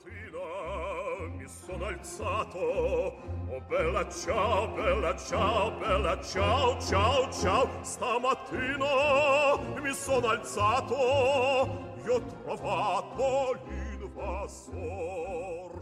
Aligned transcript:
Stamattina 0.00 1.36
mi 1.36 1.46
sono 1.46 1.84
alzato. 1.84 2.58
Oh 2.58 3.60
bella 3.68 4.08
ciao, 4.08 4.74
bella 4.74 5.14
ciao, 5.16 5.78
bella 5.78 6.18
ciao, 6.22 6.80
ciao, 6.80 7.30
ciao. 7.30 7.68
Stamattina 7.82 9.58
mi 9.82 9.92
sono 9.92 10.28
alzato. 10.28 10.94
Ho 10.94 12.22
trovato 12.44 13.58
l'invasor. 13.68 15.78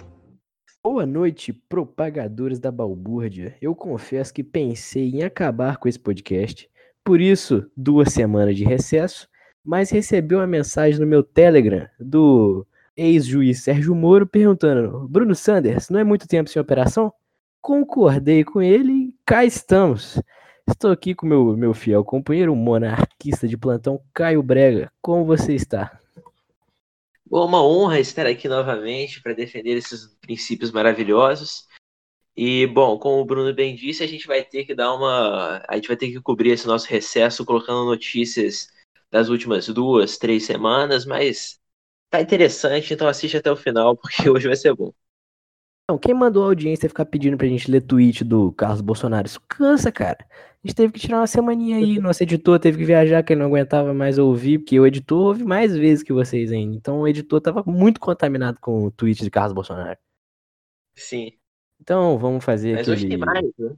Boa 0.83 1.07
noite, 1.07 1.53
propagadores 1.69 2.59
da 2.59 2.73
balbúrdia. 2.73 3.57
Eu 3.61 3.75
confesso 3.75 4.35
que 4.35 4.43
pensei 4.43 5.11
em 5.11 5.23
acabar 5.23 5.77
com 5.77 5.89
esse 5.89 5.99
podcast, 5.99 6.69
por 7.05 7.21
isso, 7.21 7.71
duas 7.77 8.13
semanas 8.13 8.57
de 8.57 8.65
recesso, 8.65 9.29
mas 9.65 9.91
recebi 9.91 10.35
uma 10.35 10.47
mensagem 10.47 10.99
no 10.99 11.07
meu 11.07 11.23
Telegram 11.23 11.87
do 12.01 12.67
ex-juiz 12.99 13.63
Sérgio 13.63 13.95
Moro 13.95 14.27
perguntando: 14.27 15.09
Bruno 15.09 15.35
Sanders, 15.35 15.89
não 15.89 16.01
é 16.01 16.05
muito 16.05 16.27
tempo 16.27 16.51
sem 16.51 16.61
operação? 16.61 17.13
Concordei 17.63 18.45
com 18.45 18.61
ele 18.61 18.93
e 18.93 19.15
cá 19.25 19.45
estamos. 19.45 20.21
Estou 20.69 20.91
aqui 20.91 21.15
com 21.15 21.27
meu, 21.27 21.57
meu 21.57 21.73
fiel 21.73 22.05
companheiro, 22.05 22.55
monarquista 22.55 23.49
de 23.49 23.57
plantão 23.57 24.01
Caio 24.13 24.43
Brega. 24.43 24.93
Como 25.01 25.25
você 25.25 25.55
está? 25.55 25.99
Bom, 27.25 27.47
uma 27.47 27.63
honra 27.63 28.01
estar 28.01 28.27
aqui 28.27 28.49
novamente 28.49 29.23
para 29.23 29.33
defender 29.33 29.77
esses 29.77 30.07
princípios 30.21 30.71
maravilhosos. 30.71 31.67
E, 32.37 32.67
bom, 32.67 32.99
como 32.99 33.21
o 33.21 33.25
Bruno 33.25 33.53
bem 33.55 33.75
disse, 33.75 34.03
a 34.03 34.07
gente 34.07 34.27
vai 34.27 34.45
ter 34.45 34.65
que 34.65 34.75
dar 34.75 34.95
uma. 34.95 35.63
A 35.69 35.75
gente 35.75 35.89
vai 35.89 35.97
ter 35.97 36.11
que 36.11 36.21
cobrir 36.21 36.51
esse 36.51 36.67
nosso 36.67 36.87
recesso 36.89 37.45
colocando 37.45 37.85
notícias 37.85 38.69
das 39.11 39.29
últimas 39.29 39.67
duas, 39.69 40.19
três 40.19 40.45
semanas, 40.45 41.05
mas 41.05 41.59
tá 42.11 42.21
interessante, 42.21 42.93
então 42.93 43.09
assiste 43.09 43.37
até 43.37 43.51
o 43.51 43.57
final, 43.57 43.97
porque 43.97 44.29
hoje 44.31 44.47
vai 44.47 44.57
ser 44.57 44.75
bom. 44.75 44.93
Não, 45.91 45.99
quem 45.99 46.13
mandou 46.13 46.45
a 46.45 46.47
audiência 46.49 46.89
ficar 46.89 47.07
pedindo 47.07 47.39
pra 47.39 47.47
gente 47.47 47.71
ler 47.71 47.81
tweet 47.81 48.23
do 48.23 48.53
Carlos 48.53 48.83
Bolsonaro? 48.83 49.27
Isso 49.27 49.41
cansa, 49.49 49.91
cara. 49.91 50.19
A 50.31 50.67
gente 50.67 50.77
teve 50.77 50.93
que 50.93 51.01
tirar 51.01 51.19
uma 51.21 51.27
semaninha 51.27 51.79
aí, 51.79 51.99
nosso 51.99 52.23
editor 52.23 52.59
teve 52.59 52.79
que 52.79 52.85
viajar, 52.85 53.23
que 53.23 53.33
ele 53.33 53.41
não 53.41 53.47
aguentava 53.47 53.95
mais 53.95 54.19
ouvir, 54.19 54.59
porque 54.59 54.79
o 54.79 54.87
editor 54.87 55.19
ouve 55.19 55.45
mais 55.45 55.75
vezes 55.75 56.03
que 56.03 56.13
vocês 56.13 56.53
ainda. 56.53 56.77
Então 56.77 57.01
o 57.01 57.09
editor 57.09 57.41
tava 57.41 57.63
muito 57.67 58.01
contaminado 58.01 58.59
com 58.61 58.85
o 58.85 58.91
tweet 58.91 59.23
de 59.23 59.31
Carlos 59.31 59.55
Bolsonaro. 59.55 59.99
Sim. 60.95 61.33
Então 61.81 62.19
vamos 62.19 62.45
fazer 62.45 62.73
Mas 62.73 62.81
aquele... 62.83 62.97
hoje 62.97 63.09
tem 63.09 63.17
mais, 63.17 63.51
né? 63.59 63.77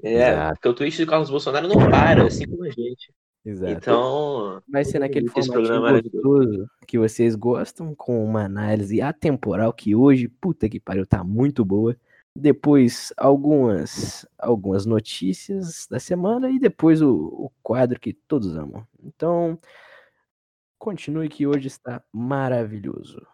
É, 0.00 0.12
Exato. 0.12 0.54
porque 0.54 0.68
o 0.68 0.74
tweet 0.74 1.04
do 1.04 1.10
Carlos 1.10 1.30
Bolsonaro 1.30 1.66
não 1.66 1.90
para, 1.90 2.24
assim 2.26 2.46
como 2.46 2.62
a 2.62 2.70
gente. 2.70 3.12
Exato. 3.44 3.72
Então. 3.72 4.62
Vai 4.68 4.84
ser 4.84 4.98
naquele 4.98 5.28
é 5.28 5.80
maravilhoso. 5.80 6.10
gostoso 6.10 6.70
que 6.86 6.98
vocês 6.98 7.34
gostam, 7.34 7.94
com 7.94 8.24
uma 8.24 8.44
análise 8.44 9.00
atemporal 9.00 9.72
que 9.72 9.94
hoje, 9.94 10.28
puta 10.28 10.68
que 10.68 10.80
pariu, 10.80 11.06
tá 11.06 11.22
muito 11.24 11.64
boa. 11.64 11.96
Depois 12.36 13.12
algumas 13.16 14.26
algumas 14.38 14.86
notícias 14.86 15.86
da 15.90 15.98
semana 15.98 16.50
e 16.50 16.58
depois 16.58 17.02
o, 17.02 17.14
o 17.14 17.50
quadro 17.62 17.98
que 17.98 18.12
todos 18.12 18.56
amam. 18.56 18.86
Então, 19.02 19.58
continue 20.78 21.28
que 21.28 21.46
hoje 21.46 21.66
está 21.66 22.02
maravilhoso. 22.12 23.26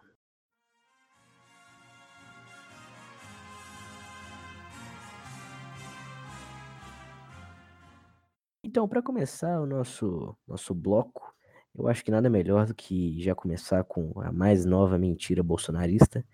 Então, 8.75 8.89
para 8.89 9.01
começar 9.01 9.61
o 9.61 9.65
nosso 9.65 10.35
nosso 10.45 10.73
bloco, 10.73 11.33
eu 11.73 11.87
acho 11.87 12.03
que 12.03 12.11
nada 12.11 12.29
melhor 12.29 12.65
do 12.65 12.75
que 12.75 13.15
já 13.21 13.33
começar 13.33 13.85
com 13.85 14.11
a 14.19 14.33
mais 14.33 14.65
nova 14.65 14.97
mentira 14.97 15.41
bolsonarista, 15.41 16.25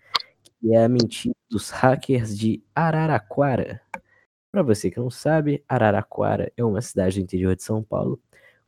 que 0.42 0.74
é 0.74 0.84
a 0.84 0.88
mentira 0.88 1.36
dos 1.48 1.70
hackers 1.70 2.36
de 2.36 2.60
Araraquara. 2.74 3.80
Para 4.50 4.60
você 4.64 4.90
que 4.90 4.98
não 4.98 5.08
sabe, 5.08 5.62
Araraquara 5.68 6.52
é 6.56 6.64
uma 6.64 6.82
cidade 6.82 7.20
do 7.20 7.22
interior 7.22 7.54
de 7.54 7.62
São 7.62 7.80
Paulo. 7.80 8.20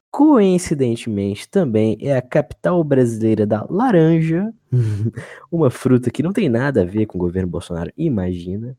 Coincidentemente, 0.09 1.49
também 1.49 1.99
é 2.01 2.17
a 2.17 2.23
capital 2.23 2.85
brasileira 2.85 3.45
da 3.45 3.67
laranja, 3.69 4.55
uma 5.51 5.69
fruta 5.69 6.13
que 6.13 6.23
não 6.23 6.33
tem 6.33 6.49
nada 6.49 6.83
a 6.83 6.85
ver 6.85 7.07
com 7.07 7.19
o 7.19 7.21
governo 7.21 7.51
Bolsonaro, 7.51 7.91
imagina. 7.97 8.79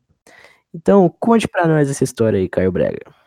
Então, 0.74 1.14
conte 1.19 1.50
para 1.50 1.68
nós 1.68 1.90
essa 1.90 2.06
história 2.06 2.40
aí, 2.40 2.48
Caio 2.48 2.72
Brega. 2.72 3.25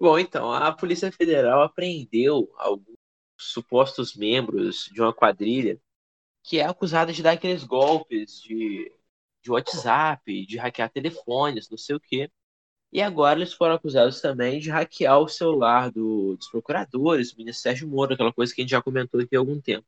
Bom, 0.00 0.18
então, 0.18 0.52
a 0.52 0.70
Polícia 0.72 1.10
Federal 1.10 1.62
apreendeu 1.62 2.52
alguns 2.56 2.96
supostos 3.36 4.14
membros 4.14 4.88
de 4.92 5.00
uma 5.00 5.12
quadrilha 5.12 5.80
que 6.42 6.58
é 6.58 6.64
acusada 6.64 7.12
de 7.12 7.22
dar 7.22 7.32
aqueles 7.32 7.64
golpes 7.64 8.40
de, 8.40 8.90
de 9.42 9.50
WhatsApp, 9.50 10.46
de 10.46 10.56
hackear 10.56 10.90
telefones, 10.90 11.68
não 11.68 11.76
sei 11.76 11.96
o 11.96 12.00
quê. 12.00 12.30
E 12.92 13.02
agora 13.02 13.38
eles 13.38 13.52
foram 13.52 13.74
acusados 13.74 14.20
também 14.20 14.60
de 14.60 14.70
hackear 14.70 15.18
o 15.18 15.28
celular 15.28 15.90
do, 15.90 16.36
dos 16.36 16.48
procuradores, 16.48 17.32
do 17.32 17.38
ministro 17.38 17.62
Sérgio 17.62 17.88
Moro, 17.88 18.14
aquela 18.14 18.32
coisa 18.32 18.54
que 18.54 18.60
a 18.60 18.64
gente 18.64 18.70
já 18.70 18.80
comentou 18.80 19.20
aqui 19.20 19.36
há 19.36 19.38
algum 19.38 19.60
tempo. 19.60 19.86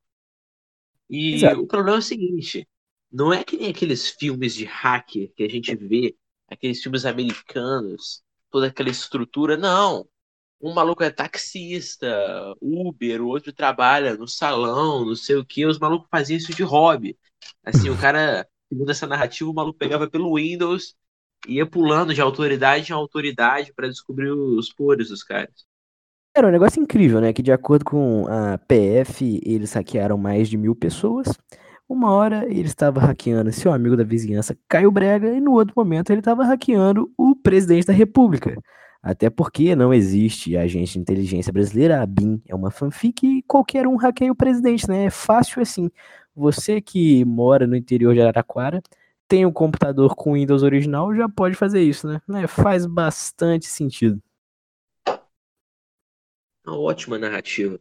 E 1.09 1.37
Exato. 1.37 1.62
o 1.62 1.66
problema 1.66 1.97
é 1.97 2.00
o 2.00 2.03
seguinte: 2.03 2.69
não 3.10 3.32
é 3.32 3.43
que 3.43 3.56
nem 3.56 3.70
aqueles 3.70 4.10
filmes 4.10 4.54
de 4.54 4.65
hacker 4.65 5.32
que 5.34 5.44
a 5.44 5.49
gente 5.49 5.75
vê, 5.75 6.15
aqueles 6.47 6.82
filmes 6.82 7.06
americanos, 7.06 8.22
toda 8.50 8.66
aquela 8.66 8.91
estrutura, 8.91 9.56
não. 9.56 10.06
Um 10.61 10.75
maluco 10.75 11.03
é 11.03 11.11
taxista, 11.11 12.06
Uber, 12.61 13.22
o 13.22 13.28
outro 13.28 13.53
trabalha 13.53 14.15
no 14.15 14.28
salão, 14.28 15.06
não 15.06 15.16
sei 15.16 15.37
o 15.37 15.44
que, 15.44 15.65
os 15.65 15.78
malucos 15.78 16.09
faziam 16.11 16.37
isso 16.37 16.55
de 16.55 16.62
hobby. 16.62 17.19
Assim, 17.65 17.88
o 17.88 17.99
cara, 17.99 18.47
segundo 18.69 18.91
essa 18.91 19.06
narrativa, 19.06 19.50
o 19.50 19.55
maluco 19.55 19.78
pegava 19.78 20.09
pelo 20.09 20.34
Windows 20.37 20.94
e 21.49 21.55
ia 21.55 21.66
pulando 21.66 22.12
de 22.12 22.21
autoridade 22.21 22.91
em 22.91 22.94
autoridade 22.94 23.72
para 23.72 23.88
descobrir 23.88 24.31
os 24.31 24.71
podres 24.71 25.09
dos 25.09 25.22
caras. 25.22 25.65
Era 26.37 26.47
um 26.47 26.50
negócio 26.50 26.81
incrível, 26.81 27.21
né? 27.21 27.32
Que 27.32 27.43
de 27.43 27.50
acordo 27.50 27.84
com 27.84 28.27
a 28.28 28.59
PF, 28.59 29.41
eles 29.43 29.72
hackearam 29.72 30.17
mais 30.17 30.49
de 30.49 30.56
mil 30.56 30.77
pessoas. 30.77 31.27
Uma 31.91 32.12
hora 32.12 32.45
ele 32.45 32.69
estava 32.69 33.01
hackeando 33.01 33.51
seu 33.51 33.73
amigo 33.73 33.97
da 33.97 34.05
vizinhança, 34.05 34.56
Caio 34.69 34.93
Brega, 34.93 35.27
e 35.27 35.41
no 35.41 35.55
outro 35.55 35.75
momento 35.77 36.11
ele 36.11 36.21
estava 36.21 36.45
hackeando 36.45 37.12
o 37.19 37.34
presidente 37.34 37.84
da 37.84 37.93
República. 37.93 38.56
Até 39.03 39.28
porque 39.28 39.75
não 39.75 39.93
existe 39.93 40.56
agente 40.56 40.93
de 40.93 41.00
inteligência 41.00 41.53
brasileira, 41.53 42.00
a 42.00 42.06
BIM 42.06 42.41
é 42.47 42.55
uma 42.55 42.71
fanfic 42.71 43.27
e 43.27 43.43
qualquer 43.43 43.89
um 43.89 43.97
hackeia 43.97 44.31
o 44.31 44.37
presidente, 44.37 44.89
né? 44.89 45.06
É 45.06 45.11
fácil 45.11 45.61
assim. 45.61 45.91
Você 46.33 46.81
que 46.81 47.25
mora 47.25 47.67
no 47.67 47.75
interior 47.75 48.15
de 48.15 48.21
Araraquara, 48.21 48.81
tem 49.27 49.45
um 49.45 49.53
computador 49.53 50.15
com 50.15 50.34
Windows 50.34 50.62
original, 50.62 51.12
já 51.12 51.29
pode 51.29 51.56
fazer 51.56 51.83
isso, 51.83 52.06
né? 52.06 52.21
né? 52.29 52.47
Faz 52.47 52.87
bastante 52.87 53.67
sentido. 53.67 54.23
Uma 56.65 56.79
ótima 56.79 57.19
narrativa. 57.19 57.81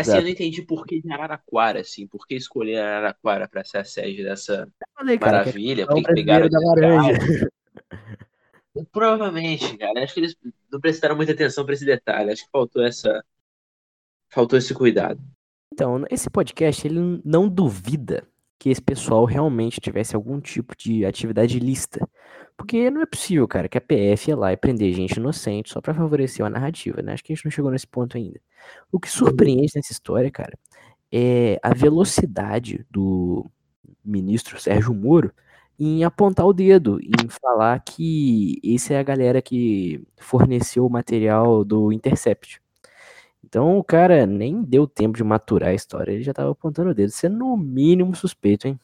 Assim, 0.00 0.10
Exato. 0.10 0.18
eu 0.18 0.24
não 0.24 0.30
entendi 0.30 0.62
por 0.62 0.86
que 0.86 1.00
de 1.00 1.12
Araraquara, 1.12 1.80
assim, 1.80 2.06
por 2.06 2.26
que 2.26 2.34
escolher 2.34 2.78
Araraquara 2.78 3.48
para 3.48 3.64
ser 3.64 3.78
a 3.78 3.84
sede 3.84 4.22
dessa 4.22 4.68
Falei, 4.96 5.18
cara, 5.18 5.30
que 5.30 5.50
é 5.50 5.52
maravilha, 5.52 5.84
o 5.84 5.88
por 5.88 5.96
que 5.96 6.02
que 6.02 6.14
pegaram 6.14 6.48
da 6.48 6.58
laranja. 6.58 7.50
Provavelmente, 8.92 9.76
cara. 9.76 10.02
Acho 10.04 10.14
que 10.14 10.20
eles 10.20 10.36
não 10.70 10.80
prestaram 10.80 11.16
muita 11.16 11.32
atenção 11.32 11.64
para 11.64 11.74
esse 11.74 11.84
detalhe. 11.84 12.30
Acho 12.30 12.44
que 12.44 12.50
faltou 12.50 12.84
essa. 12.84 13.24
Faltou 14.28 14.58
esse 14.58 14.72
cuidado. 14.72 15.20
Então, 15.72 16.04
esse 16.10 16.30
podcast 16.30 16.86
ele 16.86 17.20
não 17.24 17.48
duvida 17.48 18.26
que 18.58 18.68
esse 18.68 18.82
pessoal 18.82 19.24
realmente 19.24 19.80
tivesse 19.80 20.14
algum 20.14 20.40
tipo 20.40 20.76
de 20.76 21.04
atividade 21.04 21.56
ilícita. 21.56 22.08
Porque 22.60 22.90
não 22.90 23.00
é 23.00 23.06
possível, 23.06 23.48
cara, 23.48 23.70
que 23.70 23.78
a 23.78 23.80
PF 23.80 24.28
ia 24.28 24.36
lá 24.36 24.52
e 24.52 24.56
prender 24.56 24.92
gente 24.92 25.16
inocente 25.16 25.72
só 25.72 25.80
pra 25.80 25.94
favorecer 25.94 26.44
uma 26.44 26.50
narrativa, 26.50 27.00
né? 27.00 27.14
Acho 27.14 27.24
que 27.24 27.32
a 27.32 27.34
gente 27.34 27.46
não 27.46 27.50
chegou 27.50 27.70
nesse 27.70 27.86
ponto 27.86 28.18
ainda. 28.18 28.38
O 28.92 29.00
que 29.00 29.10
surpreende 29.10 29.72
nessa 29.74 29.92
história, 29.92 30.30
cara, 30.30 30.58
é 31.10 31.58
a 31.62 31.72
velocidade 31.72 32.84
do 32.90 33.50
ministro 34.04 34.60
Sérgio 34.60 34.92
Moro 34.92 35.32
em 35.78 36.04
apontar 36.04 36.44
o 36.44 36.52
dedo, 36.52 37.00
em 37.00 37.30
falar 37.30 37.80
que 37.80 38.60
esse 38.62 38.92
é 38.92 38.98
a 38.98 39.02
galera 39.02 39.40
que 39.40 40.06
forneceu 40.18 40.84
o 40.84 40.90
material 40.90 41.64
do 41.64 41.90
Intercept. 41.90 42.60
Então 43.42 43.78
o 43.78 43.82
cara 43.82 44.26
nem 44.26 44.62
deu 44.62 44.86
tempo 44.86 45.16
de 45.16 45.24
maturar 45.24 45.70
a 45.70 45.74
história, 45.74 46.12
ele 46.12 46.22
já 46.22 46.34
tava 46.34 46.50
apontando 46.50 46.90
o 46.90 46.94
dedo. 46.94 47.08
Isso 47.08 47.24
é 47.24 47.30
no 47.30 47.56
mínimo 47.56 48.14
suspeito, 48.14 48.68
hein? 48.68 48.78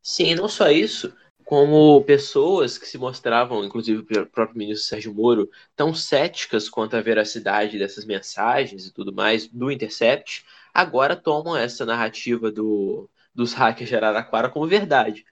Sim, 0.00 0.34
não 0.34 0.48
só 0.48 0.70
isso, 0.70 1.12
como 1.46 2.02
pessoas 2.02 2.76
que 2.76 2.88
se 2.88 2.98
mostravam, 2.98 3.64
inclusive 3.64 4.00
o 4.00 4.26
próprio 4.26 4.58
ministro 4.58 4.88
Sérgio 4.88 5.14
Moro, 5.14 5.48
tão 5.76 5.94
céticas 5.94 6.68
quanto 6.68 6.96
à 6.96 7.00
veracidade 7.00 7.78
dessas 7.78 8.04
mensagens 8.04 8.84
e 8.84 8.92
tudo 8.92 9.12
mais 9.14 9.46
do 9.46 9.70
Intercept, 9.70 10.44
agora 10.74 11.14
tomam 11.14 11.56
essa 11.56 11.86
narrativa 11.86 12.50
do, 12.50 13.08
dos 13.32 13.54
hackers 13.54 13.88
de 13.88 13.94
Araraquara 13.94 14.50
como 14.50 14.66
verdade. 14.66 15.24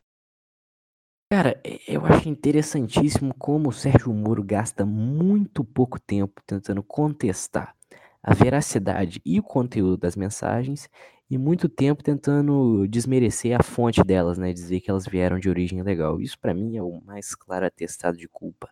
Cara, 1.29 1.61
eu 1.89 2.07
acho 2.07 2.29
interessantíssimo 2.29 3.35
como 3.37 3.71
o 3.71 3.73
Sérgio 3.73 4.13
Moro 4.13 4.45
gasta 4.45 4.87
muito 4.87 5.65
pouco 5.65 5.99
tempo 5.99 6.41
tentando 6.47 6.81
contestar 6.81 7.75
a 8.23 8.33
veracidade 8.33 9.21
e 9.27 9.41
o 9.41 9.43
conteúdo 9.43 9.97
das 9.97 10.15
mensagens 10.15 10.89
e 11.31 11.39
muito 11.39 11.69
tempo 11.69 12.03
tentando 12.03 12.87
desmerecer 12.89 13.59
a 13.59 13.63
fonte 13.63 14.03
delas, 14.05 14.39
né? 14.39 14.53
Dizer 14.53 14.81
que 14.81 14.91
elas 14.91 15.07
vieram 15.07 15.39
de 15.39 15.49
origem 15.49 15.83
legal. 15.83 16.21
Isso 16.21 16.39
para 16.39 16.55
mim 16.55 16.77
é 16.77 16.83
o 16.83 17.01
mais 17.03 17.35
claro 17.35 17.67
atestado 17.67 18.17
de 18.17 18.29
culpa. 18.29 18.69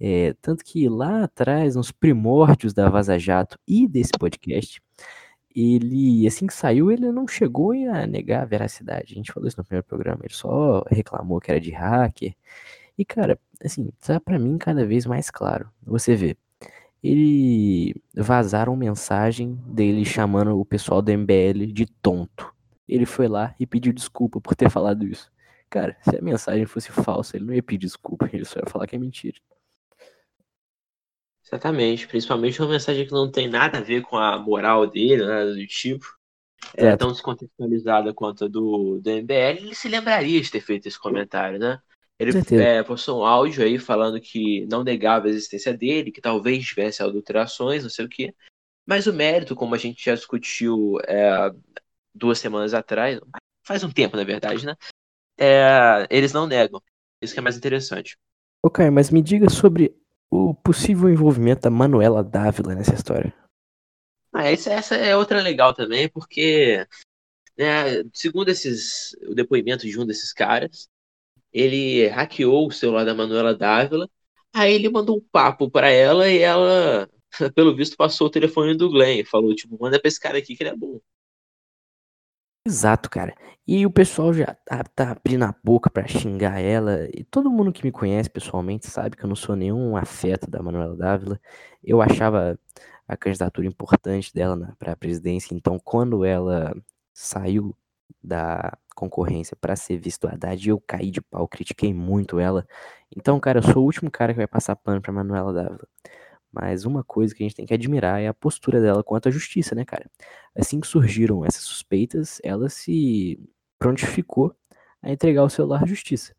É, 0.00 0.34
tanto 0.40 0.64
que 0.64 0.88
lá 0.88 1.24
atrás, 1.24 1.76
nos 1.76 1.92
primórdios 1.92 2.72
da 2.72 2.88
Vaza 2.88 3.18
Jato 3.18 3.58
e 3.68 3.86
desse 3.86 4.12
podcast, 4.18 4.80
ele, 5.54 6.26
assim 6.26 6.46
que 6.46 6.54
saiu, 6.54 6.90
ele 6.90 7.10
não 7.12 7.26
chegou 7.28 7.72
a 7.72 8.06
negar 8.06 8.42
a 8.42 8.46
veracidade. 8.46 9.12
A 9.12 9.16
gente 9.16 9.32
falou 9.32 9.48
isso 9.48 9.58
no 9.58 9.64
primeiro 9.64 9.86
programa, 9.86 10.20
ele 10.24 10.34
só 10.34 10.82
reclamou 10.90 11.40
que 11.40 11.50
era 11.50 11.60
de 11.60 11.70
hacker. 11.70 12.34
E, 12.96 13.04
cara, 13.04 13.38
assim, 13.64 13.90
tá 14.00 14.20
pra 14.20 14.38
mim 14.38 14.58
cada 14.58 14.86
vez 14.86 15.06
mais 15.06 15.30
claro. 15.30 15.70
Você 15.82 16.14
vê, 16.16 16.36
ele 17.02 17.94
vazaram 18.14 18.76
mensagem 18.76 19.54
dele 19.66 20.04
chamando 20.04 20.58
o 20.58 20.64
pessoal 20.64 21.00
do 21.00 21.10
MBL 21.10 21.72
de 21.72 21.86
tonto. 21.86 22.52
Ele 22.86 23.06
foi 23.06 23.28
lá 23.28 23.54
e 23.58 23.66
pediu 23.66 23.92
desculpa 23.92 24.40
por 24.40 24.54
ter 24.54 24.68
falado 24.68 25.06
isso. 25.06 25.30
Cara, 25.70 25.96
se 26.02 26.16
a 26.16 26.20
mensagem 26.22 26.66
fosse 26.66 26.90
falsa, 26.90 27.36
ele 27.36 27.46
não 27.46 27.54
ia 27.54 27.62
pedir 27.62 27.86
desculpa, 27.86 28.28
ele 28.32 28.44
só 28.44 28.58
ia 28.58 28.68
falar 28.68 28.86
que 28.86 28.96
é 28.96 28.98
mentira. 28.98 29.38
Exatamente, 31.44 32.06
principalmente 32.06 32.60
uma 32.60 32.70
mensagem 32.70 33.06
que 33.06 33.12
não 33.12 33.30
tem 33.30 33.48
nada 33.48 33.78
a 33.78 33.80
ver 33.80 34.02
com 34.02 34.16
a 34.16 34.38
moral 34.38 34.86
dele, 34.86 35.24
nada 35.24 35.54
do 35.54 35.66
tipo. 35.66 36.04
É, 36.76 36.86
é 36.86 36.96
tão 36.96 37.10
descontextualizada 37.10 38.12
quanto 38.12 38.44
a 38.44 38.48
do, 38.48 39.00
do 39.00 39.10
MBL, 39.10 39.58
ele 39.58 39.74
se 39.74 39.88
lembraria 39.88 40.40
de 40.40 40.50
ter 40.50 40.60
feito 40.60 40.86
esse 40.86 40.98
comentário, 40.98 41.58
né? 41.58 41.80
Ele 42.20 42.62
é, 42.62 42.82
postou 42.82 43.22
um 43.22 43.24
áudio 43.24 43.64
aí 43.64 43.78
falando 43.78 44.20
que 44.20 44.66
não 44.66 44.84
negava 44.84 45.26
a 45.26 45.30
existência 45.30 45.72
dele, 45.72 46.12
que 46.12 46.20
talvez 46.20 46.66
tivesse 46.66 47.02
adulterações, 47.02 47.82
não 47.82 47.88
sei 47.88 48.04
o 48.04 48.08
quê. 48.08 48.34
Mas 48.84 49.06
o 49.06 49.12
mérito, 49.12 49.56
como 49.56 49.74
a 49.74 49.78
gente 49.78 50.04
já 50.04 50.14
discutiu 50.14 50.98
é, 51.08 51.50
duas 52.14 52.38
semanas 52.38 52.74
atrás, 52.74 53.18
faz 53.64 53.82
um 53.82 53.90
tempo, 53.90 54.18
na 54.18 54.24
verdade, 54.24 54.66
né? 54.66 54.76
É, 55.38 56.06
eles 56.10 56.34
não 56.34 56.46
negam. 56.46 56.82
Isso 57.22 57.32
que 57.32 57.40
é 57.40 57.42
mais 57.42 57.56
interessante. 57.56 58.18
Ok, 58.62 58.90
mas 58.90 59.08
me 59.08 59.22
diga 59.22 59.48
sobre 59.48 59.96
o 60.30 60.52
possível 60.52 61.08
envolvimento 61.08 61.62
da 61.62 61.70
Manuela 61.70 62.22
Dávila 62.22 62.74
nessa 62.74 62.94
história. 62.94 63.34
Ah, 64.30 64.44
essa, 64.44 64.70
essa 64.70 64.94
é 64.94 65.16
outra 65.16 65.40
legal 65.40 65.72
também, 65.72 66.06
porque, 66.06 66.86
né, 67.56 68.04
segundo 68.12 68.50
esses, 68.50 69.16
o 69.26 69.34
depoimento 69.34 69.86
de 69.86 69.98
um 69.98 70.04
desses 70.04 70.34
caras, 70.34 70.89
ele 71.52 72.06
hackeou 72.08 72.68
o 72.68 72.72
celular 72.72 73.04
da 73.04 73.14
Manuela 73.14 73.54
Dávila, 73.54 74.08
aí 74.52 74.74
ele 74.74 74.88
mandou 74.88 75.18
um 75.18 75.24
papo 75.32 75.70
para 75.70 75.90
ela 75.90 76.28
e 76.28 76.38
ela, 76.38 77.08
pelo 77.54 77.74
visto, 77.74 77.96
passou 77.96 78.26
o 78.28 78.30
telefone 78.30 78.76
do 78.76 78.90
Glenn, 78.90 79.24
falou, 79.24 79.54
tipo, 79.54 79.76
manda 79.80 80.00
pra 80.00 80.08
esse 80.08 80.20
cara 80.20 80.38
aqui 80.38 80.56
que 80.56 80.62
ele 80.62 80.70
é 80.70 80.76
bom. 80.76 81.00
Exato, 82.66 83.08
cara. 83.08 83.34
E 83.66 83.86
o 83.86 83.90
pessoal 83.90 84.34
já 84.34 84.54
tá, 84.66 84.84
tá 84.84 85.12
abrindo 85.12 85.44
a 85.44 85.54
boca 85.64 85.88
pra 85.88 86.06
xingar 86.06 86.60
ela. 86.60 87.08
E 87.14 87.24
todo 87.24 87.50
mundo 87.50 87.72
que 87.72 87.84
me 87.84 87.92
conhece 87.92 88.28
pessoalmente 88.28 88.86
sabe 88.88 89.16
que 89.16 89.24
eu 89.24 89.28
não 89.28 89.36
sou 89.36 89.56
nenhum 89.56 89.96
afeto 89.96 90.50
da 90.50 90.62
Manuela 90.62 90.96
Dávila. 90.96 91.40
Eu 91.82 92.02
achava 92.02 92.58
a 93.08 93.16
candidatura 93.16 93.66
importante 93.66 94.32
dela 94.34 94.74
para 94.78 94.92
a 94.92 94.96
presidência. 94.96 95.54
Então, 95.54 95.78
quando 95.78 96.24
ela 96.24 96.74
saiu 97.14 97.74
da 98.22 98.76
concorrência 98.94 99.56
para 99.56 99.76
ser 99.76 99.98
visto 99.98 100.26
Haddad, 100.26 100.68
eu 100.68 100.80
caí 100.80 101.10
de 101.10 101.20
pau, 101.20 101.46
critiquei 101.48 101.92
muito 101.94 102.38
ela. 102.38 102.66
Então, 103.16 103.38
cara, 103.40 103.58
eu 103.58 103.62
sou 103.62 103.82
o 103.82 103.86
último 103.86 104.10
cara 104.10 104.32
que 104.32 104.38
vai 104.38 104.46
passar 104.46 104.76
pano 104.76 105.00
pra 105.00 105.12
Manuela 105.12 105.52
Dávila. 105.52 105.86
Mas 106.52 106.84
uma 106.84 107.04
coisa 107.04 107.34
que 107.34 107.42
a 107.42 107.46
gente 107.46 107.56
tem 107.56 107.66
que 107.66 107.74
admirar 107.74 108.20
é 108.20 108.28
a 108.28 108.34
postura 108.34 108.80
dela 108.80 109.04
quanto 109.04 109.28
à 109.28 109.30
justiça, 109.30 109.74
né, 109.74 109.84
cara? 109.84 110.10
Assim 110.54 110.80
que 110.80 110.86
surgiram 110.86 111.44
essas 111.44 111.62
suspeitas, 111.62 112.40
ela 112.42 112.68
se 112.68 113.38
prontificou 113.78 114.54
a 115.02 115.10
entregar 115.10 115.44
o 115.44 115.50
celular 115.50 115.84
à 115.84 115.86
justiça. 115.86 116.34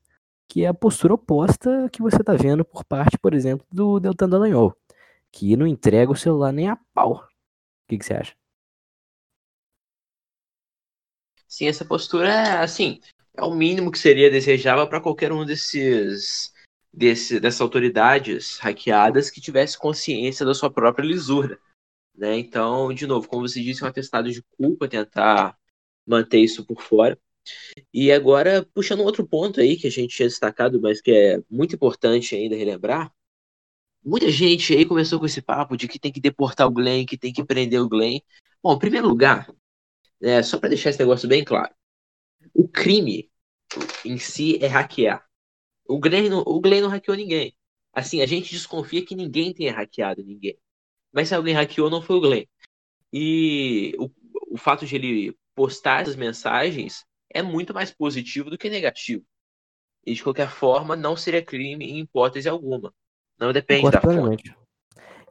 Que 0.47 0.65
é 0.65 0.67
a 0.67 0.73
postura 0.73 1.13
oposta 1.13 1.89
que 1.91 2.01
você 2.01 2.23
tá 2.23 2.33
vendo 2.33 2.65
por 2.65 2.83
parte, 2.83 3.17
por 3.17 3.33
exemplo, 3.33 3.65
do 3.71 3.99
Deltan 3.99 4.29
Dallagnol, 4.29 4.75
que 5.31 5.55
não 5.55 5.65
entrega 5.67 6.11
o 6.11 6.15
celular 6.15 6.51
nem 6.51 6.69
a 6.69 6.77
pau. 6.93 7.13
O 7.15 7.23
que, 7.87 7.97
que 7.97 8.05
você 8.05 8.13
acha? 8.15 8.40
Sim, 11.51 11.67
essa 11.67 11.83
postura 11.83 12.29
é, 12.29 12.63
assim, 12.63 13.01
é 13.35 13.43
o 13.43 13.53
mínimo 13.53 13.91
que 13.91 13.99
seria 13.99 14.31
desejável 14.31 14.87
para 14.87 15.01
qualquer 15.01 15.33
um 15.33 15.45
desses, 15.45 16.53
desse, 16.93 17.41
dessas 17.41 17.59
autoridades 17.59 18.57
hackeadas 18.59 19.29
que 19.29 19.41
tivesse 19.41 19.77
consciência 19.77 20.45
da 20.45 20.53
sua 20.53 20.71
própria 20.71 21.05
lisura. 21.05 21.59
Né? 22.15 22.39
Então, 22.39 22.93
de 22.93 23.05
novo, 23.05 23.27
como 23.27 23.45
você 23.45 23.61
disse, 23.61 23.83
é 23.83 23.85
um 23.85 23.89
atestado 23.89 24.31
de 24.31 24.41
culpa 24.57 24.87
tentar 24.87 25.57
manter 26.07 26.39
isso 26.39 26.65
por 26.65 26.81
fora. 26.81 27.19
E 27.93 28.13
agora, 28.13 28.65
puxando 28.73 29.01
um 29.01 29.05
outro 29.05 29.27
ponto 29.27 29.59
aí 29.59 29.75
que 29.75 29.87
a 29.87 29.91
gente 29.91 30.15
tinha 30.15 30.29
destacado, 30.29 30.79
mas 30.79 31.01
que 31.01 31.11
é 31.11 31.43
muito 31.49 31.75
importante 31.75 32.33
ainda 32.33 32.55
relembrar, 32.55 33.13
muita 34.01 34.31
gente 34.31 34.73
aí 34.73 34.85
começou 34.85 35.19
com 35.19 35.25
esse 35.25 35.41
papo 35.41 35.75
de 35.75 35.89
que 35.89 35.99
tem 35.99 36.13
que 36.13 36.21
deportar 36.21 36.65
o 36.65 36.71
Glenn, 36.71 37.05
que 37.05 37.17
tem 37.17 37.33
que 37.33 37.43
prender 37.43 37.81
o 37.81 37.89
Glenn. 37.89 38.21
Bom, 38.63 38.75
em 38.75 38.79
primeiro 38.79 39.09
lugar, 39.09 39.53
é, 40.21 40.43
só 40.43 40.59
para 40.59 40.69
deixar 40.69 40.89
esse 40.89 40.99
negócio 40.99 41.27
bem 41.27 41.43
claro, 41.43 41.73
o 42.53 42.67
crime 42.67 43.31
em 44.05 44.17
si 44.17 44.57
é 44.63 44.67
hackear. 44.67 45.25
O 45.87 45.99
Glenn, 45.99 46.29
não, 46.29 46.43
o 46.45 46.59
Glenn 46.59 46.81
não 46.81 46.89
hackeou 46.89 47.17
ninguém. 47.17 47.55
Assim, 47.93 48.21
a 48.21 48.25
gente 48.25 48.51
desconfia 48.51 49.05
que 49.05 49.15
ninguém 49.15 49.53
tenha 49.53 49.73
hackeado 49.73 50.23
ninguém. 50.23 50.57
Mas 51.11 51.27
se 51.27 51.35
alguém 51.35 51.53
hackeou, 51.53 51.89
não 51.89 52.01
foi 52.01 52.15
o 52.15 52.21
Glenn. 52.21 52.45
E 53.11 53.93
o, 53.97 54.09
o 54.51 54.57
fato 54.57 54.85
de 54.85 54.95
ele 54.95 55.37
postar 55.53 56.01
essas 56.01 56.15
mensagens 56.15 57.05
é 57.29 57.41
muito 57.41 57.73
mais 57.73 57.91
positivo 57.91 58.49
do 58.49 58.57
que 58.57 58.69
negativo. 58.69 59.25
E 60.05 60.13
de 60.13 60.23
qualquer 60.23 60.49
forma, 60.49 60.95
não 60.95 61.15
seria 61.15 61.43
crime 61.43 61.85
em 61.85 61.99
hipótese 61.99 62.47
alguma. 62.47 62.93
Não 63.37 63.51
depende 63.51 63.89
da 63.91 64.01
fonte. 64.01 64.55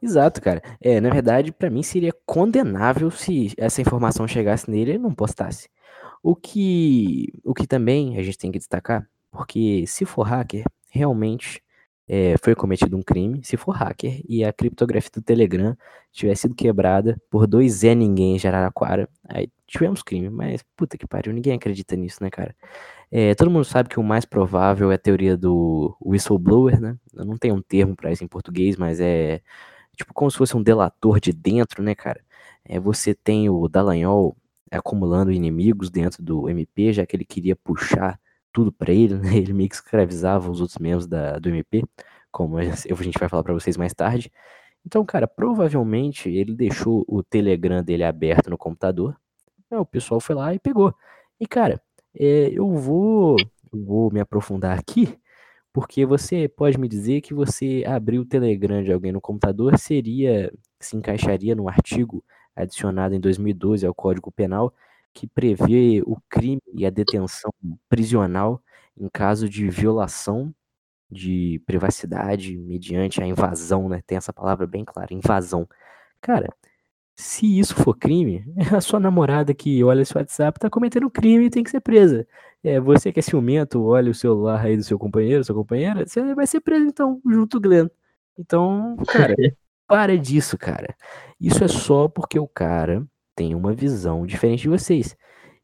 Exato, 0.01 0.41
cara. 0.41 0.61
É, 0.81 0.99
na 0.99 1.09
verdade, 1.11 1.51
para 1.51 1.69
mim 1.69 1.83
seria 1.83 2.11
condenável 2.25 3.11
se 3.11 3.53
essa 3.57 3.81
informação 3.81 4.27
chegasse 4.27 4.69
nele 4.69 4.93
e 4.93 4.97
não 4.97 5.13
postasse. 5.13 5.69
O 6.23 6.35
que, 6.35 7.27
o 7.43 7.53
que 7.53 7.67
também 7.67 8.17
a 8.17 8.23
gente 8.23 8.37
tem 8.37 8.51
que 8.51 8.57
destacar, 8.59 9.07
porque 9.31 9.85
se 9.87 10.05
for 10.05 10.23
hacker, 10.23 10.65
realmente 10.89 11.61
é, 12.07 12.35
foi 12.43 12.55
cometido 12.55 12.97
um 12.97 13.01
crime. 13.03 13.41
Se 13.43 13.57
for 13.57 13.71
hacker 13.73 14.21
e 14.27 14.43
a 14.43 14.51
criptografia 14.53 15.11
do 15.13 15.21
Telegram 15.21 15.75
tivesse 16.11 16.43
sido 16.43 16.55
quebrada 16.55 17.21
por 17.29 17.47
dois 17.47 17.73
Zé 17.73 17.95
Ninguém 17.95 18.37
de 18.37 18.47
Araraquara, 18.47 19.07
aí 19.29 19.49
tivemos 19.67 20.03
crime. 20.03 20.29
Mas 20.29 20.63
puta 20.75 20.97
que 20.97 21.07
pariu, 21.07 21.31
ninguém 21.33 21.53
acredita 21.55 21.95
nisso, 21.95 22.23
né, 22.23 22.29
cara? 22.31 22.55
É, 23.11 23.35
todo 23.35 23.51
mundo 23.51 23.65
sabe 23.65 23.89
que 23.89 23.99
o 23.99 24.03
mais 24.03 24.25
provável 24.25 24.91
é 24.91 24.95
a 24.95 24.97
teoria 24.97 25.37
do 25.37 25.95
whistleblower, 26.01 26.79
né? 26.81 26.97
Eu 27.13 27.25
não 27.25 27.37
tenho 27.37 27.55
um 27.55 27.61
termo 27.61 27.95
para 27.95 28.11
isso 28.11 28.23
em 28.23 28.27
português, 28.27 28.77
mas 28.77 28.99
é 28.99 29.41
tipo 30.01 30.13
como 30.13 30.29
se 30.29 30.37
fosse 30.37 30.55
um 30.55 30.63
delator 30.63 31.19
de 31.19 31.31
dentro, 31.31 31.81
né, 31.83 31.95
cara? 31.95 32.21
É, 32.65 32.79
você 32.79 33.13
tem 33.13 33.49
o 33.49 33.67
Dallagnol 33.67 34.35
acumulando 34.69 35.31
inimigos 35.31 35.89
dentro 35.89 36.23
do 36.23 36.49
MP, 36.49 36.93
já 36.93 37.05
que 37.05 37.15
ele 37.15 37.25
queria 37.25 37.55
puxar 37.55 38.19
tudo 38.53 38.71
para 38.71 38.93
ele, 38.93 39.15
né? 39.19 39.37
Ele 39.37 39.53
meio 39.53 39.69
que 39.69 39.75
escravizava 39.75 40.49
os 40.49 40.61
outros 40.61 40.77
membros 40.79 41.07
da, 41.07 41.39
do 41.39 41.49
MP, 41.49 41.83
como 42.31 42.57
a 42.57 42.63
gente 42.63 43.19
vai 43.19 43.29
falar 43.29 43.43
para 43.43 43.53
vocês 43.53 43.77
mais 43.77 43.93
tarde. 43.93 44.31
Então, 44.85 45.05
cara, 45.05 45.27
provavelmente 45.27 46.29
ele 46.29 46.55
deixou 46.55 47.05
o 47.07 47.21
Telegram 47.21 47.83
dele 47.83 48.03
aberto 48.03 48.49
no 48.49 48.57
computador. 48.57 49.15
Né? 49.69 49.77
O 49.77 49.85
pessoal 49.85 50.19
foi 50.19 50.35
lá 50.35 50.53
e 50.53 50.59
pegou. 50.59 50.93
E, 51.39 51.45
cara, 51.45 51.81
é, 52.15 52.49
eu 52.51 52.67
vou, 52.75 53.37
eu 53.71 53.85
vou 53.85 54.11
me 54.11 54.19
aprofundar 54.19 54.77
aqui 54.77 55.19
porque 55.73 56.05
você 56.05 56.47
pode 56.47 56.77
me 56.77 56.87
dizer 56.87 57.21
que 57.21 57.33
você 57.33 57.83
abrir 57.87 58.19
o 58.19 58.25
Telegram 58.25 58.83
de 58.83 58.91
alguém 58.91 59.11
no 59.11 59.21
computador 59.21 59.77
seria, 59.77 60.51
se 60.79 60.95
encaixaria 60.97 61.55
no 61.55 61.69
artigo 61.69 62.23
adicionado 62.55 63.15
em 63.15 63.19
2012 63.19 63.85
ao 63.85 63.93
Código 63.93 64.31
Penal, 64.31 64.73
que 65.13 65.27
prevê 65.27 66.01
o 66.05 66.17
crime 66.29 66.61
e 66.73 66.85
a 66.85 66.89
detenção 66.89 67.53
prisional 67.89 68.61
em 68.97 69.09
caso 69.09 69.49
de 69.49 69.69
violação 69.69 70.53
de 71.09 71.61
privacidade 71.65 72.57
mediante 72.57 73.21
a 73.21 73.27
invasão, 73.27 73.89
né? 73.89 74.01
Tem 74.05 74.17
essa 74.17 74.31
palavra 74.33 74.65
bem 74.65 74.85
clara, 74.85 75.13
invasão. 75.13 75.67
Cara, 76.21 76.47
se 77.15 77.59
isso 77.59 77.75
for 77.75 77.95
crime, 77.97 78.45
a 78.75 78.81
sua 78.81 78.99
namorada 78.99 79.53
que 79.53 79.83
olha 79.83 80.05
seu 80.05 80.19
WhatsApp 80.19 80.59
tá 80.59 80.69
cometendo 80.69 81.09
crime 81.09 81.45
e 81.45 81.49
tem 81.49 81.63
que 81.63 81.71
ser 81.71 81.81
presa. 81.81 82.27
É, 82.63 82.79
você 82.79 83.11
que 83.11 83.19
é 83.19 83.23
ciumento, 83.23 83.83
olha 83.83 84.11
o 84.11 84.15
celular 84.15 84.63
aí 84.63 84.77
do 84.77 84.83
seu 84.83 84.99
companheiro, 84.99 85.43
sua 85.43 85.55
companheira, 85.55 86.05
você 86.05 86.35
vai 86.35 86.45
ser 86.45 86.61
preso 86.61 86.85
então, 86.85 87.19
junto 87.25 87.57
o 87.57 87.59
Glenn. 87.59 87.87
Então, 88.37 88.95
cara, 89.07 89.35
para 89.87 90.17
disso, 90.17 90.57
cara. 90.57 90.95
Isso 91.39 91.63
é 91.63 91.67
só 91.67 92.07
porque 92.07 92.39
o 92.39 92.47
cara 92.47 93.05
tem 93.35 93.55
uma 93.55 93.73
visão 93.73 94.25
diferente 94.25 94.61
de 94.61 94.69
vocês. 94.69 95.15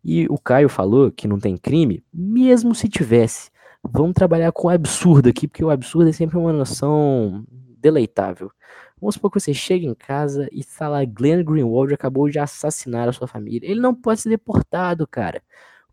E 0.03 0.25
o 0.27 0.37
Caio 0.37 0.69
falou 0.69 1.11
que 1.11 1.27
não 1.27 1.39
tem 1.39 1.57
crime, 1.57 2.03
mesmo 2.13 2.73
se 2.73 2.87
tivesse. 2.89 3.51
Vamos 3.83 4.13
trabalhar 4.13 4.51
com 4.51 4.67
o 4.67 4.71
absurdo 4.71 5.29
aqui, 5.29 5.47
porque 5.47 5.63
o 5.63 5.69
absurdo 5.69 6.09
é 6.09 6.13
sempre 6.13 6.37
uma 6.37 6.51
noção 6.51 7.45
deleitável. 7.77 8.51
Vamos 8.99 9.15
supor 9.15 9.31
que 9.31 9.39
você 9.39 9.53
chega 9.53 9.85
em 9.85 9.93
casa 9.93 10.47
e 10.51 10.63
fala 10.63 11.05
Glenn 11.05 11.43
Greenwald 11.43 11.93
acabou 11.93 12.27
de 12.29 12.39
assassinar 12.39 13.07
a 13.07 13.13
sua 13.13 13.27
família. 13.27 13.69
Ele 13.69 13.79
não 13.79 13.93
pode 13.93 14.21
ser 14.21 14.29
deportado, 14.29 15.07
cara. 15.07 15.41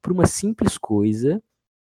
Por 0.04 0.12
uma 0.12 0.26
simples 0.26 0.76
coisa 0.76 1.42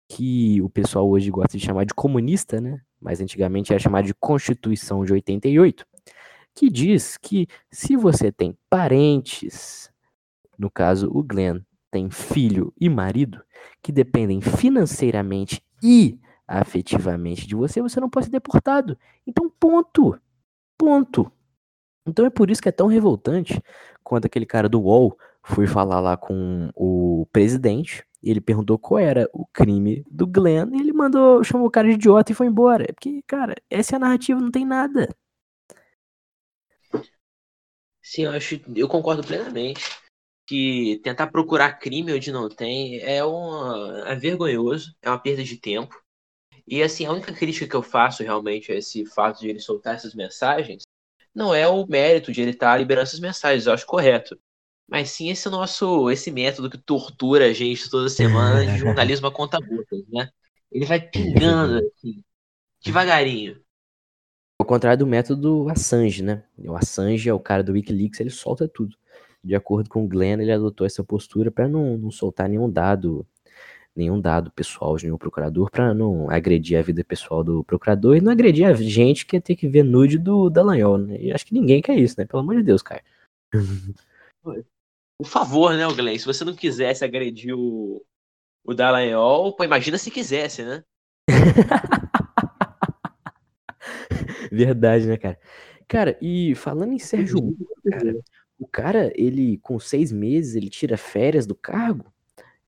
que 0.08 0.62
o 0.62 0.70
pessoal 0.70 1.10
hoje 1.10 1.32
gosta 1.32 1.58
de 1.58 1.66
chamar 1.66 1.84
de 1.84 1.92
comunista, 1.92 2.60
né? 2.60 2.80
Mas 3.00 3.20
antigamente 3.20 3.72
era 3.72 3.82
chamado 3.82 4.04
de 4.04 4.14
Constituição 4.14 5.04
de 5.04 5.12
88, 5.12 5.84
que 6.54 6.70
diz 6.70 7.16
que 7.16 7.48
se 7.72 7.96
você 7.96 8.30
tem 8.30 8.56
parentes, 8.70 9.90
no 10.56 10.70
caso 10.70 11.10
o 11.12 11.24
Glenn 11.24 11.58
tem 11.90 12.08
filho 12.08 12.72
e 12.80 12.88
marido, 12.88 13.42
que 13.82 13.90
dependem 13.90 14.40
financeiramente 14.40 15.60
e 15.82 16.20
afetivamente 16.46 17.48
de 17.48 17.56
você, 17.56 17.82
você 17.82 17.98
não 17.98 18.08
pode 18.08 18.26
ser 18.26 18.32
deportado. 18.32 18.96
Então, 19.26 19.50
ponto. 19.58 20.16
Ponto. 20.78 21.32
Então 22.06 22.24
é 22.24 22.30
por 22.30 22.48
isso 22.48 22.62
que 22.62 22.68
é 22.68 22.72
tão 22.72 22.86
revoltante 22.86 23.60
quando 24.04 24.26
aquele 24.26 24.46
cara 24.46 24.68
do 24.68 24.80
UOL 24.82 25.18
foi 25.44 25.66
falar 25.66 26.00
lá 26.00 26.16
com 26.16 26.70
o 26.74 27.26
presidente. 27.30 28.04
Ele 28.22 28.40
perguntou 28.40 28.78
qual 28.78 28.98
era 28.98 29.28
o 29.32 29.46
crime 29.46 30.02
do 30.10 30.26
Glenn 30.26 30.70
e 30.74 30.80
ele 30.80 30.92
mandou, 30.92 31.44
chamou 31.44 31.66
o 31.66 31.70
cara 31.70 31.88
de 31.88 31.94
idiota 31.94 32.32
e 32.32 32.34
foi 32.34 32.46
embora. 32.46 32.86
Porque, 32.94 33.22
cara, 33.26 33.54
essa 33.68 33.94
é 33.94 33.96
a 33.96 34.00
narrativa, 34.00 34.40
não 34.40 34.50
tem 34.50 34.64
nada. 34.64 35.14
Sim, 38.02 38.22
eu 38.24 38.32
acho, 38.32 38.60
eu 38.74 38.88
concordo 38.88 39.22
plenamente 39.22 39.82
que 40.46 41.00
tentar 41.02 41.28
procurar 41.28 41.78
crime 41.78 42.12
onde 42.12 42.30
não 42.32 42.48
tem 42.48 43.00
é, 43.00 43.24
uma, 43.24 44.04
é 44.06 44.14
vergonhoso, 44.14 44.94
é 45.02 45.08
uma 45.08 45.18
perda 45.18 45.42
de 45.42 45.56
tempo. 45.58 46.02
E 46.66 46.82
assim, 46.82 47.04
a 47.06 47.12
única 47.12 47.32
crítica 47.32 47.66
que 47.66 47.76
eu 47.76 47.82
faço 47.82 48.22
realmente 48.22 48.72
a 48.72 48.76
esse 48.76 49.04
fato 49.06 49.40
de 49.40 49.48
ele 49.48 49.60
soltar 49.60 49.94
essas 49.94 50.14
mensagens 50.14 50.82
não 51.34 51.54
é 51.54 51.66
o 51.68 51.86
mérito 51.86 52.32
de 52.32 52.40
ele 52.40 52.52
estar 52.52 52.76
liberando 52.78 53.04
essas 53.04 53.20
mensagens, 53.20 53.66
eu 53.66 53.72
acho 53.72 53.86
correto. 53.86 54.38
Mas 54.88 55.10
sim 55.10 55.30
esse 55.30 55.48
nosso, 55.48 56.10
esse 56.10 56.30
método 56.30 56.70
que 56.70 56.78
tortura 56.78 57.46
a 57.46 57.52
gente 57.52 57.88
toda 57.90 58.08
semana 58.08 58.64
de 58.64 58.78
jornalismo 58.78 59.26
a 59.26 59.32
conta 59.32 59.58
gotas, 59.58 60.06
né? 60.08 60.28
Ele 60.70 60.84
vai 60.84 61.00
pingando 61.00 61.78
assim, 61.78 62.22
devagarinho. 62.84 63.60
Ao 64.60 64.66
contrário 64.66 64.98
do 64.98 65.06
método 65.06 65.68
Assange, 65.68 66.22
né? 66.22 66.44
O 66.58 66.76
Assange 66.76 67.28
é 67.28 67.34
o 67.34 67.40
cara 67.40 67.62
do 67.62 67.72
Wikileaks, 67.72 68.20
ele 68.20 68.30
solta 68.30 68.68
tudo. 68.68 68.96
De 69.42 69.54
acordo 69.54 69.90
com 69.90 70.04
o 70.04 70.08
Glenn, 70.08 70.40
ele 70.40 70.52
adotou 70.52 70.86
essa 70.86 71.02
postura 71.02 71.50
para 71.50 71.68
não, 71.68 71.98
não 71.98 72.10
soltar 72.10 72.48
nenhum 72.48 72.70
dado 72.70 73.26
nenhum 73.96 74.20
dado 74.20 74.50
pessoal 74.50 74.96
de 74.96 75.04
nenhum 75.04 75.16
procurador 75.16 75.70
para 75.70 75.94
não 75.94 76.28
agredir 76.28 76.76
a 76.76 76.82
vida 76.82 77.04
pessoal 77.04 77.44
do 77.44 77.62
procurador 77.62 78.16
e 78.16 78.20
não 78.20 78.32
agredir 78.32 78.66
a 78.66 78.72
gente 78.72 79.24
que 79.24 79.36
ia 79.36 79.40
ter 79.40 79.54
que 79.54 79.68
ver 79.68 79.84
nude 79.84 80.18
do 80.18 80.50
Dallagnol, 80.50 80.98
né? 80.98 81.16
E 81.20 81.32
acho 81.32 81.46
que 81.46 81.54
ninguém 81.54 81.80
quer 81.80 81.96
isso, 81.96 82.16
né? 82.18 82.24
Pelo 82.24 82.40
amor 82.42 82.56
de 82.56 82.62
Deus, 82.64 82.82
cara. 82.82 83.02
Por 85.18 85.26
favor, 85.26 85.74
né, 85.74 85.86
Glenn? 85.94 86.18
Se 86.18 86.26
você 86.26 86.44
não 86.44 86.54
quisesse 86.54 87.04
agredir 87.04 87.54
o, 87.56 88.04
o 88.64 88.74
Dallagnol, 88.74 89.54
pô, 89.54 89.64
imagina 89.64 89.98
se 89.98 90.10
quisesse, 90.10 90.64
né? 90.64 90.82
Verdade, 94.50 95.06
né, 95.06 95.16
cara? 95.16 95.38
Cara, 95.86 96.18
e 96.20 96.54
falando 96.54 96.92
em 96.92 96.98
Sérgio 96.98 97.42
Moro, 97.42 97.56
cara, 97.90 98.16
o 98.58 98.66
cara, 98.66 99.12
ele, 99.14 99.58
com 99.58 99.78
seis 99.78 100.10
meses, 100.10 100.56
ele 100.56 100.68
tira 100.68 100.96
férias 100.96 101.46
do 101.46 101.54
cargo? 101.54 102.12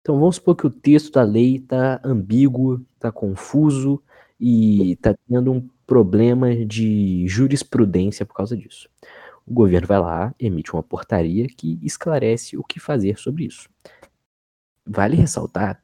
Então, 0.00 0.18
vamos 0.18 0.36
supor 0.36 0.56
que 0.56 0.66
o 0.66 0.70
texto 0.70 1.12
da 1.12 1.22
lei 1.22 1.58
está 1.58 2.00
ambíguo, 2.02 2.84
está 2.94 3.12
confuso 3.12 4.02
e 4.40 4.92
está 4.92 5.14
tendo 5.28 5.52
um 5.52 5.68
problema 5.86 6.52
de 6.66 7.24
jurisprudência 7.28 8.26
por 8.26 8.34
causa 8.34 8.56
disso. 8.56 8.90
O 9.46 9.54
governo 9.54 9.86
vai 9.86 10.00
lá, 10.00 10.34
emite 10.36 10.72
uma 10.72 10.82
portaria 10.82 11.46
que 11.46 11.78
esclarece 11.80 12.56
o 12.56 12.64
que 12.64 12.80
fazer 12.80 13.16
sobre 13.20 13.44
isso. 13.44 13.68
Vale 14.84 15.14
ressaltar 15.14 15.80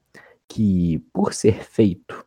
que, 0.49 0.99
por 1.13 1.33
ser 1.33 1.63
feito 1.63 2.27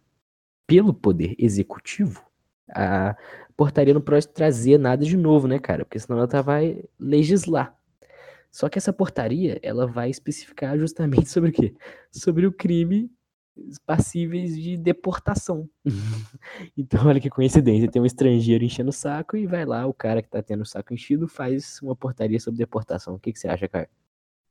pelo 0.65 0.93
poder 0.93 1.35
executivo, 1.37 2.23
a 2.71 3.15
portaria 3.55 3.93
não 3.93 4.01
pode 4.01 4.27
trazer 4.27 4.77
nada 4.77 5.05
de 5.05 5.17
novo, 5.17 5.47
né, 5.47 5.59
cara? 5.59 5.85
Porque 5.85 5.99
senão 5.99 6.17
ela 6.17 6.27
tá, 6.27 6.41
vai 6.41 6.83
legislar. 6.99 7.75
Só 8.51 8.67
que 8.67 8.77
essa 8.77 8.91
portaria, 8.91 9.59
ela 9.63 9.87
vai 9.87 10.09
especificar 10.09 10.77
justamente 10.77 11.27
sobre 11.29 11.49
o 11.51 11.53
quê? 11.53 11.73
Sobre 12.11 12.45
o 12.45 12.51
crime 12.51 13.09
passíveis 13.85 14.57
de 14.59 14.77
deportação. 14.77 15.69
então, 16.75 17.07
olha 17.07 17.19
que 17.19 17.29
coincidência, 17.29 17.89
tem 17.89 18.01
um 18.01 18.05
estrangeiro 18.05 18.63
enchendo 18.63 18.89
o 18.89 18.93
saco 18.93 19.37
e 19.37 19.45
vai 19.45 19.65
lá, 19.65 19.85
o 19.85 19.93
cara 19.93 20.21
que 20.21 20.29
tá 20.29 20.41
tendo 20.41 20.61
o 20.61 20.65
saco 20.65 20.93
enchido 20.93 21.27
faz 21.27 21.79
uma 21.81 21.95
portaria 21.95 22.39
sobre 22.39 22.57
deportação. 22.57 23.15
O 23.15 23.19
que, 23.19 23.31
que 23.31 23.39
você 23.39 23.47
acha, 23.47 23.67
cara? 23.67 23.89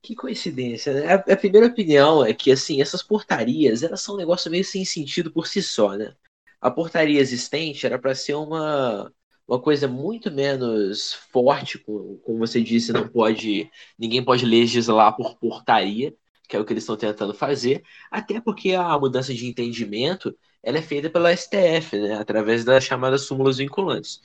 Que 0.02 0.14
coincidência, 0.14 0.94
né? 0.94 1.12
A, 1.12 1.14
a, 1.16 1.36
primeira 1.36 1.66
opinião 1.66 2.24
é 2.24 2.32
que, 2.32 2.50
assim, 2.50 2.80
essas 2.80 3.02
portarias, 3.02 3.82
elas 3.82 4.00
são 4.00 4.14
um 4.14 4.18
negócio 4.18 4.50
meio 4.50 4.64
sem 4.64 4.84
sentido 4.84 5.30
por 5.30 5.46
si 5.46 5.62
só, 5.62 5.94
né? 5.94 6.14
A 6.60 6.70
portaria 6.70 7.20
existente 7.20 7.86
era 7.86 7.98
para 7.98 8.14
ser 8.14 8.34
uma, 8.34 9.12
uma 9.48 9.60
coisa 9.60 9.88
muito 9.88 10.30
menos 10.30 11.14
forte, 11.32 11.78
como, 11.78 12.20
você 12.38 12.62
disse, 12.62 12.92
não 12.92 13.08
pode, 13.08 13.70
ninguém 13.98 14.24
pode 14.24 14.46
legislar 14.46 15.16
por 15.16 15.36
portaria, 15.38 16.14
que 16.48 16.56
é 16.56 16.60
o 16.60 16.64
que 16.64 16.72
eles 16.72 16.84
estão 16.84 16.96
tentando 16.96 17.34
fazer, 17.34 17.82
até 18.10 18.40
porque 18.40 18.74
a 18.74 18.98
mudança 18.98 19.34
de 19.34 19.46
entendimento, 19.46 20.36
ela 20.62 20.78
é 20.78 20.82
feita 20.82 21.10
pela 21.10 21.32
STF, 21.32 21.98
né? 21.98 22.14
Através 22.14 22.64
das 22.64 22.84
chamadas 22.84 23.22
súmulas 23.22 23.58
vinculantes. 23.58 24.20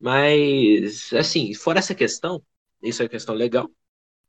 Mas, 0.00 1.12
assim, 1.14 1.54
fora 1.54 1.78
essa 1.78 1.94
questão, 1.94 2.42
isso 2.82 3.02
é 3.02 3.08
questão 3.08 3.34
legal, 3.34 3.70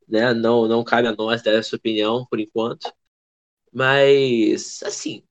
né? 0.07 0.33
Não, 0.33 0.67
não 0.67 0.83
cabe 0.83 1.07
a 1.07 1.15
nós 1.15 1.43
dar 1.43 1.53
essa 1.53 1.75
opinião 1.75 2.25
por 2.29 2.39
enquanto. 2.39 2.93
Mas, 3.71 4.81
assim, 4.83 5.23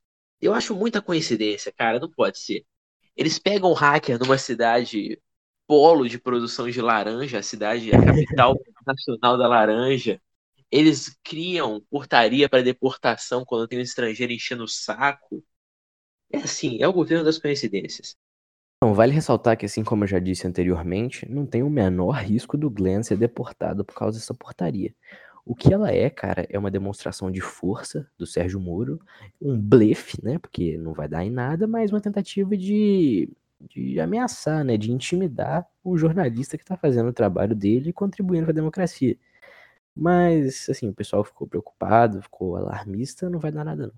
eu 0.47 0.55
acho 0.55 0.75
muita 0.75 1.03
coincidência, 1.03 1.73
cara, 1.73 1.99
não 2.01 2.11
pode 2.11 2.39
ser. 2.39 2.65
Eles 3.17 3.39
pegam 3.39 3.71
um 3.71 3.75
hacker 3.75 4.19
numa 4.19 4.39
cidade 4.39 5.21
polo 5.67 6.09
de 6.09 6.19
produção 6.19 6.69
de 6.69 6.81
laranja, 6.81 7.39
a 7.39 7.43
cidade, 7.43 7.95
a 7.95 8.05
capital 8.05 8.55
nacional 8.87 9.39
da 9.39 9.49
laranja. 9.49 10.21
Eles 10.71 11.17
criam 11.23 11.81
portaria 11.91 12.49
para 12.49 12.63
deportação 12.63 13.45
quando 13.45 13.69
tem 13.69 13.79
um 13.79 13.83
estrangeiro 13.83 14.33
enchendo 14.33 14.65
o 14.65 14.69
saco. 14.69 15.45
É 16.31 16.39
assim, 16.39 16.83
é 16.83 16.89
o 16.89 16.93
governo 16.93 17.25
das 17.25 17.39
coincidências. 17.39 18.17
Bom, 18.83 18.93
vale 18.93 19.13
ressaltar 19.13 19.57
que, 19.57 19.65
assim 19.65 19.83
como 19.83 20.05
eu 20.05 20.09
já 20.09 20.19
disse 20.19 20.47
anteriormente, 20.47 21.27
não 21.31 21.47
tem 21.47 21.63
o 21.63 21.71
menor 21.71 22.17
risco 22.17 22.59
do 22.59 22.69
Glenn 22.69 23.03
ser 23.03 23.17
deportado 23.17 23.85
por 23.85 23.95
causa 23.95 24.19
dessa 24.19 24.35
portaria. 24.35 24.95
O 25.45 25.55
que 25.55 25.73
ela 25.73 25.91
é, 25.91 26.09
cara, 26.09 26.47
é 26.49 26.59
uma 26.59 26.71
demonstração 26.71 27.31
de 27.31 27.41
força 27.41 28.09
do 28.17 28.27
Sérgio 28.27 28.59
Moro, 28.59 29.01
um 29.41 29.61
blefe, 29.61 30.19
né? 30.25 30.39
Porque 30.39 30.79
não 30.79 30.95
vai 30.95 31.07
dar 31.07 31.25
em 31.25 31.31
nada, 31.31 31.67
mas 31.67 31.93
uma 31.93 32.01
tentativa 32.01 32.57
de, 32.57 33.31
de 33.61 34.01
ameaçar, 34.01 34.65
né? 34.65 34.77
De 34.79 34.91
intimidar 34.91 35.67
o 35.83 35.99
jornalista 35.99 36.57
que 36.57 36.65
está 36.65 36.77
fazendo 36.77 37.09
o 37.11 37.13
trabalho 37.13 37.55
dele 37.55 37.91
e 37.91 37.93
contribuindo 37.93 38.45
para 38.47 38.53
a 38.53 38.55
democracia. 38.55 39.19
Mas, 39.95 40.69
assim, 40.69 40.89
o 40.89 40.95
pessoal 40.95 41.25
ficou 41.25 41.47
preocupado, 41.47 42.23
ficou 42.23 42.57
alarmista, 42.57 43.31
não 43.31 43.39
vai 43.39 43.53
dar 43.53 43.65
nada 43.65 43.87
não. 43.89 43.95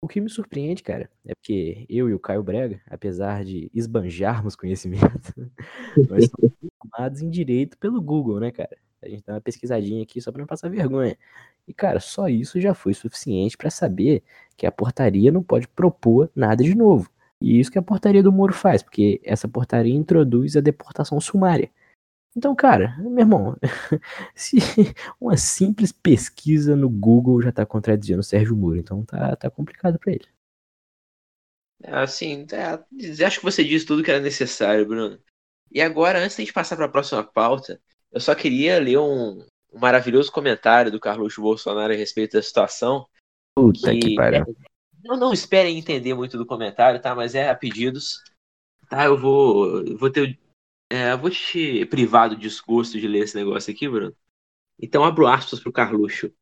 O 0.00 0.08
que 0.08 0.20
me 0.20 0.28
surpreende, 0.28 0.82
cara, 0.82 1.10
é 1.24 1.34
porque 1.34 1.86
eu 1.88 2.08
e 2.08 2.14
o 2.14 2.20
Caio 2.20 2.42
Brega, 2.42 2.80
apesar 2.86 3.44
de 3.44 3.70
esbanjarmos 3.74 4.54
conhecimento, 4.54 5.32
nós 6.10 6.24
estamos 6.24 6.52
formados 6.80 7.22
em 7.22 7.30
direito 7.30 7.78
pelo 7.78 8.00
Google, 8.00 8.38
né, 8.38 8.52
cara? 8.52 8.76
A 9.02 9.08
gente 9.08 9.22
dá 9.24 9.34
uma 9.34 9.40
pesquisadinha 9.40 10.02
aqui 10.02 10.20
só 10.20 10.32
para 10.32 10.40
não 10.40 10.46
passar 10.46 10.68
vergonha. 10.68 11.16
E, 11.66 11.74
cara, 11.74 12.00
só 12.00 12.28
isso 12.28 12.60
já 12.60 12.74
foi 12.74 12.94
suficiente 12.94 13.56
para 13.56 13.70
saber 13.70 14.22
que 14.56 14.66
a 14.66 14.72
portaria 14.72 15.30
não 15.30 15.42
pode 15.42 15.68
propor 15.68 16.30
nada 16.34 16.62
de 16.62 16.74
novo. 16.74 17.10
E 17.40 17.60
isso 17.60 17.70
que 17.70 17.78
a 17.78 17.82
portaria 17.82 18.22
do 18.22 18.32
Moro 18.32 18.54
faz, 18.54 18.82
porque 18.82 19.20
essa 19.22 19.46
portaria 19.46 19.94
introduz 19.94 20.56
a 20.56 20.60
deportação 20.60 21.20
sumária. 21.20 21.70
Então, 22.34 22.54
cara, 22.54 22.96
meu 22.98 23.18
irmão, 23.18 23.56
se 24.34 24.58
uma 25.20 25.36
simples 25.36 25.92
pesquisa 25.92 26.76
no 26.76 26.88
Google 26.88 27.42
já 27.42 27.52
tá 27.52 27.64
contradizendo 27.64 28.20
o 28.20 28.24
Sérgio 28.24 28.56
Moro, 28.56 28.78
então 28.78 29.04
tá, 29.04 29.34
tá 29.36 29.50
complicado 29.50 29.98
para 29.98 30.12
ele. 30.12 30.28
É, 31.82 31.94
assim, 31.98 32.46
é, 32.52 33.24
acho 33.24 33.38
que 33.38 33.44
você 33.44 33.62
disse 33.64 33.86
tudo 33.86 34.02
que 34.02 34.10
era 34.10 34.20
necessário, 34.20 34.86
Bruno. 34.86 35.18
E 35.70 35.80
agora, 35.80 36.18
antes 36.18 36.36
de 36.36 36.42
gente 36.42 36.52
passar 36.52 36.76
para 36.76 36.86
a 36.86 36.90
próxima 36.90 37.22
pauta, 37.24 37.80
eu 38.16 38.20
só 38.20 38.34
queria 38.34 38.78
ler 38.78 38.96
um, 38.96 39.44
um, 39.72 39.78
maravilhoso 39.78 40.32
comentário 40.32 40.90
do 40.90 40.98
Carlos 40.98 41.36
Bolsonaro 41.36 41.92
a 41.92 41.96
respeito 41.96 42.32
da 42.32 42.42
situação. 42.42 43.06
Puta 43.54 43.90
que, 43.92 43.98
que 43.98 44.14
pariu. 44.14 44.40
É, 44.40 44.46
não, 45.04 45.18
não 45.18 45.32
esperem 45.34 45.78
entender 45.78 46.14
muito 46.14 46.38
do 46.38 46.46
comentário, 46.46 46.98
tá? 46.98 47.14
Mas 47.14 47.34
é 47.34 47.50
a 47.50 47.54
pedidos. 47.54 48.22
Tá, 48.88 49.04
eu 49.04 49.18
vou, 49.18 49.82
eu 49.86 49.98
vou 49.98 50.08
ter 50.08 50.38
é, 50.88 51.14
vou 51.14 51.28
te 51.28 51.84
privar 51.86 52.30
do 52.30 52.36
desgosto 52.36 52.98
de 52.98 53.06
ler 53.06 53.24
esse 53.24 53.36
negócio 53.36 53.70
aqui, 53.70 53.86
Bruno. 53.86 54.16
Então 54.80 55.04
abro 55.04 55.26
aspas 55.26 55.60
pro 55.60 55.70
Carluxo. 55.70 56.32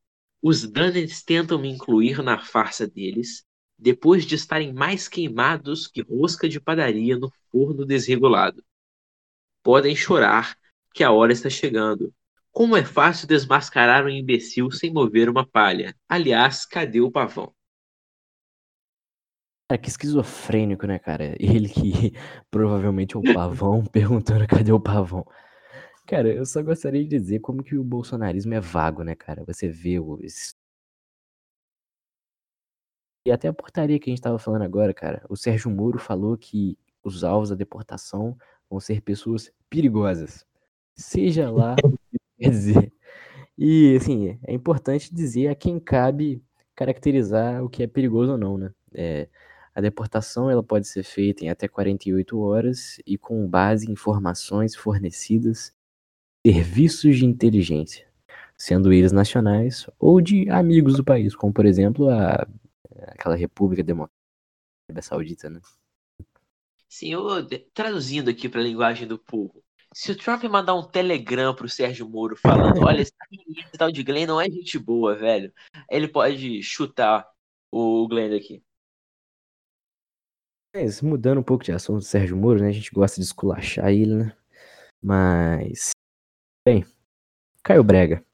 Os 0.41 0.63
Dunnets 0.63 1.25
tentam 1.25 1.59
me 1.59 1.69
incluir 1.69 2.23
na 2.23 2.39
farsa 2.39 2.87
deles, 2.87 3.45
depois 3.77 4.25
de 4.25 4.37
estarem 4.37 4.73
mais 4.73 5.09
queimados 5.09 5.89
que 5.89 6.03
rosca 6.03 6.49
de 6.49 6.61
padaria 6.61 7.19
no 7.19 7.33
forno 7.51 7.85
desregulado. 7.85 8.63
Podem 9.61 9.97
chorar, 9.97 10.57
que 10.95 11.03
a 11.03 11.11
hora 11.11 11.33
está 11.33 11.51
chegando. 11.51 12.15
Como 12.53 12.77
é 12.77 12.85
fácil 12.85 13.27
desmascarar 13.27 14.05
um 14.05 14.09
imbecil 14.09 14.71
sem 14.71 14.93
mover 14.93 15.29
uma 15.29 15.45
palha. 15.45 15.95
Aliás, 16.09 16.65
cadê 16.65 17.01
o 17.01 17.11
pavão? 17.11 17.53
Cara, 19.69 19.81
que 19.81 19.89
esquizofrênico, 19.89 20.87
né, 20.87 20.99
cara? 21.01 21.35
Ele 21.43 21.69
que 21.69 22.13
provavelmente 22.49 23.17
é 23.17 23.19
o 23.19 23.35
pavão, 23.35 23.85
perguntando 23.91 24.47
cadê 24.47 24.71
o 24.71 24.79
pavão. 24.79 25.27
Cara, 26.07 26.33
eu 26.33 26.47
só 26.47 26.63
gostaria 26.63 27.03
de 27.03 27.09
dizer 27.09 27.41
como 27.41 27.65
que 27.65 27.77
o 27.77 27.83
bolsonarismo 27.83 28.55
é 28.55 28.61
vago, 28.61 29.03
né, 29.03 29.17
cara? 29.17 29.45
Você 29.45 29.69
vê 29.69 29.99
os. 29.99 30.55
E 33.27 33.33
até 33.33 33.49
a 33.49 33.53
portaria 33.55 33.99
que 33.99 34.11
a 34.11 34.13
gente 34.13 34.23
tava 34.23 34.39
falando 34.39 34.63
agora, 34.63 34.95
cara. 34.95 35.25
O 35.29 35.37
Sérgio 35.37 35.71
Moro 35.71 35.99
falou 35.99 36.37
que 36.37 36.79
os 37.03 37.25
alvos 37.25 37.49
da 37.49 37.57
deportação 37.57 38.37
vão 38.71 38.79
ser 38.79 39.01
pessoas 39.01 39.51
perigosas. 39.69 40.47
Seja 40.97 41.51
lá 41.51 41.77
o 41.83 41.91
que 41.91 42.19
quer 42.39 42.51
dizer. 42.51 42.93
E, 43.57 43.97
assim, 43.97 44.39
é 44.45 44.53
importante 44.53 45.15
dizer 45.15 45.49
a 45.49 45.55
quem 45.55 45.79
cabe 45.79 46.43
caracterizar 46.75 47.63
o 47.63 47.69
que 47.69 47.83
é 47.83 47.87
perigoso 47.87 48.33
ou 48.33 48.39
não, 48.39 48.59
né? 48.59 48.73
É, 48.93 49.29
a 49.75 49.81
deportação 49.81 50.51
ela 50.51 50.63
pode 50.63 50.87
ser 50.87 51.03
feita 51.03 51.45
em 51.45 51.51
até 51.51 51.67
48 51.67 52.39
horas 52.39 53.01
e 53.07 53.19
com 53.19 53.47
base 53.49 53.89
em 53.89 53.93
informações 53.93 54.77
fornecidas 54.77 55.73
serviços 56.47 57.17
de 57.17 57.25
inteligência, 57.25 58.07
sendo 58.57 58.93
eles 58.93 59.13
nacionais 59.13 59.89
ou 59.99 60.21
de 60.21 60.49
amigos 60.51 60.97
do 60.97 61.05
país, 61.05 61.35
como 61.35 61.53
por 61.53 61.65
exemplo 61.65 62.09
a, 62.11 62.47
aquela 63.09 63.35
República 63.35 63.83
Democrática 63.83 64.15
Saudita, 65.01 65.49
né? 65.49 65.61
Sim, 66.89 67.13
eu, 67.15 67.25
traduzindo 67.73 68.31
aqui 68.31 68.49
para 68.49 68.61
a 68.61 68.65
linguagem 68.65 69.09
do 69.09 69.19
povo. 69.19 69.64
Se 69.95 70.11
o 70.11 70.17
Trump 70.17 70.43
mandar 70.45 70.75
um 70.75 70.83
telegram 70.83 71.55
pro 71.55 71.69
Sérgio 71.69 72.09
Moro 72.09 72.37
falando, 72.37 72.83
olha, 72.85 73.01
esse 73.01 73.13
tal 73.79 73.93
de 73.93 74.03
Glenn 74.03 74.27
não 74.27 74.41
é 74.41 74.51
gente 74.51 74.77
boa, 74.77 75.15
velho, 75.15 75.53
ele 75.89 76.09
pode 76.09 76.61
chutar 76.65 77.25
o 77.71 78.09
Glenn 78.09 78.37
aqui. 78.37 78.61
Mas 80.75 81.01
mudando 81.01 81.39
um 81.39 81.45
pouco 81.45 81.63
de 81.63 81.71
assunto 81.71 81.99
do 81.99 82.05
Sérgio 82.05 82.37
Moro, 82.37 82.61
né? 82.61 82.69
A 82.69 82.73
gente 82.73 82.91
gosta 82.91 83.21
de 83.21 83.27
esculachar 83.27 83.93
ele, 83.93 84.17
né? 84.17 84.37
Mas. 85.01 85.93
Bem, 86.67 86.85
Caio 87.63 87.85
Brega, 87.85 88.25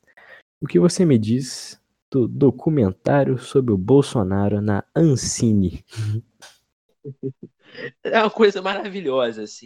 o 0.62 0.66
que 0.66 0.80
você 0.80 1.04
me 1.04 1.18
diz 1.18 1.78
do 2.10 2.26
documentário 2.26 3.38
sobre 3.38 3.74
o 3.74 3.78
Bolsonaro 3.78 4.62
na 4.62 4.82
Ancine? 4.96 5.84
É 8.02 8.20
uma 8.20 8.30
coisa 8.30 8.60
maravilhosa, 8.60 9.44
assim. 9.44 9.64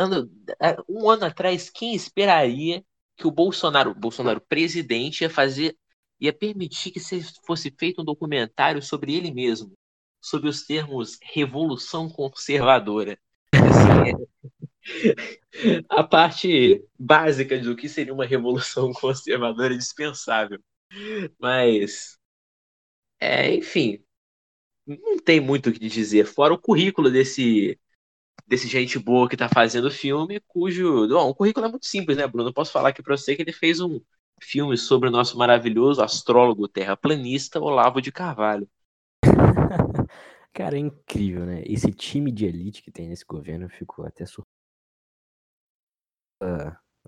Ano, 0.00 0.30
é, 0.60 0.76
um 0.88 1.10
ano 1.10 1.26
atrás, 1.26 1.68
quem 1.70 1.94
esperaria 1.94 2.84
que 3.16 3.26
o 3.26 3.30
Bolsonaro, 3.30 3.94
Bolsonaro 3.94 4.40
presidente, 4.40 5.22
ia 5.22 5.30
fazer, 5.30 5.76
ia 6.18 6.32
permitir 6.32 6.90
que 6.90 7.00
fosse 7.44 7.70
feito 7.78 8.02
um 8.02 8.04
documentário 8.04 8.82
sobre 8.82 9.14
ele 9.14 9.30
mesmo? 9.30 9.72
sob 10.20 10.48
os 10.48 10.64
termos 10.64 11.18
revolução 11.22 12.08
conservadora. 12.08 13.18
Assim, 13.54 14.10
é... 15.70 15.84
a 15.88 16.04
parte 16.04 16.84
básica 16.98 17.58
do 17.58 17.74
que 17.74 17.88
seria 17.88 18.12
uma 18.12 18.26
revolução 18.26 18.92
conservadora 18.94 19.74
é 19.74 19.78
dispensável. 19.78 20.60
Mas, 21.38 22.18
é, 23.18 23.54
enfim, 23.54 24.02
não 24.86 25.18
tem 25.18 25.40
muito 25.40 25.70
o 25.70 25.72
que 25.72 25.78
dizer, 25.88 26.26
fora 26.26 26.52
o 26.52 26.58
currículo 26.58 27.10
desse 27.10 27.78
desse 28.50 28.66
gente 28.66 28.98
boa 28.98 29.28
que 29.28 29.36
tá 29.36 29.48
fazendo 29.48 29.84
o 29.84 29.90
filme, 29.92 30.40
cujo. 30.48 31.06
Bom, 31.06 31.28
o 31.28 31.34
currículo 31.34 31.66
é 31.66 31.68
muito 31.68 31.86
simples, 31.86 32.16
né, 32.16 32.26
Bruno? 32.26 32.48
Eu 32.48 32.52
posso 32.52 32.72
falar 32.72 32.88
aqui 32.88 33.00
pra 33.00 33.16
você 33.16 33.36
que 33.36 33.42
ele 33.42 33.52
fez 33.52 33.80
um 33.80 34.00
filme 34.42 34.76
sobre 34.76 35.08
o 35.08 35.12
nosso 35.12 35.38
maravilhoso 35.38 36.02
astrólogo 36.02 36.66
terraplanista 36.66 37.60
Olavo 37.60 38.02
de 38.02 38.10
Carvalho. 38.10 38.68
Cara, 40.52 40.74
é 40.74 40.80
incrível, 40.80 41.46
né? 41.46 41.62
Esse 41.64 41.92
time 41.92 42.32
de 42.32 42.44
elite 42.44 42.82
que 42.82 42.90
tem 42.90 43.08
nesse 43.08 43.24
governo 43.24 43.68
ficou 43.68 44.04
até 44.04 44.26
surpreso. 44.26 44.50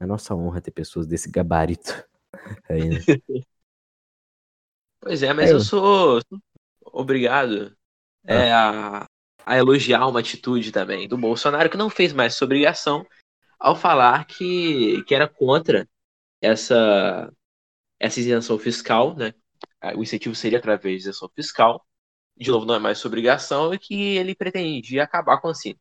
É 0.00 0.06
nossa 0.06 0.36
honra 0.36 0.60
ter 0.60 0.70
pessoas 0.70 1.08
desse 1.08 1.28
gabarito 1.28 2.06
aí, 2.70 2.88
né? 2.88 2.98
Pois 5.00 5.24
é, 5.24 5.32
mas 5.32 5.50
é, 5.50 5.54
eu 5.54 5.60
sou 5.60 6.20
obrigado 6.80 7.76
ah. 8.28 8.32
é, 8.32 8.52
a, 8.52 9.08
a 9.44 9.56
elogiar 9.56 10.06
uma 10.06 10.20
atitude 10.20 10.72
também 10.72 11.08
do 11.08 11.18
Bolsonaro 11.18 11.70
que 11.70 11.76
não 11.76 11.90
fez 11.90 12.12
mais 12.12 12.34
sua 12.34 12.46
obrigação 12.46 13.06
ao 13.58 13.76
falar 13.76 14.24
que, 14.26 15.02
que 15.04 15.14
era 15.14 15.28
contra 15.28 15.88
essa, 16.40 17.32
essa 17.98 18.20
isenção 18.20 18.58
fiscal, 18.58 19.14
né? 19.16 19.32
O 19.96 20.02
incentivo 20.02 20.34
seria 20.34 20.58
através 20.58 20.96
de 20.96 21.08
isenção 21.08 21.28
fiscal 21.34 21.84
de 22.36 22.50
novo, 22.50 22.66
não 22.66 22.74
é 22.74 22.78
mais 22.78 22.98
sua 22.98 23.08
obrigação, 23.08 23.72
e 23.72 23.78
que 23.78 24.16
ele 24.16 24.34
pretendia 24.34 25.04
acabar 25.04 25.40
com 25.40 25.48
a 25.48 25.50
Ancine. 25.50 25.78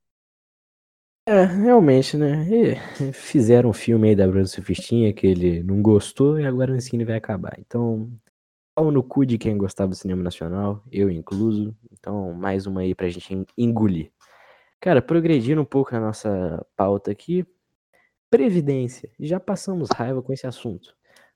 É, 1.25 1.43
realmente, 1.43 2.17
né? 2.17 2.45
E 2.49 3.13
fizeram 3.13 3.69
um 3.69 3.73
filme 3.73 4.09
aí 4.09 4.15
da 4.15 4.27
Bruna 4.27 4.45
Sufistinha 4.45 5.13
que 5.13 5.27
ele 5.27 5.63
não 5.63 5.81
gostou 5.81 6.39
e 6.39 6.45
agora 6.45 6.71
o 6.71 6.75
Ancine 6.75 7.05
vai 7.05 7.15
acabar. 7.15 7.55
Então, 7.59 8.11
pau 8.81 8.91
no 8.91 9.03
cu 9.03 9.25
de 9.25 9.37
quem 9.37 9.55
gostava 9.57 9.89
do 9.89 9.95
cinema 9.95 10.23
nacional, 10.23 10.83
eu 10.91 11.09
incluso. 11.09 11.75
Então, 11.91 12.33
mais 12.33 12.65
uma 12.65 12.81
aí 12.81 12.95
pra 12.95 13.09
gente 13.09 13.45
engolir. 13.55 14.11
Cara, 14.79 15.01
progredindo 15.01 15.61
um 15.61 15.65
pouco 15.65 15.93
na 15.93 15.99
nossa 15.99 16.65
pauta 16.75 17.11
aqui, 17.11 17.45
Previdência. 18.27 19.11
Já 19.19 19.39
passamos 19.39 19.89
raiva 19.91 20.21
com 20.23 20.33
esse 20.33 20.47
assunto. 20.47 20.95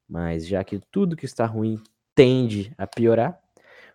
Mas 0.09 0.47
já 0.47 0.63
que 0.63 0.79
tudo 0.89 1.15
que 1.15 1.25
está 1.25 1.45
ruim 1.45 1.79
tende 2.15 2.73
a 2.77 2.87
piorar, 2.87 3.39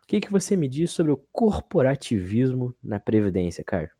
que, 0.07 0.21
que 0.21 0.31
você 0.31 0.57
me 0.57 0.69
diz 0.69 0.91
sobre 0.91 1.11
o 1.11 1.17
corporativismo 1.33 2.75
na 2.83 3.01
Previdência, 3.01 3.65
Caio? 3.65 3.91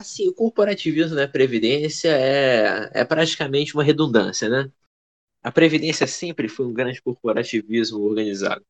Assim, 0.00 0.28
o 0.28 0.34
corporativismo 0.34 1.16
na 1.16 1.26
Previdência 1.26 2.10
é, 2.10 2.90
é 2.92 3.04
praticamente 3.04 3.74
uma 3.74 3.84
redundância, 3.84 4.48
né? 4.48 4.70
A 5.44 5.52
Previdência 5.52 6.06
sempre 6.06 6.48
foi 6.48 6.66
um 6.66 6.72
grande 6.72 7.02
corporativismo 7.02 8.00
organizado. 8.00 8.64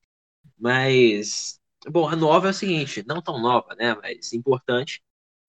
Mas, 0.58 1.60
bom, 1.88 2.08
a 2.08 2.16
nova 2.16 2.48
é 2.48 2.50
o 2.50 2.54
seguinte, 2.54 3.04
não 3.06 3.22
tão 3.22 3.40
nova, 3.40 3.74
né? 3.76 3.94
Mas 4.02 4.32
importante, 4.32 5.02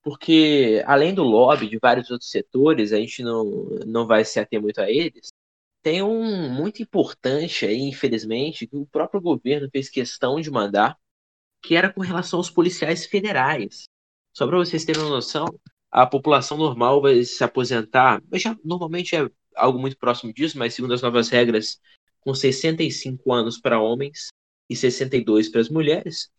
porque 0.04 0.84
além 0.86 1.14
do 1.16 1.24
lobby 1.24 1.70
de 1.70 1.80
vários 1.80 2.12
outros 2.12 2.30
setores, 2.30 2.94
a 2.94 2.98
gente 2.98 3.24
não, 3.24 3.46
não 3.88 4.08
vai 4.08 4.24
se 4.26 4.40
ater 4.40 4.62
muito 4.62 4.80
a 4.82 4.90
eles, 4.90 5.34
tem 5.82 6.02
um 6.04 6.50
muito 6.54 6.82
importante 6.82 7.66
aí, 7.66 7.80
infelizmente, 7.82 8.68
que 8.68 8.76
o 8.78 8.88
próprio 8.88 9.22
governo 9.22 9.70
fez 9.72 9.90
questão 9.90 10.40
de 10.42 10.52
mandar, 10.52 10.98
que 11.62 11.76
era 11.76 11.92
com 11.92 12.02
relação 12.02 12.40
aos 12.40 12.50
policiais 12.52 13.06
federais. 13.06 13.86
Só 14.34 14.48
para 14.48 14.58
vocês 14.58 14.86
terem 14.86 15.02
uma 15.02 15.12
noção, 15.12 15.46
a 15.92 16.06
população 16.06 16.58
normal 16.58 17.02
vai 17.02 17.24
se 17.24 17.44
aposentar, 17.44 18.22
já 18.34 18.58
normalmente 18.64 19.16
é 19.16 19.30
algo 19.56 19.80
muito 19.80 19.98
próximo 19.98 20.34
disso, 20.34 20.58
mas 20.58 20.74
segundo 20.74 20.94
as 20.94 21.02
novas 21.02 21.30
regras, 21.30 21.80
com 22.20 22.34
65 22.34 23.32
anos 23.32 23.60
para 23.60 23.80
homens 23.80 24.28
e 24.70 24.76
62 24.76 25.50
para 25.50 25.62
as 25.62 25.70
mulheres, 25.70 26.30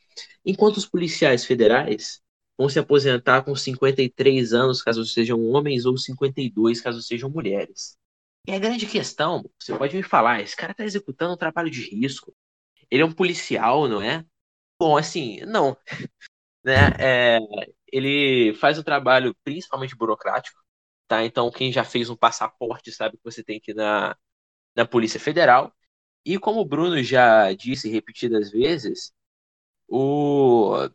enquanto 0.45 0.77
os 0.77 0.87
policiais 0.87 1.45
federais 1.45 2.21
vão 2.59 2.69
se 2.69 2.79
aposentar 2.79 3.43
com 3.43 3.55
53 3.55 4.53
anos, 4.53 4.83
caso 4.83 5.05
sejam 5.05 5.43
homens, 5.45 5.85
ou 5.85 5.97
52, 5.97 6.81
caso 6.81 7.03
sejam 7.03 7.31
mulheres. 7.31 7.97
E 8.47 8.53
a 8.53 8.59
grande 8.59 8.87
questão, 8.87 9.45
você 9.59 9.77
pode 9.77 9.97
me 9.97 10.03
falar, 10.03 10.41
esse 10.41 10.57
cara 10.57 10.73
está 10.73 10.85
executando 10.85 11.35
um 11.35 11.37
trabalho 11.37 11.71
de 11.71 11.83
risco. 11.83 12.35
Ele 12.91 13.03
é 13.03 13.05
um 13.05 13.13
policial, 13.13 13.89
não 13.89 14.01
é? 14.01 14.25
Bom, 14.79 14.97
assim, 14.97 15.41
não. 15.41 15.77
né? 16.65 16.95
É, 16.99 17.39
ele 17.93 18.55
faz 18.55 18.79
um 18.79 18.83
trabalho 18.83 19.35
principalmente 19.45 19.97
burocrático. 19.97 20.59
Tá? 21.09 21.25
Então, 21.25 21.51
quem 21.51 21.73
já 21.73 21.85
fez 21.85 22.11
um 22.11 22.17
passaporte 22.17 22.93
sabe 22.93 23.17
que 23.17 23.25
você 23.25 23.43
tem 23.45 23.61
que 23.61 23.73
ir 23.73 23.75
na, 23.75 24.17
na 24.77 24.87
Polícia 24.87 25.21
Federal. 25.21 25.75
E 26.25 26.39
como 26.39 26.61
o 26.61 26.65
Bruno 26.67 27.03
já 27.03 27.53
disse 27.55 27.91
repetidas 27.91 28.51
vezes, 28.53 29.13
o... 29.89 30.89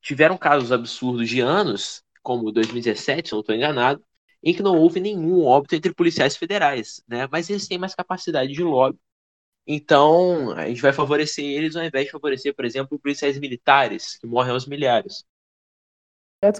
tiveram 0.00 0.36
casos 0.38 0.72
absurdos 0.72 1.28
de 1.28 1.40
anos, 1.40 2.02
como 2.22 2.50
2017, 2.52 3.28
se 3.28 3.32
não 3.34 3.40
estou 3.40 3.54
enganado, 3.54 4.04
em 4.42 4.54
que 4.54 4.62
não 4.62 4.76
houve 4.76 5.00
nenhum 5.00 5.44
óbito 5.44 5.74
entre 5.74 5.92
policiais 5.94 6.36
federais, 6.36 7.02
né? 7.08 7.28
Mas 7.30 7.50
eles 7.50 7.68
têm 7.68 7.78
mais 7.78 7.94
capacidade 7.94 8.52
de 8.52 8.62
lobby. 8.62 8.98
Então, 9.66 10.52
a 10.52 10.68
gente 10.68 10.82
vai 10.82 10.92
favorecer 10.92 11.44
eles 11.44 11.76
ao 11.76 11.84
invés 11.84 12.06
de 12.06 12.12
favorecer, 12.12 12.54
por 12.56 12.64
exemplo, 12.64 12.98
policiais 13.00 13.38
militares, 13.38 14.16
que 14.18 14.26
morrem 14.26 14.52
aos 14.52 14.66
milhares. 14.66 15.24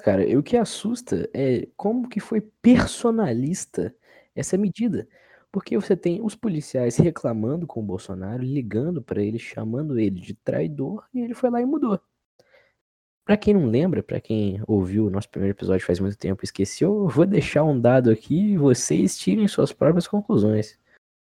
Cara. 0.02 0.28
E 0.28 0.36
o 0.36 0.42
que 0.42 0.56
assusta 0.56 1.28
é 1.32 1.66
como 1.76 2.08
que 2.08 2.20
foi 2.20 2.40
personalista 2.40 3.94
essa 4.34 4.58
medida. 4.58 5.08
Porque 5.50 5.76
você 5.76 5.96
tem 5.96 6.20
os 6.22 6.34
policiais 6.34 6.96
reclamando 6.96 7.66
com 7.66 7.80
o 7.80 7.82
Bolsonaro, 7.82 8.42
ligando 8.42 9.02
para 9.02 9.22
ele, 9.22 9.38
chamando 9.38 9.98
ele 9.98 10.20
de 10.20 10.34
traidor, 10.34 11.04
e 11.12 11.20
ele 11.20 11.34
foi 11.34 11.50
lá 11.50 11.60
e 11.60 11.66
mudou. 11.66 11.98
Para 13.24 13.36
quem 13.36 13.54
não 13.54 13.66
lembra, 13.66 14.02
para 14.02 14.20
quem 14.20 14.62
ouviu 14.66 15.06
o 15.06 15.10
nosso 15.10 15.28
primeiro 15.30 15.56
episódio 15.56 15.86
faz 15.86 15.98
muito 15.98 16.16
tempo 16.18 16.42
e 16.42 16.46
esqueceu, 16.46 17.04
eu 17.04 17.08
vou 17.08 17.26
deixar 17.26 17.64
um 17.64 17.80
dado 17.80 18.10
aqui 18.10 18.52
e 18.52 18.58
vocês 18.58 19.16
tirem 19.18 19.48
suas 19.48 19.72
próprias 19.72 20.06
conclusões. 20.06 20.78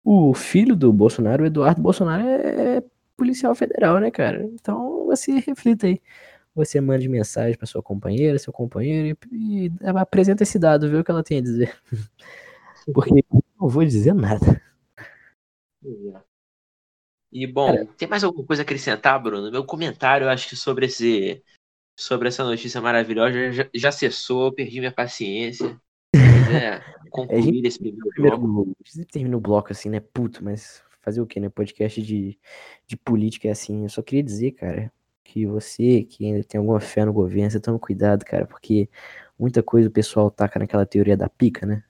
O 0.03 0.33
filho 0.33 0.75
do 0.75 0.93
Bolsonaro, 0.93 1.43
o 1.43 1.47
Eduardo 1.47 1.81
Bolsonaro, 1.81 2.23
é 2.27 2.83
policial 3.17 3.55
federal, 3.55 3.99
né, 3.99 4.11
cara? 4.11 4.43
Então 4.43 5.05
você 5.05 5.39
reflita 5.39 5.87
aí. 5.87 5.99
Você 6.55 6.79
mande 6.79 7.09
mensagem 7.09 7.57
para 7.57 7.67
sua 7.67 7.83
companheira, 7.83 8.39
seu 8.39 8.53
companheiro 8.53 9.17
e, 9.31 9.67
e 9.67 9.71
apresenta 9.95 10.43
esse 10.43 10.57
dado, 10.57 10.89
vê 10.89 10.97
o 10.97 11.03
que 11.03 11.11
ela 11.11 11.23
tem 11.23 11.39
a 11.39 11.41
dizer. 11.41 11.77
Porque 12.93 13.19
eu 13.19 13.43
não 13.59 13.67
vou 13.67 13.83
dizer 13.83 14.13
nada. 14.13 14.61
E 17.31 17.45
bom, 17.45 17.67
Cara, 17.67 17.85
tem 17.97 18.07
mais 18.07 18.23
alguma 18.23 18.45
coisa 18.45 18.61
a 18.61 18.63
acrescentar, 18.63 19.21
Bruno? 19.21 19.51
Meu 19.51 19.65
comentário, 19.65 20.29
acho 20.29 20.47
que 20.47 20.55
sobre 20.55 20.85
esse 20.85 21.43
sobre 21.97 22.27
essa 22.27 22.43
notícia 22.43 22.81
maravilhosa 22.81 23.51
já, 23.51 23.67
já 23.73 23.91
cessou, 23.91 24.53
perdi 24.53 24.79
minha 24.79 24.91
paciência. 24.91 25.79
É, 26.13 26.79
concluir 27.09 27.39
é, 27.39 27.41
gente, 27.41 27.67
esse 27.67 27.79
primeiro 27.79 28.09
bloco. 28.37 28.75
Termina 29.11 29.37
o 29.37 29.41
bloco 29.41 29.71
assim, 29.71 29.89
né? 29.89 29.99
Puto, 29.99 30.43
mas 30.43 30.83
fazer 31.01 31.21
o 31.21 31.27
quê, 31.27 31.39
né? 31.39 31.49
Podcast 31.49 32.01
de, 32.01 32.37
de 32.87 32.97
política 32.97 33.47
é 33.47 33.51
assim. 33.51 33.83
Eu 33.83 33.89
só 33.89 34.01
queria 34.01 34.23
dizer, 34.23 34.51
cara, 34.51 34.91
que 35.25 35.45
você 35.45 36.03
que 36.03 36.25
ainda 36.25 36.43
tem 36.43 36.59
alguma 36.59 36.79
fé 36.79 37.03
no 37.03 37.11
governo, 37.11 37.51
você 37.51 37.59
toma 37.59 37.79
cuidado, 37.79 38.23
cara, 38.23 38.45
porque 38.45 38.89
muita 39.37 39.63
coisa 39.63 39.89
o 39.89 39.91
pessoal 39.91 40.31
taca 40.31 40.59
naquela 40.59 40.85
teoria 40.85 41.17
da 41.17 41.27
pica, 41.27 41.65
né? 41.65 41.83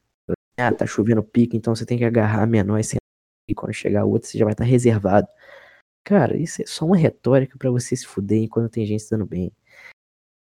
Ah, 0.58 0.74
tá 0.74 0.88
chovendo 0.88 1.22
pica, 1.24 1.56
então 1.58 1.76
você 1.76 1.86
tem 1.86 1.98
que 1.98 2.06
agarrar 2.06 2.44
a 2.44 2.48
menor 2.48 2.80
e 3.48 3.54
quando 3.54 3.74
chegar 3.74 4.02
a 4.02 4.06
outra 4.06 4.28
você 4.28 4.38
já 4.38 4.46
vai 4.46 4.54
estar 4.54 4.64
tá 4.64 4.70
reservado. 4.70 5.28
Cara, 6.04 6.38
isso 6.38 6.62
é 6.62 6.66
só 6.66 6.86
uma 6.86 6.98
retórica 6.98 7.58
para 7.58 7.70
você 7.72 7.96
se 7.96 8.08
fuder 8.08 8.44
enquanto 8.44 8.72
tem 8.72 8.86
gente 8.86 9.10
dando 9.10 9.26
bem. 9.26 9.52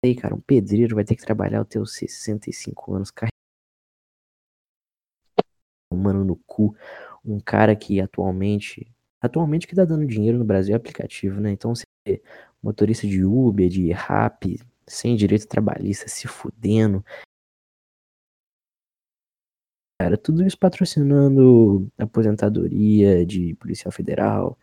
Aí, 0.05 0.15
cara, 0.15 0.35
um 0.35 0.41
pedreiro 0.41 0.95
vai 0.95 1.03
ter 1.03 1.15
que 1.15 1.25
trabalhar 1.25 1.61
até 1.61 1.79
os 1.79 1.95
65 1.95 2.93
anos, 2.93 3.11
carregando 3.11 3.31
mano 5.93 6.23
no 6.23 6.35
cu. 6.45 6.75
Um 7.25 7.39
cara 7.39 7.75
que 7.75 7.99
atualmente. 7.99 8.87
Atualmente 9.21 9.67
que 9.67 9.75
tá 9.75 9.83
dando 9.83 10.05
dinheiro 10.05 10.37
no 10.37 10.45
Brasil 10.45 10.73
é 10.73 10.77
aplicativo, 10.77 11.41
né? 11.41 11.51
Então 11.51 11.73
você 11.73 11.83
motorista 12.61 13.07
de 13.07 13.23
Uber, 13.23 13.69
de 13.69 13.91
Rap, 13.91 14.59
sem 14.85 15.15
direito 15.15 15.47
trabalhista, 15.47 16.07
se 16.07 16.27
fudendo. 16.27 17.03
Cara, 19.99 20.17
tudo 20.17 20.45
isso 20.45 20.57
patrocinando 20.57 21.91
aposentadoria 21.97 23.25
de 23.25 23.55
policial 23.55 23.91
federal, 23.91 24.57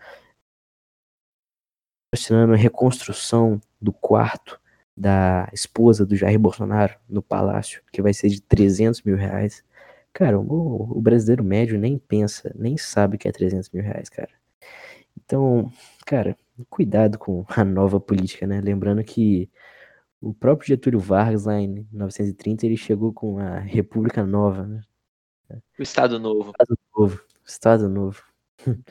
patrocinando 2.11 2.53
a 2.53 2.57
reconstrução 2.57 3.61
do 3.81 3.93
quarto 3.93 4.61
da 4.97 5.49
esposa 5.53 6.07
do 6.07 6.15
Jair 6.15 6.39
Bolsonaro 6.39 6.97
no 7.09 7.21
palácio, 7.21 7.83
que 7.93 8.01
vai 8.01 8.15
ser 8.15 8.29
de 8.29 8.41
300 8.41 9.03
mil 9.03 9.17
reais. 9.17 9.65
Cara, 10.13 10.39
o, 10.39 10.97
o 10.97 11.01
brasileiro 11.03 11.43
médio 11.43 11.79
nem 11.79 11.99
pensa, 11.99 12.55
nem 12.57 12.77
sabe 12.77 13.19
que 13.19 13.27
é 13.27 13.33
300 13.33 13.69
mil 13.71 13.83
reais, 13.83 14.09
cara. 14.09 14.31
Então, 15.17 15.73
cara, 16.07 16.37
cuidado 16.69 17.19
com 17.19 17.45
a 17.49 17.65
nova 17.65 18.01
política, 18.01 18.47
né? 18.47 18.61
Lembrando 18.61 19.03
que 19.03 19.51
o 20.21 20.33
próprio 20.33 20.69
Getúlio 20.69 21.01
Vargas, 21.01 21.45
lá 21.45 21.61
em 21.61 21.87
1930, 21.93 22.67
ele 22.67 22.77
chegou 22.77 23.13
com 23.13 23.39
a 23.39 23.59
República 23.59 24.25
Nova, 24.25 24.67
né? 24.67 24.81
O 25.79 25.83
Estado 25.83 26.19
Novo. 26.19 26.51
Estado 26.51 26.79
Novo. 26.97 27.25
Estado 27.45 27.89
Novo. 27.89 28.23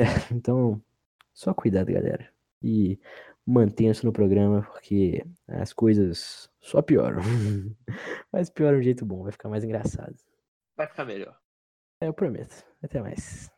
É, 0.00 0.04
então, 0.32 0.80
só 1.34 1.52
cuidado, 1.52 1.92
galera. 1.92 2.32
E 2.62 3.00
mantenha-se 3.44 4.04
no 4.04 4.12
programa, 4.12 4.62
porque 4.62 5.26
as 5.48 5.72
coisas 5.72 6.48
só 6.60 6.80
pioram. 6.80 7.20
Mas 8.30 8.48
pioram 8.48 8.76
de 8.76 8.82
um 8.82 8.84
jeito 8.84 9.04
bom, 9.04 9.24
vai 9.24 9.32
ficar 9.32 9.48
mais 9.48 9.64
engraçado. 9.64 10.14
Vai 10.76 10.86
ficar 10.86 11.04
melhor. 11.04 11.36
É, 12.00 12.06
eu 12.06 12.12
prometo. 12.12 12.64
Até 12.80 13.00
mais. 13.00 13.50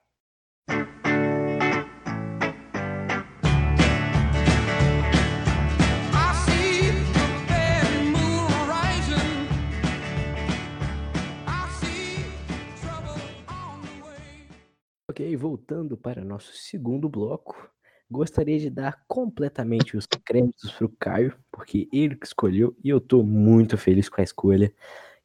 Ok, 15.20 15.36
voltando 15.36 15.98
para 15.98 16.24
nosso 16.24 16.54
segundo 16.54 17.06
bloco, 17.06 17.70
gostaria 18.10 18.58
de 18.58 18.70
dar 18.70 19.04
completamente 19.06 19.94
os 19.94 20.06
créditos 20.06 20.72
para 20.72 20.86
o 20.86 20.96
Caio, 20.98 21.36
porque 21.52 21.86
ele 21.92 22.16
que 22.16 22.24
escolheu 22.24 22.74
e 22.82 22.88
eu 22.88 22.96
estou 22.96 23.22
muito 23.22 23.76
feliz 23.76 24.08
com 24.08 24.22
a 24.22 24.24
escolha. 24.24 24.72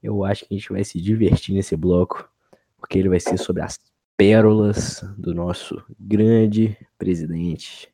Eu 0.04 0.26
acho 0.26 0.46
que 0.46 0.54
a 0.54 0.58
gente 0.58 0.70
vai 0.70 0.84
se 0.84 1.00
divertir 1.00 1.56
nesse 1.56 1.78
bloco, 1.78 2.30
porque 2.76 3.00
ele 3.00 3.08
vai 3.08 3.22
ser 3.22 3.38
sobre 3.38 3.62
as 3.62 3.80
pérolas 4.18 5.00
do 5.18 5.34
nosso 5.34 5.82
grande 5.98 6.78
presidente. 6.98 7.90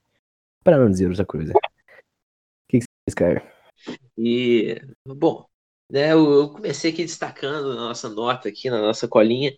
Para 0.64 0.80
não 0.80 0.90
dizer 0.90 1.08
outra 1.08 1.24
coisa. 1.24 1.54
O 1.54 1.60
que, 2.68 2.80
que 2.80 2.84
você 2.84 2.88
fez, 3.06 3.14
Caio? 3.14 3.42
E, 4.18 4.82
bom, 5.06 5.46
né, 5.88 6.14
eu 6.14 6.50
comecei 6.50 6.92
aqui 6.92 7.04
destacando 7.04 7.76
na 7.76 7.82
nossa 7.82 8.10
nota 8.10 8.50
aqui, 8.50 8.72
na 8.72 8.82
nossa 8.82 9.08
colinha, 9.08 9.56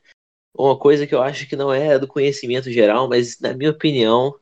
uma 0.55 0.77
coisa 0.77 1.07
que 1.07 1.15
eu 1.15 1.21
acho 1.21 1.47
que 1.47 1.55
não 1.55 1.73
é 1.73 1.97
do 1.97 2.07
conhecimento 2.07 2.71
geral, 2.71 3.09
mas 3.09 3.39
na 3.39 3.53
minha 3.53 3.71
opinião, 3.71 4.35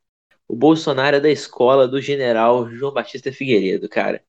o 0.47 0.55
Bolsonaro 0.55 1.15
é 1.15 1.19
da 1.19 1.29
escola 1.29 1.87
do 1.87 2.01
general 2.01 2.69
João 2.69 2.93
Batista 2.93 3.31
Figueiredo, 3.31 3.87
cara. 3.87 4.21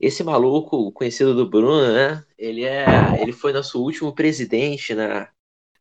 Esse 0.00 0.24
maluco, 0.24 0.90
conhecido 0.92 1.34
do 1.34 1.48
Bruno, 1.48 1.92
né? 1.92 2.24
Ele 2.38 2.64
é, 2.64 2.86
ele 3.20 3.32
foi 3.32 3.52
nosso 3.52 3.82
último 3.82 4.14
presidente 4.14 4.94
na, 4.94 5.28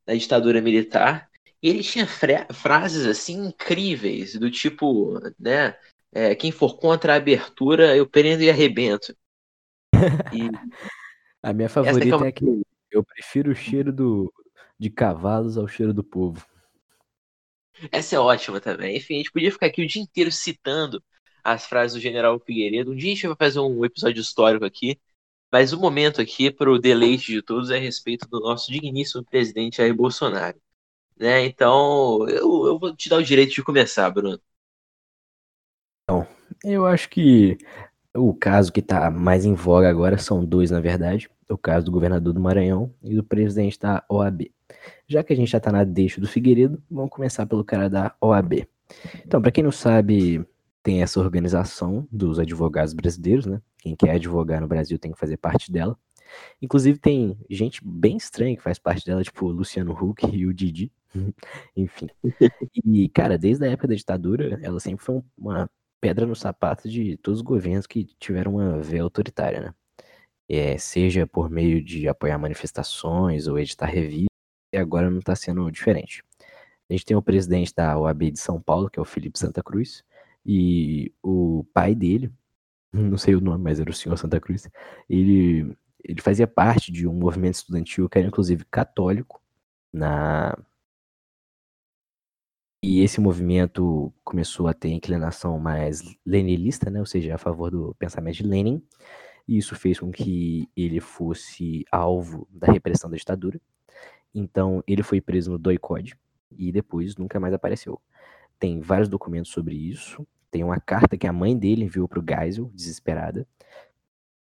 na 0.05 0.15
ditadura 0.15 0.59
militar. 0.59 1.29
E 1.61 1.69
ele 1.69 1.83
tinha 1.83 2.05
frases 2.05 3.05
assim 3.05 3.47
incríveis, 3.47 4.35
do 4.35 4.51
tipo, 4.51 5.19
né? 5.39 5.77
É, 6.11 6.35
quem 6.35 6.51
for 6.51 6.77
contra 6.77 7.13
a 7.13 7.17
abertura, 7.17 7.95
eu 7.95 8.07
prendo 8.07 8.43
e 8.43 8.49
arrebento. 8.49 9.15
E 10.33 10.49
a 11.41 11.53
minha 11.53 11.69
favorita 11.69 12.25
é, 12.25 12.27
é 12.27 12.31
que 12.31 12.61
eu 12.91 13.03
prefiro 13.03 13.51
o 13.51 13.55
cheiro 13.55 13.93
do, 13.93 14.33
de 14.79 14.89
cavalos 14.89 15.57
ao 15.57 15.67
cheiro 15.67 15.93
do 15.93 16.03
povo. 16.03 16.45
Essa 17.91 18.15
é 18.15 18.19
ótima 18.19 18.59
também. 18.59 18.97
Enfim, 18.97 19.15
a 19.15 19.17
gente 19.17 19.31
podia 19.31 19.51
ficar 19.51 19.67
aqui 19.67 19.83
o 19.83 19.87
dia 19.87 20.01
inteiro 20.01 20.31
citando 20.31 21.03
as 21.43 21.65
frases 21.65 21.95
do 21.95 22.01
General 22.01 22.39
Figueiredo. 22.39 22.91
Um 22.91 22.95
dia 22.95 23.11
a 23.11 23.15
gente 23.15 23.27
vai 23.27 23.35
fazer 23.37 23.59
um 23.59 23.85
episódio 23.85 24.21
histórico 24.21 24.65
aqui, 24.65 24.99
mas 25.51 25.73
o 25.73 25.79
momento 25.79 26.21
aqui, 26.21 26.51
para 26.51 26.71
o 26.71 26.79
deleite 26.79 27.31
de 27.31 27.41
todos, 27.41 27.69
é 27.69 27.77
a 27.77 27.79
respeito 27.79 28.27
do 28.27 28.39
nosso 28.39 28.71
digníssimo 28.71 29.23
presidente 29.23 29.77
Jair 29.77 29.95
Bolsonaro. 29.95 30.59
Né? 31.15 31.45
Então, 31.45 32.27
eu, 32.27 32.67
eu 32.67 32.79
vou 32.79 32.95
te 32.95 33.09
dar 33.09 33.17
o 33.17 33.23
direito 33.23 33.53
de 33.53 33.63
começar, 33.63 34.09
Bruno. 34.09 34.39
Então, 36.03 36.27
eu 36.63 36.85
acho 36.85 37.09
que 37.09 37.57
o 38.17 38.33
caso 38.33 38.71
que 38.71 38.79
está 38.79 39.11
mais 39.11 39.45
em 39.45 39.53
voga 39.53 39.89
agora 39.89 40.17
são 40.17 40.43
dois, 40.43 40.71
na 40.71 40.79
verdade. 40.79 41.29
O 41.49 41.57
caso 41.57 41.85
do 41.85 41.91
governador 41.91 42.33
do 42.33 42.39
Maranhão 42.39 42.93
e 43.03 43.15
do 43.15 43.23
presidente 43.23 43.79
da 43.79 44.03
OAB. 44.09 44.51
Já 45.07 45.23
que 45.23 45.31
a 45.31 45.35
gente 45.35 45.51
já 45.51 45.59
tá 45.59 45.71
na 45.71 45.83
deixa 45.83 46.19
do 46.19 46.27
Figueiredo, 46.27 46.81
vamos 46.89 47.11
começar 47.11 47.45
pelo 47.45 47.63
cara 47.63 47.89
da 47.89 48.15
OAB. 48.19 48.67
Então, 49.25 49.41
para 49.41 49.51
quem 49.51 49.63
não 49.63 49.71
sabe, 49.71 50.45
tem 50.83 51.01
essa 51.01 51.19
organização 51.19 52.07
dos 52.11 52.39
advogados 52.39 52.93
brasileiros, 52.93 53.45
né? 53.45 53.61
Quem 53.77 53.95
quer 53.95 54.11
advogar 54.11 54.59
no 54.59 54.67
Brasil 54.67 54.97
tem 54.97 55.11
que 55.11 55.19
fazer 55.19 55.37
parte 55.37 55.71
dela. 55.71 55.97
Inclusive 56.61 56.99
tem 56.99 57.37
gente 57.49 57.81
bem 57.85 58.17
estranha 58.17 58.55
que 58.55 58.63
faz 58.63 58.77
parte 58.77 59.05
dela, 59.05 59.23
tipo 59.23 59.45
o 59.45 59.51
Luciano 59.51 59.93
Huck 59.93 60.25
e 60.33 60.45
o 60.45 60.53
Didi. 60.53 60.91
Enfim. 61.75 62.09
E, 62.85 63.07
cara, 63.09 63.37
desde 63.37 63.65
a 63.65 63.69
época 63.69 63.87
da 63.87 63.95
ditadura, 63.95 64.59
ela 64.61 64.79
sempre 64.79 65.03
foi 65.03 65.21
uma 65.37 65.69
pedra 66.01 66.25
no 66.25 66.35
sapato 66.35 66.89
de 66.89 67.17
todos 67.17 67.39
os 67.39 67.43
governos 67.45 67.87
que 67.87 68.05
tiveram 68.19 68.55
uma 68.55 68.79
veia 68.79 69.03
autoritária, 69.03 69.61
né? 69.61 69.73
é, 70.49 70.77
seja 70.77 71.27
por 71.27 71.49
meio 71.49 71.83
de 71.83 72.07
apoiar 72.07 72.37
manifestações 72.37 73.47
ou 73.47 73.59
editar 73.59 73.87
revistas, 73.87 74.27
e 74.73 74.77
agora 74.77 75.09
não 75.09 75.19
está 75.19 75.35
sendo 75.35 75.69
diferente. 75.71 76.23
A 76.89 76.93
gente 76.93 77.05
tem 77.05 77.17
o 77.17 77.21
presidente 77.21 77.73
da 77.75 77.97
OAB 77.99 78.31
de 78.31 78.39
São 78.39 78.61
Paulo, 78.61 78.89
que 78.89 78.99
é 78.99 79.01
o 79.01 79.05
Felipe 79.05 79.39
Santa 79.39 79.61
Cruz, 79.63 80.03
e 80.45 81.13
o 81.21 81.65
pai 81.73 81.93
dele, 81.93 82.31
não 82.93 83.17
sei 83.17 83.35
o 83.35 83.41
nome, 83.41 83.63
mas 83.63 83.79
era 83.79 83.89
o 83.89 83.93
senhor 83.93 84.17
Santa 84.17 84.39
Cruz, 84.39 84.69
ele, 85.09 85.75
ele 86.03 86.21
fazia 86.21 86.47
parte 86.47 86.91
de 86.91 87.07
um 87.07 87.13
movimento 87.13 87.55
estudantil 87.55 88.09
que 88.09 88.17
era 88.19 88.27
inclusive 88.27 88.65
católico, 88.65 89.41
na 89.93 90.57
e 92.81 93.01
esse 93.01 93.19
movimento 93.19 94.13
começou 94.23 94.67
a 94.67 94.73
ter 94.73 94.89
inclinação 94.89 95.59
mais 95.59 96.03
leninista, 96.25 96.89
né, 96.89 96.99
ou 96.99 97.05
seja, 97.05 97.35
a 97.35 97.37
favor 97.37 97.71
do 97.71 97.95
pensamento 97.97 98.37
de 98.37 98.43
Lenin, 98.43 98.81
e 99.47 99.57
isso 99.57 99.75
fez 99.75 99.99
com 99.99 100.11
que 100.11 100.69
ele 100.75 100.99
fosse 100.99 101.85
alvo 101.91 102.47
da 102.51 102.71
repressão 102.71 103.09
da 103.09 103.17
ditadura. 103.17 103.59
Então, 104.33 104.83
ele 104.85 105.01
foi 105.01 105.21
preso 105.21 105.51
no 105.51 105.57
Doicode 105.57 106.15
e 106.51 106.71
depois 106.71 107.15
nunca 107.15 107.39
mais 107.39 107.53
apareceu. 107.53 107.99
Tem 108.59 108.79
vários 108.81 109.09
documentos 109.09 109.51
sobre 109.51 109.75
isso. 109.75 110.27
Tem 110.51 110.63
uma 110.63 110.79
carta 110.79 111.17
que 111.17 111.25
a 111.25 111.33
mãe 111.33 111.57
dele 111.57 111.85
enviou 111.85 112.07
para 112.07 112.19
o 112.19 112.23
Geisel, 112.27 112.71
desesperada. 112.73 113.47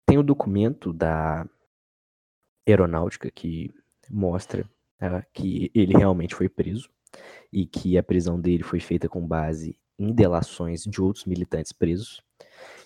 Tem 0.06 0.18
o 0.18 0.22
documento 0.22 0.92
da 0.92 1.46
aeronáutica 2.66 3.30
que 3.30 3.70
mostra 4.08 4.68
uh, 5.00 5.24
que 5.32 5.70
ele 5.74 5.96
realmente 5.96 6.34
foi 6.34 6.48
preso 6.48 6.88
e 7.53 7.66
que 7.66 7.98
a 7.98 8.03
prisão 8.03 8.40
dele 8.40 8.62
foi 8.62 8.81
feita 8.81 9.09
com 9.09 9.27
base 9.27 9.79
em 9.98 10.12
delações 10.12 10.85
de 10.85 11.01
outros 11.01 11.25
militantes 11.25 11.72
presos. 11.72 12.22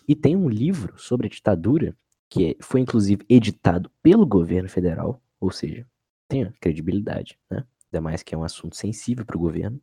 E 0.06 0.14
tem 0.14 0.36
um 0.36 0.48
livro 0.48 0.98
sobre 0.98 1.26
a 1.26 1.30
ditadura 1.30 1.96
que 2.28 2.50
é, 2.50 2.56
foi 2.60 2.80
inclusive 2.80 3.24
editado 3.28 3.90
pelo 4.02 4.26
governo 4.26 4.68
federal, 4.68 5.20
ou 5.40 5.50
seja, 5.50 5.86
tem 6.28 6.50
credibilidade, 6.60 7.38
né? 7.50 7.64
Ainda 7.86 8.00
mais 8.00 8.22
que 8.22 8.34
é 8.34 8.38
um 8.38 8.42
assunto 8.42 8.76
sensível 8.76 9.24
para 9.24 9.36
o 9.36 9.40
governo, 9.40 9.80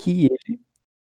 que 0.00 0.26
ele 0.26 0.60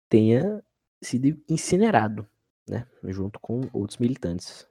tenha 0.09 0.63
sido 1.03 1.39
incinerado, 1.49 2.27
né? 2.69 2.87
Junto 3.05 3.39
com 3.41 3.69
outros 3.73 3.99
militantes. 3.99 4.67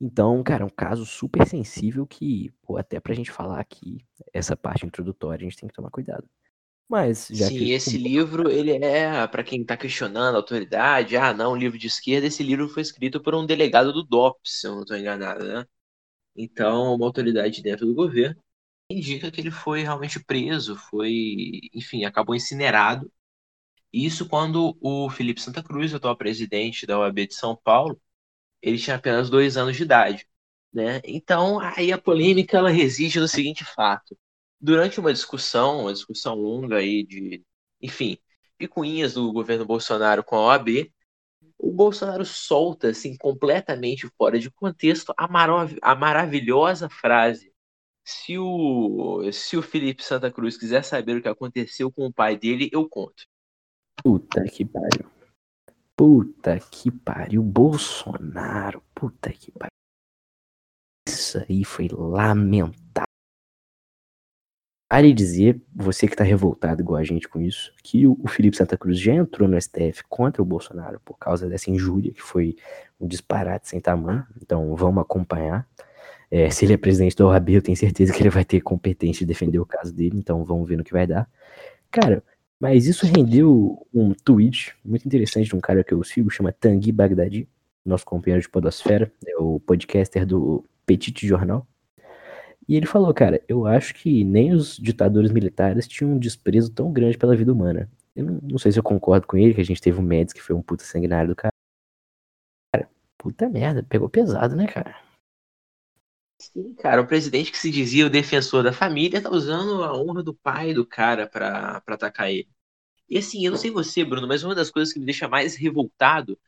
Então, 0.00 0.42
cara, 0.42 0.62
é 0.62 0.66
um 0.66 0.70
caso 0.70 1.04
super 1.04 1.46
sensível 1.46 2.06
que, 2.06 2.52
pô, 2.62 2.76
até 2.76 3.00
pra 3.00 3.14
gente 3.14 3.30
falar 3.30 3.60
aqui, 3.60 4.04
essa 4.32 4.56
parte 4.56 4.86
introdutória, 4.86 5.44
a 5.44 5.48
gente 5.48 5.58
tem 5.58 5.68
que 5.68 5.74
tomar 5.74 5.90
cuidado. 5.90 6.28
Mas 6.88 7.28
já 7.30 7.48
Sim, 7.48 7.58
que 7.58 7.72
esse 7.72 7.96
livro, 7.98 8.50
ele 8.50 8.72
é, 8.72 9.26
para 9.26 9.42
quem 9.42 9.62
está 9.62 9.76
questionando 9.76 10.34
a 10.34 10.38
autoridade, 10.38 11.16
ah, 11.16 11.32
não, 11.32 11.52
um 11.52 11.56
livro 11.56 11.78
de 11.78 11.86
esquerda, 11.86 12.26
esse 12.26 12.42
livro 12.42 12.68
foi 12.68 12.82
escrito 12.82 13.20
por 13.22 13.34
um 13.34 13.46
delegado 13.46 13.92
do 13.92 14.02
DOPS, 14.04 14.60
se 14.60 14.66
eu 14.66 14.74
não 14.74 14.82
estou 14.82 14.96
enganado, 14.96 15.44
né? 15.46 15.66
Então, 16.36 16.94
uma 16.94 17.06
autoridade 17.06 17.62
dentro 17.62 17.86
do 17.86 17.94
governo 17.94 18.36
indica 18.90 19.30
que 19.30 19.40
ele 19.40 19.50
foi 19.50 19.82
realmente 19.82 20.22
preso, 20.24 20.76
foi, 20.76 21.60
enfim, 21.74 22.04
acabou 22.04 22.34
incinerado. 22.36 23.10
Isso 23.92 24.28
quando 24.28 24.76
o 24.80 25.08
Felipe 25.10 25.40
Santa 25.40 25.62
Cruz, 25.62 25.94
atual 25.94 26.16
presidente 26.16 26.86
da 26.86 26.98
OAB 26.98 27.26
de 27.28 27.34
São 27.34 27.56
Paulo, 27.56 28.00
ele 28.62 28.78
tinha 28.78 28.96
apenas 28.96 29.30
dois 29.30 29.56
anos 29.56 29.76
de 29.76 29.84
idade, 29.84 30.26
né? 30.72 31.00
Então, 31.04 31.60
aí 31.60 31.92
a 31.92 31.98
polêmica 31.98 32.58
ela 32.58 32.70
reside 32.70 33.20
no 33.20 33.28
seguinte 33.28 33.64
fato 33.64 34.16
durante 34.64 34.98
uma 34.98 35.12
discussão, 35.12 35.82
uma 35.82 35.92
discussão 35.92 36.34
longa 36.34 36.76
aí 36.76 37.04
de, 37.04 37.44
enfim, 37.82 38.16
picuinhas 38.56 39.12
do 39.12 39.30
governo 39.30 39.66
Bolsonaro 39.66 40.24
com 40.24 40.36
a 40.36 40.46
OAB, 40.46 40.90
o 41.58 41.70
Bolsonaro 41.70 42.24
solta, 42.24 42.88
assim, 42.88 43.14
completamente 43.18 44.08
fora 44.16 44.38
de 44.38 44.50
contexto, 44.50 45.12
a, 45.18 45.28
marav 45.28 45.76
a 45.82 45.94
maravilhosa 45.94 46.88
frase. 46.88 47.52
Se 48.02 48.38
o, 48.38 49.30
se 49.32 49.54
o 49.58 49.62
Felipe 49.62 50.02
Santa 50.02 50.30
Cruz 50.30 50.56
quiser 50.56 50.82
saber 50.82 51.18
o 51.18 51.22
que 51.22 51.28
aconteceu 51.28 51.92
com 51.92 52.06
o 52.06 52.12
pai 52.12 52.34
dele, 52.34 52.70
eu 52.72 52.88
conto. 52.88 53.26
Puta 54.02 54.44
que 54.44 54.64
pariu. 54.64 55.10
Puta 55.94 56.58
que 56.58 56.90
pariu. 56.90 57.42
Bolsonaro. 57.42 58.82
Puta 58.94 59.30
que 59.30 59.52
pariu. 59.52 59.68
Isso 61.06 61.38
aí 61.38 61.64
foi 61.64 61.88
lamentável. 61.88 62.83
Vale 64.94 65.12
dizer, 65.12 65.60
você 65.74 66.06
que 66.06 66.14
está 66.14 66.22
revoltado 66.22 66.80
igual 66.80 67.00
a 67.00 67.02
gente 67.02 67.28
com 67.28 67.40
isso, 67.40 67.72
que 67.82 68.06
o, 68.06 68.28
Felipe 68.28 68.56
Santa 68.56 68.78
Cruz 68.78 69.00
já 69.00 69.12
entrou 69.12 69.48
no 69.48 69.60
STF 69.60 70.04
contra 70.08 70.40
o 70.40 70.44
Bolsonaro 70.44 71.00
por 71.04 71.18
causa 71.18 71.48
dessa 71.48 71.68
injúria, 71.68 72.12
que 72.12 72.22
foi 72.22 72.54
um 73.00 73.08
disparate 73.08 73.68
sem 73.68 73.80
tamanho. 73.80 74.24
Então 74.40 74.72
vamos 74.76 75.02
acompanhar. 75.02 75.66
É, 76.30 76.48
se 76.48 76.64
ele 76.64 76.74
é 76.74 76.76
presidente 76.76 77.16
da 77.16 77.26
OAB, 77.26 77.54
eu 77.54 77.60
tenho 77.60 77.76
certeza 77.76 78.12
que 78.12 78.22
ele 78.22 78.30
vai 78.30 78.44
ter 78.44 78.60
competência 78.60 79.26
de 79.26 79.26
defender 79.26 79.58
o 79.58 79.66
caso 79.66 79.92
dele, 79.92 80.16
então 80.16 80.44
vamos 80.44 80.68
ver 80.68 80.76
no 80.76 80.84
que 80.84 80.92
vai 80.92 81.08
dar. 81.08 81.28
Cara, 81.90 82.22
mas 82.60 82.86
isso 82.86 83.04
rendeu 83.04 83.84
um 83.92 84.14
tweet 84.14 84.76
muito 84.84 85.04
interessante 85.04 85.48
de 85.48 85.56
um 85.56 85.60
cara 85.60 85.82
que 85.82 85.92
eu 85.92 86.04
sigo, 86.04 86.30
chama 86.30 86.52
Tanguy 86.52 86.92
Bagdadi, 86.92 87.48
nosso 87.84 88.06
companheiro 88.06 88.40
de 88.40 88.48
podosfera, 88.48 89.10
é 89.26 89.36
o 89.38 89.58
podcaster 89.58 90.24
do 90.24 90.64
Petit 90.86 91.26
Jornal. 91.26 91.66
E 92.66 92.76
ele 92.76 92.86
falou, 92.86 93.12
cara, 93.12 93.42
eu 93.46 93.66
acho 93.66 93.94
que 93.94 94.24
nem 94.24 94.52
os 94.52 94.76
ditadores 94.76 95.30
militares 95.30 95.86
tinham 95.86 96.12
um 96.12 96.18
desprezo 96.18 96.72
tão 96.72 96.92
grande 96.92 97.18
pela 97.18 97.36
vida 97.36 97.52
humana. 97.52 97.90
Eu 98.16 98.24
não, 98.24 98.40
não 98.42 98.58
sei 98.58 98.72
se 98.72 98.78
eu 98.78 98.82
concordo 98.82 99.26
com 99.26 99.36
ele, 99.36 99.54
que 99.54 99.60
a 99.60 99.64
gente 99.64 99.80
teve 99.80 99.98
um 99.98 100.02
Médici 100.02 100.34
que 100.34 100.42
foi 100.42 100.54
um 100.54 100.62
puta 100.62 100.84
sanguinário 100.84 101.28
do 101.28 101.36
cara. 101.36 101.52
Cara, 102.74 102.88
puta 103.18 103.48
merda, 103.48 103.82
pegou 103.82 104.08
pesado, 104.08 104.56
né, 104.56 104.66
cara? 104.66 105.02
Sim, 106.40 106.74
cara, 106.74 107.02
o 107.02 107.06
presidente 107.06 107.50
que 107.50 107.58
se 107.58 107.70
dizia 107.70 108.06
o 108.06 108.10
defensor 108.10 108.62
da 108.62 108.72
família 108.72 109.22
tá 109.22 109.30
usando 109.30 109.82
a 109.82 109.96
honra 109.96 110.22
do 110.22 110.34
pai 110.34 110.74
do 110.74 110.86
cara 110.86 111.26
pra, 111.26 111.80
pra 111.82 111.94
atacar 111.94 112.30
ele. 112.30 112.48
E 113.08 113.18
assim, 113.18 113.44
eu 113.44 113.50
não 113.50 113.58
sei 113.58 113.70
você, 113.70 114.04
Bruno, 114.04 114.26
mas 114.26 114.42
uma 114.42 114.54
das 114.54 114.70
coisas 114.70 114.92
que 114.92 114.98
me 114.98 115.06
deixa 115.06 115.28
mais 115.28 115.56
revoltado 115.56 116.38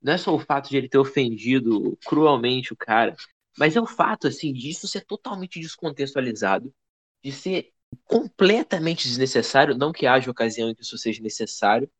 não 0.00 0.12
é 0.12 0.18
só 0.18 0.34
o 0.34 0.38
fato 0.38 0.68
de 0.70 0.76
ele 0.76 0.88
ter 0.88 0.98
ofendido 0.98 1.96
cruelmente 2.04 2.72
o 2.72 2.76
cara, 2.76 3.16
mas 3.58 3.76
é 3.76 3.80
o 3.80 3.86
fato, 3.86 4.26
assim, 4.26 4.52
disso 4.52 4.88
ser 4.88 5.04
totalmente 5.04 5.60
descontextualizado, 5.60 6.74
de 7.22 7.32
ser 7.32 7.72
completamente 8.04 9.06
desnecessário, 9.06 9.76
não 9.76 9.92
que 9.92 10.06
haja 10.06 10.30
ocasião 10.30 10.70
em 10.70 10.74
que 10.74 10.82
isso 10.82 10.98
seja 10.98 11.22
necessário, 11.22 11.90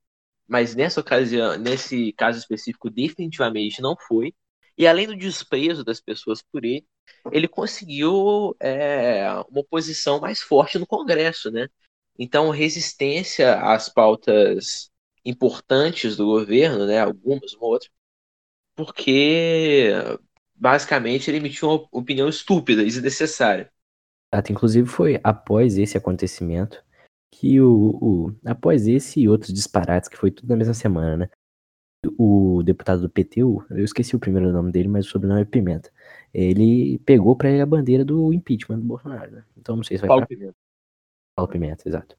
mas 0.47 0.75
nessa 0.75 1.01
ocasião, 1.01 1.57
nesse 1.59 2.12
caso 2.12 2.38
específico, 2.38 2.90
definitivamente 2.90 3.81
não 3.81 3.97
foi. 3.97 4.35
E 4.77 4.87
além 4.87 5.07
do 5.07 5.17
desprezo 5.17 5.85
das 5.85 6.01
pessoas 6.01 6.43
por 6.43 6.64
ele, 6.64 6.87
ele 7.33 7.49
conseguiu 7.49 8.57
é, 8.61 9.29
uma 9.49 9.64
posição 9.64 10.21
mais 10.21 10.40
forte 10.43 10.79
no 10.79 10.87
Congresso, 10.87 11.51
né? 11.51 11.69
Então, 12.19 12.51
resistência 12.51 13.61
às 13.61 13.88
pautas 13.88 14.90
importantes 15.25 16.17
do 16.17 16.27
governo, 16.27 16.87
né? 16.87 17.01
Algumas, 17.01 17.55
uma 17.55 17.67
outra, 17.67 17.88
porque 18.75 19.90
basicamente 20.55 21.31
ele 21.31 21.38
emitiu 21.38 21.69
uma 21.69 21.88
opinião 21.93 22.29
estúpida 22.29 22.83
e 22.83 22.87
desnecessária. 22.87 23.71
Exato, 24.33 24.53
inclusive 24.53 24.88
foi 24.88 25.21
após 25.23 25.79
esse 25.79 25.97
acontecimento 25.97 26.83
que 27.31 27.61
o, 27.61 27.99
o, 28.01 28.35
após 28.45 28.87
esse 28.87 29.21
e 29.21 29.29
outros 29.29 29.53
disparates 29.53 30.09
que 30.09 30.17
foi 30.17 30.31
tudo 30.31 30.49
na 30.49 30.57
mesma 30.57 30.75
semana, 30.75 31.17
né? 31.17 31.29
O 32.19 32.62
deputado 32.62 33.01
do 33.01 33.09
PT, 33.09 33.40
eu 33.40 33.64
esqueci 33.71 34.14
o 34.14 34.19
primeiro 34.19 34.53
nome 34.53 34.71
dele, 34.71 34.88
mas 34.88 35.07
o 35.07 35.11
sobrenome 35.11 35.40
é 35.40 35.45
Pimenta. 35.45 35.90
Ele 36.33 36.99
pegou 36.99 37.35
para 37.35 37.51
ele 37.51 37.62
a 37.62 37.67
bandeira 37.67 38.05
do 38.05 38.33
impeachment 38.33 38.79
do 38.79 38.85
Bolsonaro, 38.85 39.31
né? 39.31 39.45
Então 39.57 39.75
não 39.77 39.83
sei 39.83 39.97
se 39.97 40.03
vai 40.03 40.09
Paulo 40.09 40.21
pra... 40.21 40.29
Pimenta. 40.29 40.55
Paulo 41.35 41.51
Pimenta, 41.51 41.88
exato. 41.88 42.17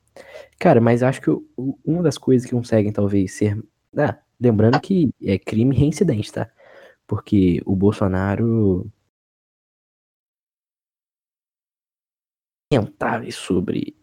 Cara, 0.59 0.81
mas 0.81 1.03
acho 1.03 1.21
que 1.21 1.29
o, 1.29 1.45
uma 1.85 2.01
das 2.01 2.17
coisas 2.17 2.47
que 2.47 2.55
conseguem 2.55 2.91
talvez 2.91 3.33
ser, 3.33 3.61
ah, 3.95 4.17
lembrando 4.39 4.79
que 4.79 5.11
é 5.21 5.37
crime 5.37 5.75
reincidente, 5.75 6.31
tá? 6.31 6.49
Porque 7.07 7.61
o 7.65 7.75
Bolsonaro 7.75 8.89
lamentáveis 12.71 13.35
sobre, 13.35 13.95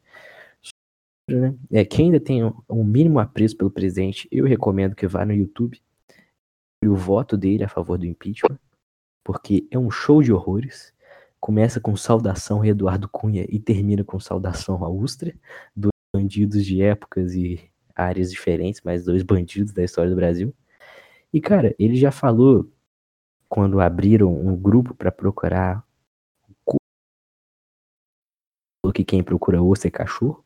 sobre 0.60 1.40
né? 1.40 1.58
é, 1.70 1.84
quem 1.84 2.06
ainda 2.06 2.20
tem 2.20 2.42
um 2.68 2.84
mínimo 2.84 3.18
apreço 3.18 3.56
pelo 3.56 3.70
presidente, 3.70 4.28
eu 4.30 4.44
recomendo 4.44 4.94
que 4.94 5.06
vá 5.06 5.24
no 5.24 5.32
YouTube 5.32 5.80
e 6.82 6.88
o 6.88 6.96
voto 6.96 7.36
dele 7.36 7.64
a 7.64 7.68
favor 7.68 7.98
do 7.98 8.06
impeachment, 8.06 8.58
porque 9.24 9.66
é 9.70 9.78
um 9.78 9.90
show 9.90 10.22
de 10.22 10.32
horrores. 10.32 10.92
Começa 11.38 11.80
com 11.80 11.96
saudação 11.96 12.62
a 12.62 12.68
Eduardo 12.68 13.08
Cunha 13.08 13.46
e 13.48 13.58
termina 13.58 14.04
com 14.04 14.18
saudação 14.20 14.84
a 14.84 14.88
Ustra, 14.88 15.34
dois 15.74 15.92
bandidos 16.14 16.64
de 16.64 16.82
épocas 16.82 17.34
e 17.34 17.70
áreas 17.94 18.30
diferentes, 18.30 18.80
mas 18.84 19.04
dois 19.04 19.22
bandidos 19.22 19.72
da 19.72 19.82
história 19.82 20.10
do 20.10 20.16
Brasil. 20.16 20.54
E 21.32 21.40
cara, 21.40 21.74
ele 21.78 21.96
já 21.96 22.10
falou 22.12 22.70
quando 23.52 23.80
abriram 23.80 24.34
um 24.34 24.56
grupo 24.56 24.94
para 24.94 25.12
procurar 25.12 25.86
que 28.94 29.04
quem 29.04 29.22
procura 29.22 29.62
osso 29.62 29.86
é 29.86 29.90
cachorro. 29.90 30.42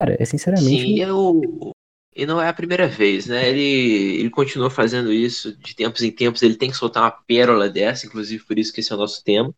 Cara, 0.00 0.16
é 0.20 0.24
sinceramente. 0.24 0.80
Sim, 0.80 1.00
eu, 1.00 1.72
E 2.14 2.26
não 2.26 2.40
é 2.40 2.48
a 2.48 2.52
primeira 2.52 2.88
vez, 2.88 3.26
né? 3.26 3.48
Ele, 3.48 4.18
ele 4.18 4.30
continua 4.30 4.68
fazendo 4.68 5.12
isso 5.12 5.56
de 5.56 5.76
tempos 5.76 6.02
em 6.02 6.10
tempos. 6.10 6.42
Ele 6.42 6.56
tem 6.56 6.70
que 6.70 6.76
soltar 6.76 7.04
uma 7.04 7.10
pérola 7.12 7.68
dessa, 7.68 8.04
inclusive 8.04 8.44
por 8.44 8.58
isso 8.58 8.72
que 8.72 8.80
esse 8.80 8.92
é 8.92 8.96
o 8.96 8.98
nosso 8.98 9.22
tema. 9.22 9.54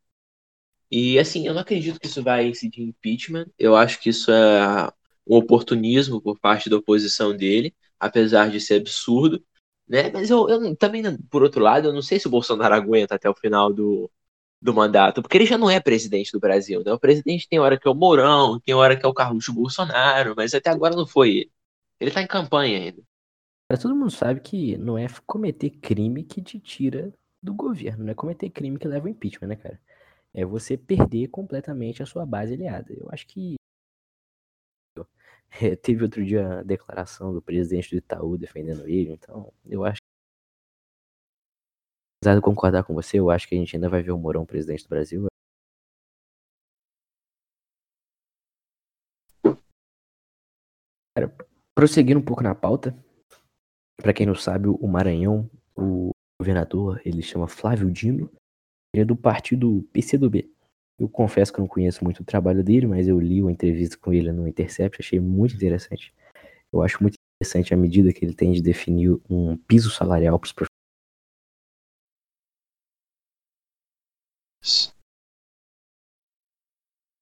E 0.91 1.19
assim, 1.19 1.47
eu 1.47 1.55
não 1.55 1.63
acredito 1.63 1.99
que 1.99 2.09
isso 2.09 2.23
vai 2.23 2.47
incidir 2.47 2.83
impeachment. 2.83 3.47
Eu 3.59 3.75
acho 3.75 3.99
que 4.01 4.11
isso 4.11 4.31
é 4.31 4.93
um 5.27 5.37
oportunismo 5.37 6.21
por 6.21 6.39
parte 6.39 6.69
da 6.69 6.77
oposição 6.77 7.35
dele, 7.35 7.75
apesar 7.99 8.51
de 8.51 8.61
ser 8.61 8.83
absurdo. 8.83 9.43
Né? 9.89 10.11
Mas 10.13 10.31
eu, 10.31 10.49
eu 10.49 10.77
também, 10.77 11.03
por 11.31 11.43
outro 11.43 11.63
lado, 11.63 11.89
eu 11.89 11.93
não 11.93 12.03
sei 12.03 12.21
se 12.21 12.27
o 12.27 12.31
Bolsonaro 12.31 12.75
aguenta 12.75 13.15
até 13.15 13.29
o 13.29 13.35
final 13.35 13.73
do, 13.73 14.11
do 14.61 14.75
mandato, 14.75 15.23
porque 15.23 15.37
ele 15.39 15.47
já 15.47 15.57
não 15.57 15.71
é 15.71 15.81
presidente 15.81 16.33
do 16.33 16.41
Brasil, 16.41 16.83
né? 16.85 16.93
O 16.93 16.99
presidente 16.99 17.49
tem 17.49 17.59
hora 17.59 17.79
que 17.79 17.89
é 17.89 17.91
o 17.91 17.95
Mourão, 17.95 18.61
tem 18.61 18.75
hora 18.75 18.97
que 18.99 19.07
é 19.07 19.09
o 19.09 19.15
Carluxo 19.15 19.53
Bolsonaro, 19.53 20.35
mas 20.37 20.55
até 20.55 20.71
agora 20.71 20.97
não 20.97 21.07
foi 21.07 21.31
ele. 21.31 21.53
Ele 22.01 22.11
tá 22.11 22.23
em 22.23 22.27
campanha 22.27 22.79
ainda. 22.79 23.03
Todo 23.81 23.95
mundo 23.95 24.11
sabe 24.11 24.41
que 24.41 24.77
não 24.79 24.97
é 24.99 25.07
cometer 25.27 25.71
crime 25.71 26.25
que 26.25 26.43
te 26.43 26.59
tira 26.59 27.13
do 27.43 27.55
governo, 27.55 28.05
não 28.05 28.13
é 28.13 28.15
cometer 28.15 28.51
crime 28.51 28.79
que 28.79 28.89
leva 28.89 29.07
ao 29.07 29.11
impeachment, 29.11 29.49
né, 29.49 29.57
cara? 29.57 29.81
É 30.35 30.45
você 30.45 30.77
perder 30.77 31.29
completamente 31.29 32.03
a 32.03 32.07
sua 32.07 32.25
base 32.27 32.55
aliada. 32.55 32.93
Eu 32.95 33.09
acho 33.11 33.27
que 33.27 33.57
teve 35.83 36.03
outro 36.03 36.25
dia 36.25 36.61
a 36.61 36.63
declaração 36.63 37.33
do 37.33 37.43
presidente 37.43 37.91
do 37.91 37.99
Itaú 37.99 38.37
defendendo 38.37 38.87
ele, 38.89 39.13
então 39.13 39.53
eu 39.67 39.85
acho 39.85 39.99
apesar 42.21 42.35
de 42.35 42.43
concordar 42.43 42.85
com 42.85 42.95
você, 42.95 43.19
eu 43.19 43.31
acho 43.31 43.49
que 43.49 43.55
a 43.55 43.59
gente 43.59 43.77
ainda 43.77 43.89
vai 43.89 44.03
ver 44.03 44.11
o 44.11 44.19
Mourão 44.19 44.45
presidente 44.45 44.83
do 44.83 44.89
Brasil. 44.89 45.27
Cara, 51.17 51.35
prosseguindo 51.75 52.21
um 52.21 52.25
pouco 52.25 52.43
na 52.43 52.55
pauta, 52.55 52.97
para 53.97 54.13
quem 54.13 54.27
não 54.27 54.35
sabe, 54.35 54.69
o 54.69 54.87
Maranhão, 54.87 55.51
o 55.77 56.11
governador, 56.41 57.01
ele 57.05 57.23
chama 57.23 57.49
Flávio 57.49 57.91
Dino, 57.91 58.31
ele 58.93 59.03
é 59.03 59.05
do 59.05 59.17
partido 59.17 59.83
PCdoB. 59.93 60.53
Eu 60.99 61.09
confesso 61.09 61.53
que 61.53 61.61
eu 61.61 61.63
não 61.63 61.69
conheço 61.69 62.03
muito 62.05 62.21
o 62.21 62.25
trabalho 62.25 62.63
dele, 62.65 62.87
mas 62.87 63.07
eu 63.09 63.19
li 63.21 63.41
uma 63.41 63.53
entrevista 63.53 63.97
com 63.99 64.13
ele 64.13 64.33
no 64.33 64.47
Intercept, 64.49 65.01
achei 65.01 65.21
muito 65.21 65.55
interessante. 65.55 66.13
Eu 66.73 66.83
acho 66.83 66.99
muito 67.03 67.15
interessante 67.37 67.73
a 67.75 67.77
medida 67.77 68.13
que 68.13 68.25
ele 68.25 68.35
tem 68.35 68.53
de 68.53 68.63
definir 68.63 69.19
um 69.31 69.57
piso 69.57 69.91
salarial 69.91 70.39
para 70.39 70.47
os 70.47 70.53
profissionais. 70.53 70.79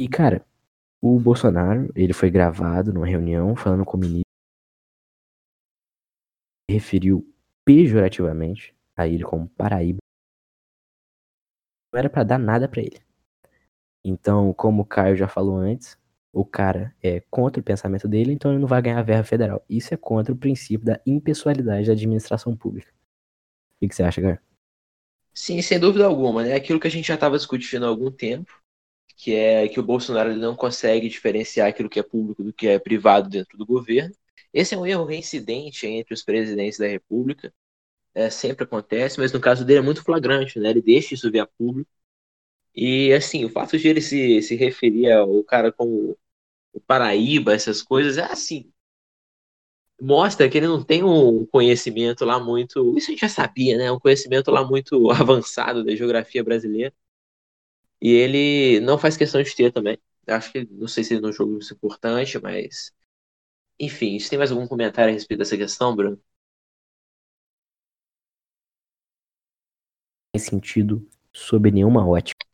E, 0.00 0.08
cara, 0.08 0.44
o 1.02 1.18
Bolsonaro, 1.20 1.90
ele 1.94 2.12
foi 2.12 2.30
gravado 2.30 2.92
numa 2.92 3.06
reunião 3.06 3.54
falando 3.56 3.84
com 3.84 3.96
o 3.96 4.00
ministro. 4.00 4.24
Referiu 6.70 7.26
pejorativamente 7.64 8.72
a 8.96 9.08
ele 9.08 9.24
como 9.24 9.48
Paraíba. 9.48 9.98
Não 11.92 11.98
era 11.98 12.08
para 12.08 12.22
dar 12.22 12.38
nada 12.38 12.68
para 12.68 12.82
ele. 12.82 13.00
Então, 14.08 14.52
como 14.52 14.82
o 14.82 14.84
Caio 14.84 15.16
já 15.16 15.26
falou 15.26 15.56
antes, 15.56 15.98
o 16.32 16.44
cara 16.44 16.94
é 17.02 17.20
contra 17.28 17.60
o 17.60 17.64
pensamento 17.64 18.06
dele, 18.06 18.30
então 18.30 18.52
ele 18.52 18.60
não 18.60 18.68
vai 18.68 18.80
ganhar 18.80 19.02
verba 19.02 19.24
federal. 19.24 19.64
Isso 19.68 19.92
é 19.92 19.96
contra 19.96 20.32
o 20.32 20.36
princípio 20.36 20.86
da 20.86 21.00
impessoalidade 21.04 21.88
da 21.88 21.92
administração 21.92 22.56
pública. 22.56 22.92
O 23.82 23.88
que, 23.88 23.92
você 23.92 24.04
acha, 24.04 24.22
Caio? 24.22 24.38
Sim, 25.34 25.60
sem 25.60 25.80
dúvida 25.80 26.06
alguma, 26.06 26.44
né? 26.44 26.54
Aquilo 26.54 26.78
que 26.78 26.86
a 26.86 26.90
gente 26.90 27.08
já 27.08 27.14
estava 27.14 27.36
discutindo 27.36 27.84
há 27.84 27.88
algum 27.88 28.08
tempo, 28.08 28.52
que 29.16 29.34
é 29.34 29.66
que 29.66 29.80
o 29.80 29.82
Bolsonaro 29.82 30.36
não 30.36 30.54
consegue 30.54 31.08
diferenciar 31.08 31.68
aquilo 31.68 31.88
que 31.90 31.98
é 31.98 32.02
público 32.04 32.44
do 32.44 32.52
que 32.52 32.68
é 32.68 32.78
privado 32.78 33.28
dentro 33.28 33.58
do 33.58 33.66
governo. 33.66 34.14
Esse 34.54 34.76
é 34.76 34.78
um 34.78 34.86
erro 34.86 35.04
reincidente 35.04 35.84
entre 35.84 36.14
os 36.14 36.22
presidentes 36.22 36.78
da 36.78 36.86
República. 36.86 37.52
É, 38.14 38.30
sempre 38.30 38.62
acontece, 38.62 39.18
mas 39.18 39.32
no 39.32 39.40
caso 39.40 39.64
dele 39.64 39.80
é 39.80 39.82
muito 39.82 40.04
flagrante, 40.04 40.60
né? 40.60 40.70
Ele 40.70 40.80
deixa 40.80 41.12
isso 41.12 41.28
via 41.28 41.44
público 41.44 41.90
e 42.76 43.12
assim, 43.12 43.44
o 43.44 43.50
fato 43.50 43.78
de 43.78 43.88
ele 43.88 44.00
se, 44.02 44.42
se 44.42 44.56
referir 44.56 45.12
ao 45.12 45.42
cara 45.44 45.72
como 45.72 46.16
o 46.74 46.80
Paraíba, 46.80 47.54
essas 47.54 47.82
coisas, 47.82 48.18
é 48.18 48.24
assim. 48.24 48.72
Mostra 50.00 50.48
que 50.48 50.56
ele 50.58 50.66
não 50.68 50.82
tem 50.84 51.02
um 51.04 51.46
conhecimento 51.46 52.24
lá 52.24 52.38
muito. 52.42 52.96
Isso 52.98 53.08
a 53.10 53.12
gente 53.12 53.20
já 53.20 53.28
sabia, 53.28 53.76
né? 53.78 53.90
Um 53.90 53.98
conhecimento 54.00 54.50
lá 54.50 54.64
muito 54.66 55.10
avançado 55.12 55.84
da 55.84 55.94
geografia 55.96 56.44
brasileira. 56.44 56.92
E 58.00 58.10
ele 58.10 58.80
não 58.80 58.98
faz 58.98 59.16
questão 59.16 59.42
de 59.42 59.54
ter 59.54 59.72
também. 59.72 59.98
Acho 60.26 60.52
que 60.52 60.66
não 60.70 60.88
sei 60.88 61.04
se 61.04 61.14
ele 61.14 61.32
jogo 61.32 61.58
isso 61.58 61.74
importante, 61.74 62.38
mas. 62.40 62.92
Enfim, 63.80 64.18
você 64.18 64.30
tem 64.30 64.38
mais 64.38 64.52
algum 64.52 64.68
comentário 64.68 65.10
a 65.12 65.14
respeito 65.14 65.40
dessa 65.40 65.56
questão, 65.58 65.96
Bruno? 65.96 66.20
Sentido 70.38 71.04
sob 71.32 71.68
nenhuma 71.70 72.06
ótica. 72.06 72.45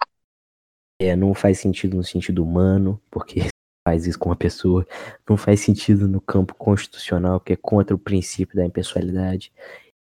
É, 1.02 1.16
não 1.16 1.34
faz 1.34 1.58
sentido 1.58 1.96
no 1.96 2.04
sentido 2.04 2.44
humano, 2.44 3.02
porque 3.10 3.40
faz 3.84 4.06
isso 4.06 4.16
com 4.16 4.28
uma 4.28 4.36
pessoa. 4.36 4.86
Não 5.28 5.36
faz 5.36 5.58
sentido 5.58 6.06
no 6.06 6.20
campo 6.20 6.54
constitucional, 6.54 7.40
que 7.40 7.52
é 7.52 7.56
contra 7.56 7.96
o 7.96 7.98
princípio 7.98 8.54
da 8.54 8.64
impessoalidade. 8.64 9.52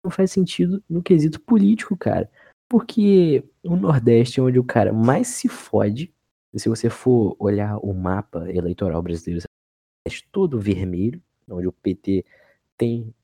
Não 0.03 0.11
faz 0.11 0.31
sentido 0.31 0.83
no 0.89 1.03
quesito 1.03 1.39
político, 1.39 1.95
cara. 1.99 2.31
Porque 2.67 3.45
o 3.63 3.77
Nordeste 3.77 4.41
é 4.41 4.43
onde 4.43 4.59
o 4.59 4.65
cara 4.65 4.91
mais 4.91 5.29
se 5.29 5.49
fode. 5.49 6.11
Se 6.55 6.67
você 6.67 6.89
for 6.89 7.37
olhar 7.39 7.77
o 7.77 7.93
mapa 7.93 8.51
eleitoral 8.51 9.03
brasileiro, 9.03 9.45
é 10.07 10.11
todo 10.33 10.59
vermelho, 10.59 11.21
onde 11.51 11.69
o 11.69 11.73
PT 11.73 12.25
tem 12.79 13.15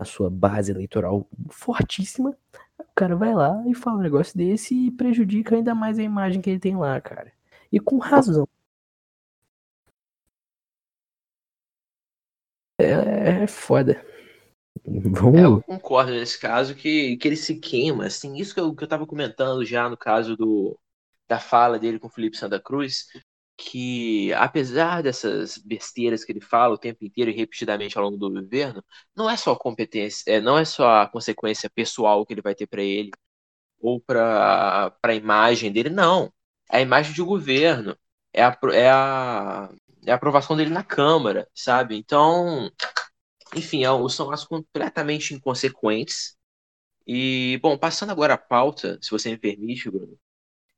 a 0.00 0.04
sua 0.04 0.28
base 0.28 0.72
eleitoral 0.72 1.28
fortíssima. 1.48 2.36
O 2.80 2.94
cara 2.94 3.16
vai 3.16 3.34
lá 3.34 3.62
e 3.66 3.74
fala 3.74 3.98
um 3.98 4.02
negócio 4.02 4.36
desse 4.36 4.74
e 4.74 4.90
prejudica 4.90 5.54
ainda 5.56 5.74
mais 5.74 5.98
a 5.98 6.02
imagem 6.02 6.40
que 6.40 6.50
ele 6.50 6.60
tem 6.60 6.76
lá, 6.76 7.00
cara. 7.00 7.32
E 7.72 7.78
com 7.80 7.98
razão. 7.98 8.48
É, 12.80 13.42
é 13.42 13.46
foda. 13.46 14.04
Vamos... 14.86 15.38
É, 15.38 15.44
eu 15.44 15.62
concordo 15.62 16.12
nesse 16.12 16.38
caso 16.38 16.74
que, 16.74 17.16
que 17.16 17.28
ele 17.28 17.36
se 17.36 17.56
queima, 17.56 18.06
assim, 18.06 18.36
isso 18.36 18.54
que 18.54 18.60
eu, 18.60 18.74
que 18.74 18.84
eu 18.84 18.88
tava 18.88 19.06
comentando 19.06 19.64
já 19.64 19.88
no 19.88 19.96
caso 19.96 20.36
do, 20.36 20.78
da 21.28 21.38
fala 21.38 21.78
dele 21.78 21.98
com 21.98 22.06
o 22.06 22.10
Felipe 22.10 22.36
Santa 22.36 22.60
Cruz, 22.60 23.08
que 23.58 24.32
apesar 24.34 25.02
dessas 25.02 25.58
besteiras 25.58 26.24
que 26.24 26.30
ele 26.32 26.40
fala 26.40 26.74
o 26.74 26.78
tempo 26.78 27.04
inteiro 27.04 27.30
e 27.30 27.34
repetidamente 27.34 27.98
ao 27.98 28.04
longo 28.04 28.16
do 28.16 28.30
governo, 28.30 28.84
não 29.16 29.28
é 29.28 29.36
só 29.36 29.54
competência, 29.56 30.22
é, 30.32 30.40
não 30.40 30.56
é 30.56 30.64
só 30.64 31.02
a 31.02 31.08
consequência 31.08 31.68
pessoal 31.68 32.24
que 32.24 32.32
ele 32.32 32.40
vai 32.42 32.54
ter 32.54 32.68
para 32.68 32.82
ele 32.82 33.10
ou 33.80 34.00
para 34.00 34.94
a 35.02 35.14
imagem 35.14 35.72
dele, 35.72 35.90
não. 35.90 36.32
É 36.70 36.78
a 36.78 36.80
imagem 36.82 37.12
de 37.14 37.22
governo, 37.22 37.96
é 38.32 38.44
a, 38.44 38.58
é, 38.72 38.90
a, 38.90 39.70
é 40.06 40.12
a 40.12 40.14
aprovação 40.14 40.56
dele 40.56 40.70
na 40.70 40.84
Câmara, 40.84 41.48
sabe? 41.54 41.96
Então, 41.96 42.70
enfim, 43.56 43.84
é, 43.84 43.88
são 44.10 44.30
as 44.32 44.44
completamente 44.44 45.34
inconsequentes. 45.34 46.36
E, 47.06 47.58
bom, 47.62 47.78
passando 47.78 48.10
agora 48.12 48.34
a 48.34 48.38
pauta, 48.38 48.98
se 49.02 49.10
você 49.10 49.30
me 49.30 49.38
permite, 49.38 49.90
Bruno, 49.90 50.18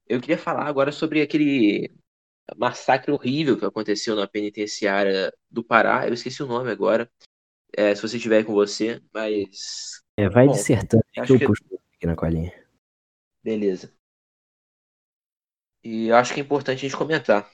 eu 0.09 0.21
queria 0.21 0.39
falar 0.39 0.67
agora 0.67 0.93
sobre 0.93 1.23
aquele 1.23 1.91
massacre 2.57 3.13
horrível 3.13 3.59
que 3.59 3.65
aconteceu 3.65 4.17
na 4.17 4.27
penitenciária 4.27 5.33
do 5.51 5.65
Pará. 5.65 6.07
Eu 6.07 6.15
esqueci 6.15 6.43
o 6.43 6.47
nome 6.47 6.71
agora. 6.71 7.11
É, 7.77 7.95
se 7.95 8.03
você 8.03 8.19
tiver 8.19 8.45
com 8.45 8.53
você, 8.53 9.01
mas. 9.13 10.03
É, 10.17 10.29
vai 10.29 10.47
Bom, 10.47 10.53
dissertando 10.53 11.05
que 11.13 11.33
eu 11.33 11.39
que... 11.39 11.47
puxo 11.47 11.63
aqui 11.95 12.07
na 12.07 12.17
colinha. 12.17 12.53
Beleza. 13.43 13.95
E 15.83 16.13
acho 16.13 16.35
que 16.35 16.41
é 16.41 16.43
importante 16.43 16.79
a 16.79 16.89
gente 16.89 16.97
comentar. 16.97 17.51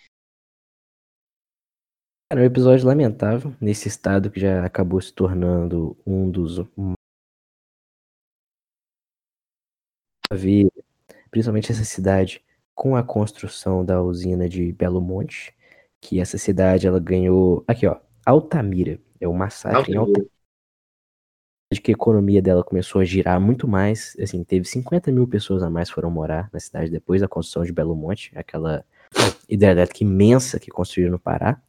Cara, 2.28 2.42
um 2.42 2.44
episódio 2.44 2.86
lamentável 2.86 3.54
nesse 3.60 3.86
estado 3.86 4.30
que 4.30 4.40
já 4.40 4.64
acabou 4.64 5.00
se 5.00 5.12
tornando 5.12 5.96
um 6.04 6.28
dos. 6.28 6.58
principalmente 11.30 11.70
essa 11.70 11.84
cidade, 11.84 12.44
com 12.76 12.94
a 12.94 13.02
construção 13.02 13.82
da 13.82 14.02
usina 14.02 14.46
de 14.46 14.70
Belo 14.70 15.00
Monte, 15.00 15.56
que 15.98 16.20
essa 16.20 16.36
cidade 16.36 16.86
ela 16.86 17.00
ganhou. 17.00 17.64
Aqui, 17.66 17.86
ó. 17.86 17.96
Altamira. 18.24 19.00
É 19.18 19.26
o 19.26 19.30
um 19.30 19.34
massacre 19.34 19.78
Altamira. 19.78 19.96
em 19.96 19.98
Altamira. 19.98 20.30
Que 21.82 21.90
a 21.90 21.94
economia 21.94 22.40
dela 22.40 22.62
começou 22.62 23.00
a 23.00 23.04
girar 23.04 23.40
muito 23.40 23.66
mais. 23.66 24.14
Assim, 24.20 24.44
teve 24.44 24.66
50 24.66 25.10
mil 25.10 25.26
pessoas 25.26 25.62
a 25.62 25.70
mais 25.70 25.90
foram 25.90 26.10
morar 26.10 26.50
na 26.52 26.60
cidade 26.60 26.90
depois 26.90 27.22
da 27.22 27.28
construção 27.28 27.64
de 27.64 27.72
Belo 27.72 27.96
Monte, 27.96 28.30
aquela 28.36 28.84
hidrelétrica 29.48 30.04
imensa 30.04 30.60
que 30.60 30.70
construíram 30.70 31.12
no 31.12 31.18
Pará. 31.18 31.60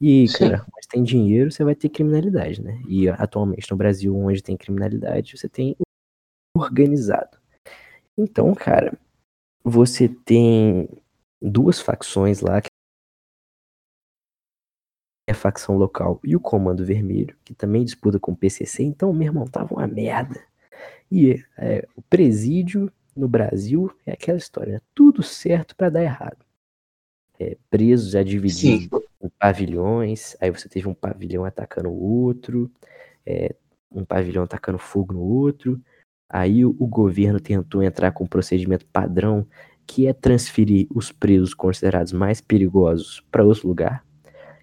E, 0.00 0.28
Sim. 0.28 0.50
cara, 0.50 0.66
onde 0.76 0.88
tem 0.88 1.02
dinheiro, 1.02 1.50
você 1.50 1.64
vai 1.64 1.74
ter 1.74 1.88
criminalidade, 1.88 2.62
né? 2.62 2.82
E 2.86 3.08
atualmente 3.08 3.70
no 3.70 3.76
Brasil, 3.76 4.14
onde 4.14 4.42
tem 4.42 4.56
criminalidade, 4.56 5.36
você 5.36 5.48
tem 5.48 5.74
organizado. 6.56 7.38
Então, 8.16 8.54
cara, 8.54 8.96
você 9.64 10.08
tem 10.08 10.88
duas 11.40 11.80
facções 11.80 12.40
lá 12.40 12.60
é 15.26 15.32
a 15.32 15.34
facção 15.34 15.78
local 15.78 16.20
e 16.22 16.36
o 16.36 16.40
Comando 16.40 16.84
Vermelho, 16.84 17.34
que 17.42 17.54
também 17.54 17.82
disputa 17.82 18.20
com 18.20 18.32
o 18.32 18.36
PCC, 18.36 18.82
então, 18.82 19.10
meu 19.12 19.28
irmão, 19.28 19.46
tava 19.46 19.74
uma 19.74 19.86
merda. 19.86 20.38
E 21.10 21.42
é, 21.56 21.88
o 21.96 22.02
presídio 22.02 22.92
no 23.16 23.26
Brasil 23.26 23.90
é 24.04 24.12
aquela 24.12 24.36
história, 24.36 24.74
né? 24.74 24.80
tudo 24.94 25.22
certo 25.22 25.74
para 25.74 25.88
dar 25.88 26.02
errado. 26.02 26.44
É, 27.40 27.56
presos 27.70 28.10
já 28.10 28.22
divididos 28.22 29.02
em 29.22 29.28
pavilhões, 29.38 30.36
aí 30.40 30.50
você 30.50 30.68
teve 30.68 30.86
um 30.86 30.94
pavilhão 30.94 31.44
atacando 31.44 31.88
o 31.88 32.22
outro, 32.22 32.70
é, 33.24 33.54
um 33.90 34.04
pavilhão 34.04 34.44
atacando 34.44 34.78
fogo 34.78 35.14
no 35.14 35.20
outro, 35.20 35.80
aí 36.34 36.64
o, 36.64 36.72
governo 36.72 37.38
tentou 37.38 37.80
entrar 37.80 38.10
com 38.10 38.24
um 38.24 38.26
procedimento 38.26 38.84
padrão 38.86 39.46
que 39.86 40.06
é 40.06 40.12
transferir 40.12 40.88
os 40.92 41.12
presos 41.12 41.54
considerados 41.54 42.12
mais 42.12 42.40
perigosos 42.40 43.20
para 43.30 43.44
outro 43.44 43.68
lugar, 43.68 44.04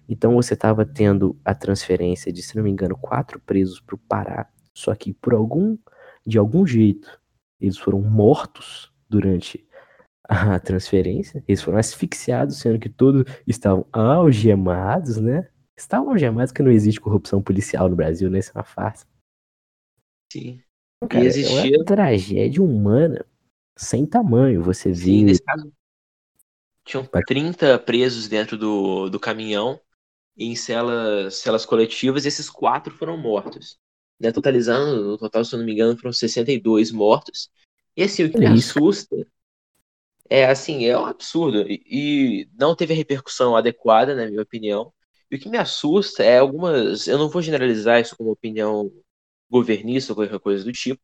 então 0.08 0.34
você 0.34 0.52
estava 0.52 0.84
tendo 0.84 1.38
a 1.42 1.54
transferência 1.54 2.30
de, 2.30 2.42
se 2.42 2.54
não 2.54 2.62
me 2.62 2.70
engano, 2.70 2.94
quatro 2.96 3.40
presos 3.40 3.80
para 3.80 3.94
o 3.94 3.98
Pará. 3.98 4.46
Só 4.74 4.94
que 4.94 5.14
por 5.14 5.32
algum, 5.32 5.78
de 6.26 6.36
algum 6.36 6.66
jeito, 6.66 7.20
eles 7.58 7.78
foram 7.78 8.02
mortos 8.02 8.92
durante 9.08 9.66
a 10.28 10.58
transferência. 10.60 11.42
Eles 11.48 11.62
foram 11.62 11.78
asfixiados, 11.78 12.58
sendo 12.58 12.78
que 12.78 12.90
todos 12.90 13.24
estavam 13.46 13.86
algemados, 13.90 15.16
né? 15.16 15.48
Estavam 15.74 16.10
algemados 16.10 16.52
que 16.52 16.62
não 16.62 16.70
existe 16.70 17.00
corrupção 17.00 17.42
policial 17.42 17.88
no 17.88 17.96
Brasil, 17.96 18.28
né? 18.28 18.40
Isso 18.40 18.50
é 18.54 18.58
uma 18.58 18.64
farsa. 18.64 19.06
Sim. 20.30 20.62
Cara, 21.08 21.24
existia... 21.24 21.74
é 21.74 21.78
uma 21.78 21.84
tragédia 21.84 22.62
humana 22.62 23.24
sem 23.76 24.06
tamanho. 24.06 24.62
Você 24.62 24.94
Sim, 24.94 25.26
vê. 25.26 25.38
Caso, 25.38 25.72
tinham 26.84 27.06
30 27.26 27.78
presos 27.78 28.28
dentro 28.28 28.58
do, 28.58 29.08
do 29.08 29.20
caminhão 29.20 29.80
em 30.36 30.56
celas, 30.56 31.36
celas 31.36 31.64
coletivas, 31.64 32.24
e 32.24 32.28
esses 32.28 32.48
quatro 32.48 32.92
foram 32.92 33.16
mortos. 33.16 33.78
Né? 34.18 34.32
Totalizando, 34.32 35.02
no 35.02 35.18
total, 35.18 35.44
se 35.44 35.54
eu 35.54 35.58
não 35.58 35.66
me 35.66 35.72
engano, 35.72 35.96
foram 35.96 36.12
62 36.12 36.90
mortos. 36.90 37.50
E 37.96 38.02
assim, 38.02 38.24
o 38.24 38.30
que 38.30 38.38
me 38.38 38.46
assusta 38.46 39.14
é 40.28 40.46
assim, 40.46 40.86
é 40.86 40.98
um 40.98 41.04
absurdo. 41.04 41.60
E, 41.68 41.82
e 41.86 42.48
não 42.58 42.74
teve 42.74 42.94
a 42.94 42.96
repercussão 42.96 43.56
adequada, 43.56 44.14
na 44.14 44.26
minha 44.26 44.42
opinião. 44.42 44.92
E 45.30 45.36
o 45.36 45.38
que 45.38 45.48
me 45.48 45.58
assusta 45.58 46.22
é 46.22 46.38
algumas. 46.38 47.06
Eu 47.06 47.18
não 47.18 47.28
vou 47.28 47.42
generalizar 47.42 48.00
isso 48.00 48.16
como 48.16 48.30
opinião 48.30 48.90
governista 49.52 50.12
ou 50.12 50.16
qualquer 50.16 50.40
coisa 50.40 50.64
do 50.64 50.72
tipo, 50.72 51.02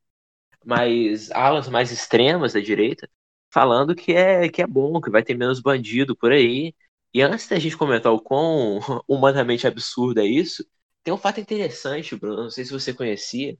mas 0.65 1.31
alas 1.33 1.69
mais 1.69 1.93
extremas 1.93 2.55
da 2.55 2.61
direita 2.61 3.09
falando 3.51 3.95
que 3.95 4.13
é, 4.13 4.49
que 4.49 4.63
é 4.63 4.67
bom, 4.67 5.01
que 5.01 5.11
vai 5.11 5.23
ter 5.23 5.35
menos 5.37 5.61
bandido 5.61 6.17
por 6.17 6.33
aí, 6.33 6.75
e 7.15 7.23
antes 7.23 7.49
da 7.49 7.59
gente 7.59 7.77
comentar 7.77 8.13
o 8.13 8.21
quão 8.21 8.79
humanamente 9.09 9.67
absurdo 9.67 10.21
é 10.21 10.27
isso, 10.27 10.67
tem 11.03 11.15
um 11.15 11.19
fato 11.19 11.41
interessante, 11.41 12.17
Bruno, 12.17 12.45
não 12.45 12.51
sei 12.51 12.65
se 12.65 12.73
você 12.73 12.93
conhecia, 12.93 13.57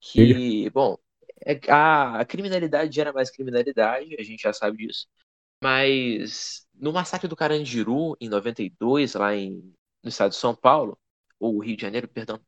que, 0.00 0.20
Ele... 0.20 0.70
bom, 0.70 0.96
é, 1.46 1.60
a, 1.70 2.20
a 2.20 2.24
criminalidade 2.24 2.94
gera 2.94 3.12
mais 3.12 3.30
criminalidade, 3.30 4.16
a 4.18 4.22
gente 4.22 4.42
já 4.42 4.52
sabe 4.52 4.78
disso, 4.86 5.06
mas 5.62 6.66
no 6.74 6.92
massacre 6.92 7.28
do 7.28 7.36
Carandiru, 7.36 8.16
em 8.20 8.28
92, 8.28 9.14
lá 9.14 9.34
em, 9.34 9.72
no 10.02 10.08
estado 10.08 10.30
de 10.30 10.36
São 10.36 10.54
Paulo, 10.54 10.98
ou 11.38 11.58
Rio 11.58 11.76
de 11.76 11.82
Janeiro, 11.82 12.08
perdão, 12.08 12.40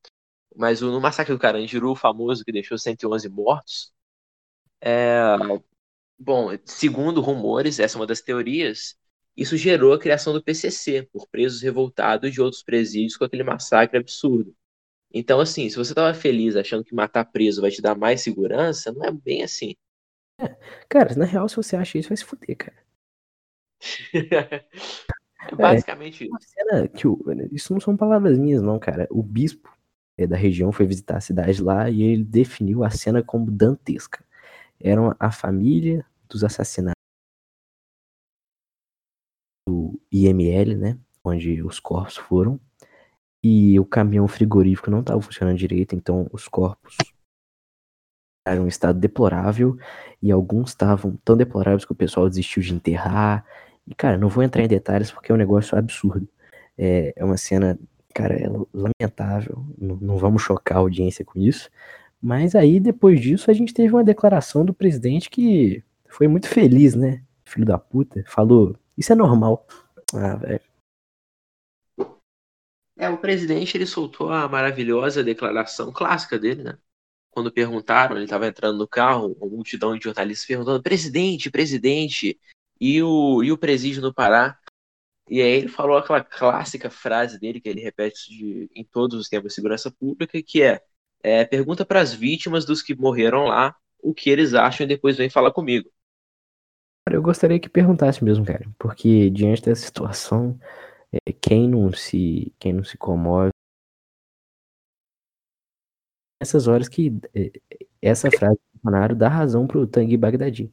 mas 0.57 0.81
no 0.81 1.01
massacre 1.01 1.35
do 1.35 1.39
Carandiru, 1.39 1.95
famoso, 1.95 2.45
que 2.45 2.53
deixou 2.53 2.79
111 2.79 3.29
mortos, 3.29 3.93
é, 4.81 5.37
bom, 6.19 6.51
segundo 6.65 7.21
rumores, 7.21 7.79
essa 7.79 7.97
é 7.97 8.01
uma 8.01 8.07
das 8.07 8.21
teorias, 8.21 8.97
isso 9.37 9.57
gerou 9.57 9.93
a 9.93 9.99
criação 9.99 10.33
do 10.33 10.43
PCC, 10.43 11.09
por 11.13 11.29
presos 11.29 11.61
revoltados 11.61 12.33
de 12.33 12.41
outros 12.41 12.63
presídios 12.63 13.17
com 13.17 13.25
aquele 13.25 13.45
massacre 13.45 13.99
absurdo. 13.99 14.55
Então, 15.13 15.41
assim, 15.41 15.69
se 15.69 15.77
você 15.77 15.93
estava 15.93 16.13
feliz 16.15 16.57
achando 16.57 16.85
que 16.85 16.95
matar 16.95 17.25
preso 17.27 17.61
vai 17.61 17.71
te 17.71 17.83
dar 17.83 17.95
mais 17.95 18.23
segurança, 18.23 18.93
não 18.93 19.05
é 19.05 19.11
bem 19.11 19.43
assim. 19.43 19.75
É, 20.41 20.55
cara, 20.89 21.15
na 21.15 21.25
real, 21.25 21.49
se 21.49 21.57
você 21.57 21.77
acha 21.77 21.99
isso, 21.99 22.09
vai 22.09 22.17
se 22.17 22.25
fuder, 22.25 22.57
cara. 22.57 22.77
é 25.53 25.55
basicamente 25.55 26.25
é, 26.25 26.27
isso. 26.27 26.37
Cena 26.41 26.91
o, 27.05 27.55
isso 27.55 27.73
não 27.73 27.81
são 27.81 27.97
palavras 27.97 28.39
minhas, 28.39 28.63
não, 28.63 28.79
cara. 28.79 29.07
O 29.11 29.23
bispo 29.23 29.76
é, 30.19 30.27
da 30.27 30.37
região 30.37 30.73
foi 30.73 30.87
visitar 30.87 31.17
a 31.17 31.21
cidade 31.21 31.63
lá 31.63 31.91
e 31.91 32.03
ele 32.03 32.25
definiu 32.25 32.85
a 32.85 32.91
cena 32.91 33.23
como 33.23 33.51
dantesca. 33.51 34.25
Eram 34.81 35.15
a 35.19 35.31
família 35.31 36.05
dos 36.29 36.45
assassinados 36.45 36.97
IML, 40.13 40.77
né? 40.77 40.99
Onde 41.25 41.63
os 41.63 41.81
corpos 41.81 42.17
foram. 42.17 42.61
E 43.43 43.79
o 43.79 43.85
caminhão 43.85 44.27
frigorífico 44.27 44.91
não 44.91 45.01
estava 45.01 45.21
funcionando 45.21 45.57
direito, 45.57 45.95
então 45.95 46.29
os 46.33 46.49
corpos 46.49 46.97
eram 48.47 48.65
um 48.65 48.69
estado 48.69 48.99
deplorável 48.99 49.77
e 50.23 50.31
alguns 50.31 50.71
estavam 50.71 51.17
tão 51.25 51.37
deploráveis 51.37 51.85
que 51.85 51.93
o 51.93 51.97
pessoal 51.97 52.29
desistiu 52.29 52.63
de 52.63 52.75
enterrar. 52.75 53.45
E, 53.87 53.95
cara, 53.95 54.17
não 54.17 54.29
vou 54.29 54.43
entrar 54.43 54.63
em 54.65 54.69
detalhes 54.69 55.11
porque 55.11 55.31
é 55.31 55.35
um 55.35 55.39
negócio 55.39 55.77
absurdo. 55.77 56.29
É, 56.79 57.13
é 57.17 57.25
uma 57.25 57.37
cena, 57.37 57.79
cara, 58.17 58.35
é 58.35 58.49
lamentável. 58.73 59.63
Não, 59.77 59.97
não 59.97 60.17
vamos 60.17 60.43
chocar 60.43 60.79
a 60.79 60.81
audiência 60.81 61.23
com 61.23 61.39
isso. 61.39 61.69
Mas 62.21 62.55
aí, 62.55 62.81
depois 62.81 63.21
disso, 63.21 63.51
a 63.51 63.55
gente 63.55 63.75
teve 63.75 63.93
uma 63.93 64.03
declaração 64.03 64.65
do 64.65 64.73
presidente 64.73 65.29
que 65.29 65.85
foi 66.09 66.27
muito 66.27 66.49
feliz, 66.49 66.95
né? 66.95 67.23
Filho 67.45 67.67
da 67.67 67.79
puta. 67.79 68.25
Falou: 68.27 68.75
Isso 68.97 69.13
é 69.13 69.15
normal. 69.15 69.67
Ah, 70.15 70.37
velho. 70.37 70.61
É, 72.99 73.11
o 73.11 73.19
presidente 73.19 73.77
ele 73.77 73.85
soltou 73.85 74.33
a 74.33 74.49
maravilhosa 74.49 75.23
declaração 75.23 75.93
clássica 75.93 76.39
dele, 76.39 76.63
né? 76.63 76.79
Quando 77.31 77.53
perguntaram, 77.53 78.17
ele 78.17 78.25
estava 78.25 78.47
entrando 78.47 78.79
no 78.79 78.89
carro, 78.89 79.37
uma 79.39 79.47
multidão 79.47 79.95
de 79.97 80.05
jornalistas 80.05 80.47
perguntando: 80.47 80.83
presidente, 80.83 81.51
presidente, 81.51 82.41
e 82.81 83.03
o, 83.03 83.45
e 83.45 83.53
o 83.53 83.59
presídio 83.59 84.01
no 84.01 84.15
Pará? 84.15 84.59
E 85.29 85.43
aí 85.43 85.51
ele 85.51 85.69
falou 85.69 85.97
aquela 85.97 86.23
clássica 86.23 86.89
frase 86.89 87.39
dele, 87.39 87.61
que 87.61 87.69
ele 87.69 87.81
repete 87.81 88.31
de, 88.31 88.71
em 88.75 88.85
todos 88.85 89.19
os 89.19 89.29
tempos 89.29 89.49
de 89.49 89.55
segurança 89.55 89.91
pública, 89.91 90.41
que 90.43 90.63
é, 90.63 90.81
é 91.23 91.45
pergunta 91.45 91.85
para 91.85 92.01
as 92.01 92.15
vítimas 92.15 92.65
dos 92.65 92.83
que 92.83 92.95
morreram 92.95 93.45
lá 93.45 93.75
o 94.01 94.15
que 94.15 94.31
eles 94.31 94.55
acham 94.55 94.85
e 94.85 94.89
depois 94.89 95.17
vem 95.17 95.29
falar 95.29 95.53
comigo. 95.53 95.91
Eu 97.11 97.23
gostaria 97.23 97.59
que 97.59 97.69
perguntasse 97.69 98.23
mesmo, 98.23 98.45
cara, 98.45 98.69
porque 98.79 99.31
diante 99.31 99.63
dessa 99.63 99.85
situação, 99.85 100.59
é, 101.13 101.33
quem 101.33 101.69
não 101.69 101.93
se, 101.93 102.53
quem 102.59 102.73
não 102.73 102.85
se 102.85 102.97
comove 102.97 103.51
nessas 106.41 106.67
horas 106.69 106.89
que 106.89 107.13
é, 107.35 107.51
essa 108.03 108.31
frase 108.31 108.55
do 108.55 108.81
Bolsonaro 108.83 109.15
dá 109.15 109.29
razão 109.29 109.67
pro 109.67 109.87
Tanguy 109.87 110.17
Bagdadi. 110.17 110.73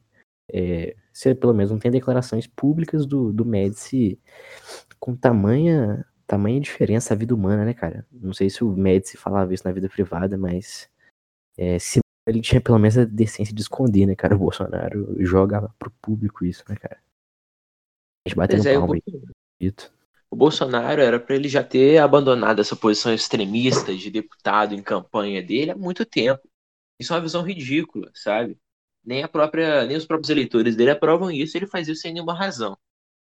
É, 0.52 0.96
você 1.12 1.34
pelo 1.34 1.54
menos 1.54 1.70
não 1.70 1.78
tem 1.78 1.90
declarações 1.90 2.46
públicas 2.46 3.06
do, 3.06 3.32
do 3.32 3.44
Médici 3.44 4.20
com 4.98 5.16
tamanha, 5.16 6.04
tamanha 6.26 6.60
diferença 6.60 7.14
à 7.14 7.16
vida 7.16 7.34
humana, 7.34 7.64
né, 7.64 7.74
cara? 7.74 8.06
Não 8.12 8.32
sei 8.32 8.50
se 8.50 8.62
o 8.62 8.76
Médici 8.76 9.16
falava 9.16 9.52
isso 9.54 9.66
na 9.66 9.72
vida 9.72 9.88
privada, 9.88 10.36
mas 10.36 10.88
é, 11.56 11.78
se 11.78 12.00
ele 12.26 12.40
tinha 12.40 12.60
pelo 12.60 12.78
menos 12.78 12.96
a 12.96 13.04
decência 13.04 13.54
de 13.54 13.62
esconder, 13.62 14.06
né, 14.06 14.14
cara? 14.14 14.34
O 14.34 14.38
Bolsonaro 14.38 15.16
joga 15.24 15.68
pro 15.78 15.90
público 16.02 16.44
isso, 16.44 16.64
né, 16.68 16.76
cara? 16.76 16.98
A 18.26 18.28
gente 18.28 18.36
batendo 18.36 18.66
é, 18.66 18.74
palma 18.74 18.94
aí. 18.94 19.74
O 20.30 20.36
Bolsonaro 20.36 21.00
era 21.00 21.20
para 21.20 21.36
ele 21.36 21.48
já 21.48 21.62
ter 21.62 21.98
abandonado 21.98 22.60
essa 22.60 22.74
posição 22.74 23.14
extremista 23.14 23.94
de 23.94 24.10
deputado 24.10 24.74
em 24.74 24.82
campanha 24.82 25.42
dele 25.42 25.70
há 25.70 25.76
muito 25.76 26.04
tempo. 26.04 26.42
Isso 26.98 27.12
é 27.12 27.16
uma 27.16 27.22
visão 27.22 27.42
ridícula, 27.42 28.10
sabe? 28.14 28.58
Nem 29.04 29.22
a 29.22 29.28
própria, 29.28 29.84
nem 29.86 29.96
os 29.96 30.06
próprios 30.06 30.30
eleitores 30.30 30.76
dele 30.76 30.90
aprovam 30.90 31.30
isso. 31.30 31.56
Ele 31.56 31.66
faz 31.66 31.88
isso 31.88 32.02
sem 32.02 32.12
nenhuma 32.12 32.34
razão, 32.34 32.78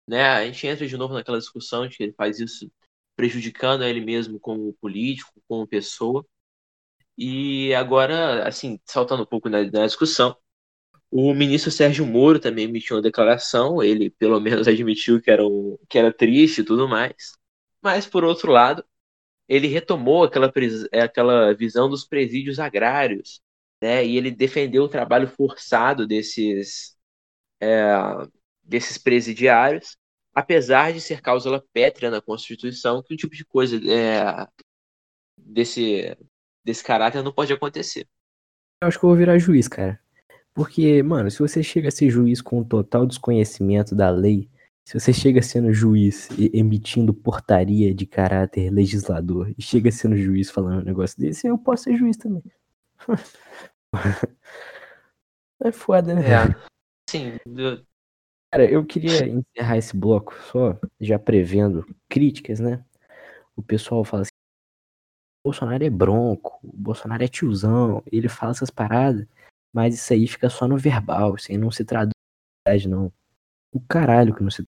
né? 0.06 0.24
A 0.24 0.44
gente 0.46 0.66
entra 0.66 0.86
de 0.86 0.96
novo 0.96 1.14
naquela 1.14 1.38
discussão 1.38 1.86
de 1.86 1.96
que 1.96 2.02
ele 2.04 2.12
faz 2.12 2.40
isso 2.40 2.70
prejudicando 3.16 3.84
ele 3.84 4.00
mesmo 4.00 4.40
como 4.40 4.72
político, 4.74 5.32
como 5.48 5.66
pessoa. 5.66 6.26
E 7.16 7.74
agora, 7.74 8.46
assim, 8.48 8.80
saltando 8.86 9.22
um 9.22 9.26
pouco 9.26 9.48
na, 9.48 9.62
na 9.64 9.86
discussão, 9.86 10.36
o 11.10 11.34
ministro 11.34 11.70
Sérgio 11.70 12.06
Moro 12.06 12.40
também 12.40 12.64
emitiu 12.64 12.96
uma 12.96 13.02
declaração, 13.02 13.82
ele 13.82 14.10
pelo 14.10 14.40
menos 14.40 14.66
admitiu 14.68 15.20
que 15.20 15.30
era, 15.30 15.46
um, 15.46 15.78
que 15.88 15.98
era 15.98 16.12
triste 16.12 16.60
e 16.62 16.64
tudo 16.64 16.88
mais. 16.88 17.34
Mas, 17.82 18.06
por 18.06 18.24
outro 18.24 18.52
lado, 18.52 18.84
ele 19.48 19.68
retomou 19.68 20.24
aquela, 20.24 20.52
aquela 21.02 21.54
visão 21.54 21.88
dos 21.88 22.04
presídios 22.04 22.58
agrários, 22.58 23.42
né? 23.82 24.06
E 24.06 24.16
ele 24.16 24.30
defendeu 24.30 24.84
o 24.84 24.88
trabalho 24.88 25.26
forçado 25.26 26.06
desses, 26.06 26.96
é, 27.60 27.92
desses 28.62 28.96
presidiários, 28.96 29.96
apesar 30.32 30.92
de 30.92 31.00
ser 31.00 31.20
cláusula 31.20 31.64
pétrea 31.72 32.08
na 32.08 32.22
Constituição, 32.22 33.02
que 33.02 33.12
um 33.12 33.16
tipo 33.16 33.34
de 33.34 33.44
coisa 33.44 33.76
é, 33.76 34.46
desse, 35.36 36.16
desse 36.64 36.84
caráter 36.84 37.24
não 37.24 37.32
pode 37.32 37.52
acontecer. 37.52 38.06
Eu 38.80 38.88
acho 38.88 39.00
que 39.00 39.04
eu 39.04 39.08
vou 39.08 39.18
virar 39.18 39.36
juiz, 39.38 39.66
cara. 39.66 40.00
Porque, 40.54 41.02
mano, 41.02 41.28
se 41.30 41.40
você 41.40 41.60
chega 41.62 41.88
a 41.88 41.90
ser 41.90 42.08
juiz 42.08 42.40
com 42.40 42.62
total 42.62 43.04
desconhecimento 43.06 43.94
da 43.96 44.10
lei, 44.10 44.48
Se 44.84 44.98
você 44.98 45.12
chega 45.12 45.40
sendo 45.42 45.72
juiz 45.72 46.28
e 46.38 46.50
emitindo 46.54 47.14
portaria 47.14 47.94
de 47.94 48.04
caráter 48.04 48.70
legislador 48.70 49.52
e 49.56 49.62
chega 49.62 49.90
sendo 49.92 50.16
juiz 50.16 50.50
falando 50.50 50.82
um 50.82 50.84
negócio 50.84 51.18
desse, 51.20 51.46
eu 51.46 51.56
posso 51.56 51.84
ser 51.84 51.96
juiz 51.96 52.16
também. 52.16 52.42
é 55.64 55.72
foda, 55.72 56.14
né? 56.14 56.22
É. 56.22 56.62
Sim. 57.10 57.38
do- 57.46 57.84
Cara, 58.50 58.70
eu 58.70 58.84
queria 58.84 59.26
encerrar 59.26 59.78
esse 59.78 59.96
bloco 59.96 60.34
só 60.50 60.78
já 61.00 61.18
prevendo 61.18 61.86
críticas, 62.08 62.60
né? 62.60 62.84
O 63.56 63.62
pessoal 63.62 64.04
fala 64.04 64.22
assim: 64.22 64.30
o 65.42 65.48
Bolsonaro 65.48 65.82
é 65.82 65.88
bronco, 65.90 66.58
o 66.62 66.76
Bolsonaro 66.76 67.24
é 67.24 67.28
tiozão, 67.28 68.02
ele 68.12 68.28
fala 68.28 68.52
essas 68.52 68.70
paradas, 68.70 69.26
mas 69.72 69.94
isso 69.94 70.12
aí 70.12 70.28
fica 70.28 70.50
só 70.50 70.68
no 70.68 70.76
verbal, 70.76 71.34
isso 71.36 71.50
aí 71.50 71.56
não 71.56 71.70
se 71.70 71.82
traduz 71.84 72.12
em 72.12 72.70
verdade, 72.70 72.88
não. 72.88 73.12
O 73.72 73.80
caralho 73.80 74.34
que 74.34 74.42
não 74.42 74.50
se. 74.50 74.62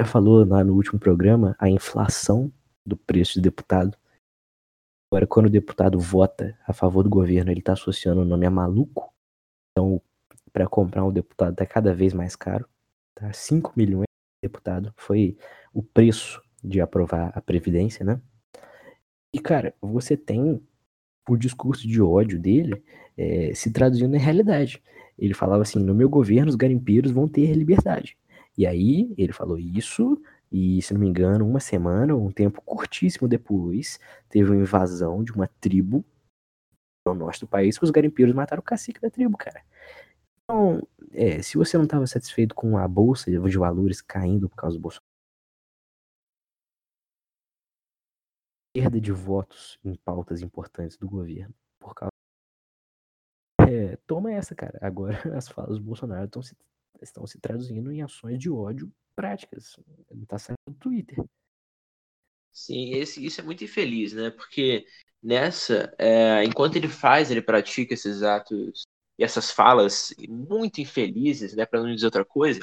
Já 0.00 0.06
falou 0.06 0.44
lá 0.44 0.62
no 0.62 0.74
último 0.74 0.98
programa 0.98 1.56
a 1.58 1.70
inflação 1.70 2.52
do 2.84 2.96
preço 2.96 3.34
de 3.34 3.40
deputado. 3.40 3.96
Agora, 5.10 5.26
quando 5.26 5.46
o 5.46 5.50
deputado 5.50 5.98
vota 5.98 6.58
a 6.66 6.72
favor 6.72 7.02
do 7.02 7.10
governo, 7.10 7.50
ele 7.50 7.62
tá 7.62 7.72
associando 7.74 8.22
o 8.22 8.24
nome 8.24 8.46
a 8.46 8.50
maluco. 8.50 9.12
Então, 9.70 10.00
para 10.52 10.66
comprar 10.66 11.04
um 11.04 11.12
deputado 11.12 11.54
tá 11.54 11.66
cada 11.66 11.94
vez 11.94 12.12
mais 12.12 12.36
caro. 12.36 12.66
Tá? 13.14 13.32
5 13.32 13.72
milhões 13.76 14.06
de 14.42 14.48
deputado 14.48 14.92
foi 14.96 15.36
o 15.72 15.82
preço 15.82 16.42
de 16.62 16.80
aprovar 16.80 17.32
a 17.34 17.40
Previdência, 17.40 18.04
né? 18.04 18.20
E, 19.32 19.40
cara, 19.40 19.74
você 19.80 20.16
tem 20.16 20.62
o 21.28 21.36
discurso 21.36 21.86
de 21.88 22.00
ódio 22.00 22.38
dele 22.38 22.82
eh, 23.16 23.52
se 23.54 23.72
traduzindo 23.72 24.14
em 24.14 24.18
realidade. 24.18 24.82
Ele 25.18 25.34
falava 25.34 25.62
assim: 25.62 25.82
no 25.82 25.94
meu 25.94 26.08
governo, 26.08 26.48
os 26.48 26.56
garimpeiros 26.56 27.10
vão 27.10 27.28
ter 27.28 27.52
liberdade. 27.54 28.16
E 28.56 28.66
aí, 28.66 29.12
ele 29.18 29.32
falou 29.32 29.58
isso, 29.58 30.20
e 30.54 30.80
se 30.82 30.94
não 30.94 31.00
me 31.00 31.08
engano, 31.08 31.44
uma 31.44 31.58
semana, 31.58 32.14
um 32.14 32.30
tempo 32.30 32.62
curtíssimo 32.62 33.26
depois, 33.26 33.98
teve 34.28 34.50
uma 34.50 34.60
invasão 34.60 35.24
de 35.24 35.32
uma 35.32 35.48
tribo 35.48 36.04
no 37.04 37.12
norte 37.12 37.40
do 37.40 37.48
país 37.48 37.76
que 37.76 37.82
os 37.82 37.90
garimpeiros 37.90 38.32
mataram 38.32 38.60
o 38.60 38.64
cacique 38.64 39.00
da 39.00 39.10
tribo, 39.10 39.36
cara. 39.36 39.64
Então, 40.44 40.86
é, 41.10 41.42
se 41.42 41.58
você 41.58 41.76
não 41.76 41.84
estava 41.86 42.06
satisfeito 42.06 42.54
com 42.54 42.78
a 42.78 42.86
bolsa 42.86 43.32
de 43.32 43.58
valores 43.58 44.00
caindo 44.00 44.48
por 44.48 44.54
causa 44.54 44.76
do 44.76 44.80
Bolsonaro, 44.80 45.04
perda 48.72 49.00
de 49.00 49.10
votos 49.10 49.76
em 49.84 49.96
pautas 49.96 50.40
importantes 50.40 50.96
do 50.96 51.08
governo 51.08 51.52
por 51.80 51.96
causa. 51.96 52.12
É, 53.60 53.96
toma 54.06 54.32
essa, 54.32 54.54
cara. 54.54 54.78
Agora 54.80 55.16
as 55.36 55.48
falas 55.48 55.78
do 55.78 55.84
Bolsonaro 55.84 56.26
estão 56.26 56.42
se, 56.42 56.56
estão 57.08 57.26
se 57.26 57.38
traduzindo 57.38 57.92
em 57.92 58.02
ações 58.02 58.38
de 58.38 58.50
ódio 58.50 58.92
práticas. 59.14 59.76
Não 60.10 60.24
tá 60.24 60.38
saindo 60.38 60.58
do 60.68 60.74
Twitter. 60.74 61.24
Sim, 62.52 62.94
esse, 62.94 63.24
isso 63.24 63.40
é 63.40 63.44
muito 63.44 63.64
infeliz, 63.64 64.12
né? 64.12 64.30
Porque 64.30 64.86
nessa, 65.22 65.92
é, 65.98 66.44
enquanto 66.44 66.76
ele 66.76 66.88
faz, 66.88 67.30
ele 67.30 67.42
pratica 67.42 67.94
esses 67.94 68.22
atos 68.22 68.86
e 69.18 69.24
essas 69.24 69.50
falas 69.50 70.14
muito 70.28 70.80
infelizes, 70.80 71.54
né? 71.54 71.66
Para 71.66 71.82
não 71.82 71.94
dizer 71.94 72.06
outra 72.06 72.24
coisa, 72.24 72.60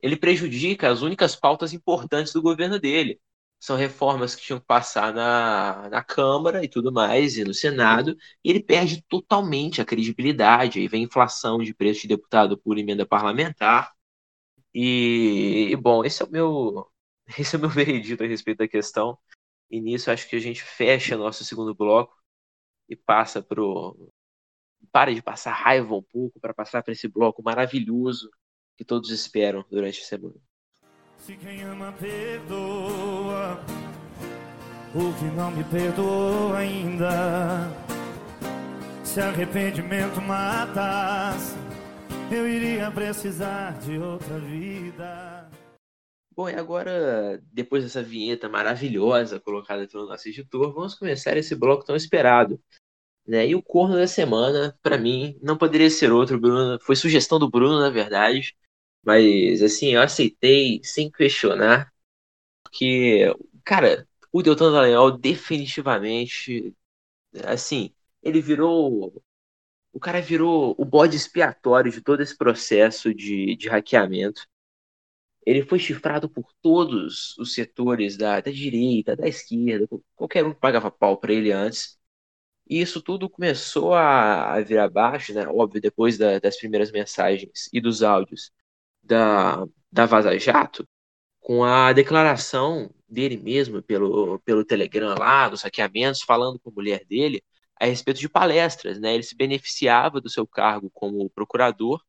ele 0.00 0.16
prejudica 0.16 0.90
as 0.90 1.02
únicas 1.02 1.34
pautas 1.34 1.72
importantes 1.72 2.32
do 2.32 2.42
governo 2.42 2.78
dele. 2.78 3.20
São 3.60 3.76
reformas 3.76 4.34
que 4.34 4.42
tinham 4.42 4.60
que 4.60 4.66
passar 4.66 5.12
na, 5.12 5.88
na 5.90 6.04
Câmara 6.04 6.64
e 6.64 6.68
tudo 6.68 6.92
mais, 6.92 7.36
e 7.36 7.44
no 7.44 7.52
Senado, 7.54 8.16
e 8.44 8.50
ele 8.50 8.62
perde 8.62 9.02
totalmente 9.08 9.80
a 9.80 9.84
credibilidade. 9.84 10.78
Aí 10.78 10.88
vem 10.88 11.04
inflação 11.04 11.58
de 11.58 11.74
preço 11.74 12.02
de 12.02 12.08
deputado 12.08 12.56
por 12.58 12.78
emenda 12.78 13.06
parlamentar. 13.06 13.92
E, 14.74 15.68
e, 15.72 15.76
bom, 15.76 16.04
esse 16.04 16.22
é 16.22 16.26
o 16.26 16.30
meu 16.30 16.90
esse 17.38 17.56
é 17.56 17.58
o 17.58 17.60
meu 17.60 17.70
veredito 17.70 18.22
a 18.24 18.26
respeito 18.26 18.58
da 18.58 18.68
questão. 18.68 19.18
E 19.70 19.80
nisso 19.80 20.10
acho 20.10 20.28
que 20.28 20.36
a 20.36 20.40
gente 20.40 20.62
fecha 20.62 21.16
nosso 21.16 21.44
segundo 21.44 21.74
bloco 21.74 22.14
e 22.88 22.96
passa 22.96 23.42
pro 23.42 24.12
para 24.92 25.14
de 25.14 25.22
passar 25.22 25.52
raiva 25.52 25.94
um 25.94 26.02
pouco 26.02 26.40
para 26.40 26.54
passar 26.54 26.82
para 26.82 26.92
esse 26.92 27.08
bloco 27.08 27.42
maravilhoso 27.42 28.30
que 28.76 28.84
todos 28.84 29.10
esperam 29.10 29.64
durante 29.70 30.00
a 30.02 30.04
semana. 30.04 30.47
Se 31.28 31.36
quem 31.36 31.62
ama 31.62 31.92
perdoa, 31.92 33.60
o 34.94 35.12
que 35.18 35.26
não 35.36 35.50
me 35.50 35.62
perdoou 35.64 36.54
ainda. 36.54 37.10
Se 39.04 39.20
arrependimento 39.20 40.22
matasse, 40.22 41.54
eu 42.30 42.48
iria 42.48 42.90
precisar 42.90 43.78
de 43.78 43.98
outra 43.98 44.38
vida. 44.38 45.50
Bom, 46.34 46.48
e 46.48 46.54
agora, 46.54 47.38
depois 47.52 47.84
dessa 47.84 48.02
vinheta 48.02 48.48
maravilhosa 48.48 49.38
colocada 49.38 49.86
pelo 49.86 50.06
nosso 50.06 50.26
editor, 50.30 50.72
vamos 50.72 50.94
começar 50.94 51.36
esse 51.36 51.54
bloco 51.54 51.84
tão 51.84 51.94
esperado. 51.94 52.58
Né? 53.26 53.48
E 53.48 53.54
o 53.54 53.62
corno 53.62 53.96
da 53.96 54.06
semana, 54.06 54.74
para 54.82 54.96
mim, 54.96 55.38
não 55.42 55.58
poderia 55.58 55.90
ser 55.90 56.10
outro, 56.10 56.40
Bruno. 56.40 56.78
Foi 56.80 56.96
sugestão 56.96 57.38
do 57.38 57.50
Bruno, 57.50 57.78
na 57.78 57.90
verdade. 57.90 58.56
Mas, 59.04 59.62
assim, 59.62 59.94
eu 59.94 60.02
aceitei 60.02 60.80
sem 60.84 61.10
questionar. 61.10 61.92
Porque, 62.64 63.34
cara, 63.64 64.08
o 64.32 64.42
Deltan 64.42 64.72
Dallagnol 64.72 65.18
definitivamente, 65.18 66.74
assim, 67.44 67.94
ele 68.22 68.40
virou... 68.40 69.22
O 69.92 70.00
cara 70.00 70.20
virou 70.22 70.74
o 70.78 70.84
bode 70.84 71.16
expiatório 71.16 71.92
de 71.92 72.02
todo 72.02 72.22
esse 72.22 72.36
processo 72.36 73.14
de, 73.14 73.56
de 73.56 73.68
hackeamento. 73.68 74.42
Ele 75.46 75.62
foi 75.64 75.78
chifrado 75.78 76.28
por 76.28 76.52
todos 76.60 77.36
os 77.38 77.54
setores 77.54 78.16
da, 78.16 78.40
da 78.40 78.50
direita, 78.50 79.16
da 79.16 79.26
esquerda, 79.28 79.88
qualquer 80.14 80.44
um 80.44 80.52
que 80.52 80.60
pagava 80.60 80.90
pau 80.90 81.16
para 81.18 81.32
ele 81.32 81.50
antes. 81.52 81.98
E 82.68 82.80
isso 82.80 83.02
tudo 83.02 83.30
começou 83.30 83.94
a, 83.94 84.54
a 84.54 84.60
vir 84.62 84.78
abaixo, 84.78 85.34
né? 85.34 85.46
Óbvio, 85.48 85.80
depois 85.82 86.18
da, 86.18 86.38
das 86.40 86.56
primeiras 86.58 86.92
mensagens 86.92 87.68
e 87.72 87.80
dos 87.80 88.02
áudios 88.02 88.52
da, 89.08 89.66
da 89.90 90.06
Vaza 90.06 90.38
Jato, 90.38 90.86
com 91.40 91.64
a 91.64 91.92
declaração 91.92 92.90
dele 93.08 93.36
mesmo 93.38 93.82
pelo, 93.82 94.38
pelo 94.40 94.64
Telegram 94.64 95.14
lá, 95.18 95.48
dos 95.48 95.62
hackeamentos, 95.62 96.22
falando 96.22 96.60
com 96.60 96.70
a 96.70 96.72
mulher 96.74 97.04
dele 97.06 97.42
a 97.80 97.86
respeito 97.86 98.20
de 98.20 98.28
palestras, 98.28 98.98
né? 99.00 99.14
Ele 99.14 99.22
se 99.22 99.36
beneficiava 99.36 100.20
do 100.20 100.28
seu 100.28 100.46
cargo 100.46 100.90
como 100.90 101.30
procurador 101.30 102.02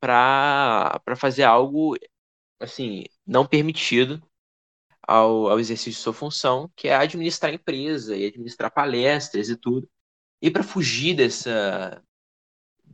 para 0.00 1.00
fazer 1.16 1.44
algo, 1.44 1.96
assim, 2.60 3.04
não 3.26 3.46
permitido 3.46 4.22
ao, 5.02 5.48
ao 5.48 5.60
exercício 5.60 5.92
de 5.92 5.98
sua 5.98 6.12
função, 6.12 6.70
que 6.76 6.88
é 6.88 6.96
administrar 6.96 7.52
empresa 7.54 8.16
e 8.16 8.26
administrar 8.26 8.72
palestras 8.72 9.48
e 9.48 9.56
tudo. 9.56 9.88
E 10.42 10.50
para 10.50 10.62
fugir 10.62 11.14
dessa, 11.16 12.02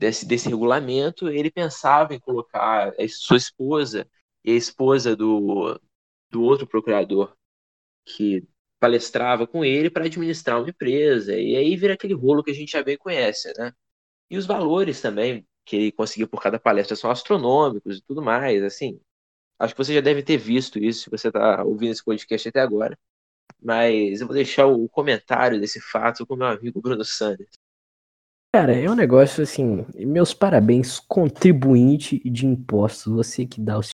desse, 0.00 0.26
desse 0.26 0.48
regulamento, 0.48 1.28
ele 1.28 1.50
pensava 1.50 2.14
em 2.14 2.20
colocar 2.20 2.92
a 2.98 3.08
sua 3.08 3.36
esposa 3.36 4.08
e 4.44 4.52
a 4.52 4.56
esposa 4.56 5.14
do, 5.14 5.78
do 6.30 6.42
outro 6.42 6.66
procurador 6.66 7.36
que 8.04 8.48
palestrava 8.80 9.46
com 9.46 9.64
ele 9.64 9.90
para 9.90 10.06
administrar 10.06 10.58
uma 10.58 10.70
empresa. 10.70 11.34
E 11.38 11.56
aí 11.56 11.76
vira 11.76 11.94
aquele 11.94 12.14
rolo 12.14 12.42
que 12.42 12.50
a 12.50 12.54
gente 12.54 12.72
já 12.72 12.82
bem 12.82 12.96
conhece, 12.96 13.52
né? 13.58 13.72
E 14.30 14.38
os 14.38 14.46
valores 14.46 15.00
também 15.02 15.46
que 15.66 15.76
ele 15.76 15.92
conseguiu 15.92 16.28
por 16.28 16.42
cada 16.42 16.58
palestra 16.58 16.96
são 16.96 17.10
astronômicos 17.10 17.98
e 17.98 18.02
tudo 18.02 18.22
mais, 18.22 18.62
assim. 18.64 19.00
Acho 19.58 19.74
que 19.74 19.84
você 19.84 19.94
já 19.94 20.00
deve 20.00 20.22
ter 20.22 20.38
visto 20.38 20.78
isso 20.78 21.04
se 21.04 21.10
você 21.10 21.28
está 21.28 21.62
ouvindo 21.64 21.92
esse 21.92 22.04
podcast 22.04 22.48
até 22.48 22.60
agora. 22.60 22.98
Mas 23.62 24.20
eu 24.20 24.26
vou 24.26 24.36
deixar 24.36 24.66
o 24.66 24.88
comentário 24.88 25.60
desse 25.60 25.80
fato 25.80 26.26
com 26.26 26.36
meu 26.36 26.48
amigo 26.48 26.80
Bruno 26.80 27.04
Sanders. 27.04 27.59
Cara, 28.52 28.74
é 28.76 28.90
um 28.90 28.96
negócio 28.96 29.44
assim. 29.44 29.86
Meus 29.94 30.34
parabéns, 30.34 30.98
contribuinte 30.98 32.18
de 32.28 32.46
impostos. 32.46 33.12
Você 33.12 33.46
que 33.46 33.60
dá 33.60 33.78
o 33.78 33.82
seu. 33.82 33.92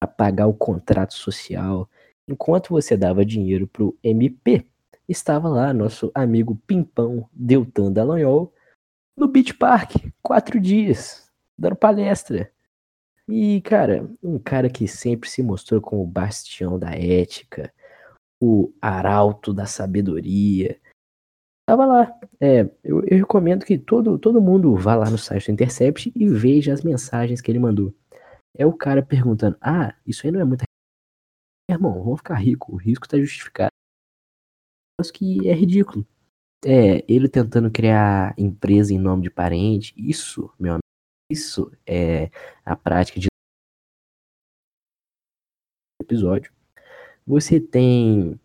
a 0.00 0.06
pagar 0.06 0.46
o 0.46 0.54
contrato 0.54 1.14
social. 1.14 1.88
Enquanto 2.28 2.70
você 2.70 2.96
dava 2.96 3.24
dinheiro 3.24 3.66
pro 3.66 3.98
MP, 4.02 4.64
estava 5.08 5.48
lá 5.48 5.74
nosso 5.74 6.12
amigo 6.14 6.56
Pimpão 6.66 7.28
Deltan 7.32 7.92
Dallagnol 7.92 8.52
no 9.16 9.28
Beach 9.28 9.54
Park, 9.54 9.96
quatro 10.22 10.60
dias, 10.60 11.30
dando 11.58 11.76
palestra. 11.76 12.52
E, 13.28 13.60
cara, 13.62 14.08
um 14.22 14.38
cara 14.38 14.68
que 14.70 14.86
sempre 14.86 15.28
se 15.28 15.42
mostrou 15.42 15.80
como 15.80 16.02
o 16.02 16.06
bastião 16.06 16.78
da 16.78 16.90
ética, 16.92 17.72
o 18.40 18.72
arauto 18.80 19.52
da 19.52 19.66
sabedoria. 19.66 20.78
Tava 21.66 21.86
lá. 21.86 22.20
É, 22.40 22.60
eu, 22.82 23.02
eu 23.06 23.18
recomendo 23.18 23.64
que 23.64 23.78
todo, 23.78 24.18
todo 24.18 24.40
mundo 24.40 24.76
vá 24.76 24.94
lá 24.94 25.10
no 25.10 25.16
site 25.16 25.46
do 25.46 25.52
Intercept 25.52 26.12
e 26.14 26.28
veja 26.28 26.72
as 26.72 26.82
mensagens 26.82 27.40
que 27.40 27.50
ele 27.50 27.58
mandou. 27.58 27.94
É 28.56 28.66
o 28.66 28.72
cara 28.72 29.02
perguntando: 29.02 29.56
Ah, 29.60 29.96
isso 30.06 30.26
aí 30.26 30.32
não 30.32 30.40
é 30.40 30.44
muito. 30.44 30.64
Irmão, 31.70 32.02
vamos 32.02 32.18
ficar 32.18 32.34
rico, 32.34 32.74
o 32.74 32.76
risco 32.76 33.08
tá 33.08 33.18
justificado. 33.18 33.70
Mas 34.98 35.10
que 35.10 35.48
é 35.48 35.54
ridículo. 35.54 36.06
É, 36.64 37.04
ele 37.12 37.28
tentando 37.28 37.70
criar 37.70 38.34
empresa 38.38 38.92
em 38.92 38.98
nome 38.98 39.22
de 39.22 39.30
parente, 39.30 39.92
isso, 39.96 40.50
meu 40.58 40.72
amigo, 40.74 40.82
isso 41.30 41.70
é 41.86 42.30
a 42.64 42.76
prática 42.76 43.20
de 43.20 43.28
episódio. 46.00 46.52
Você 47.26 47.60
tem. 47.60 48.38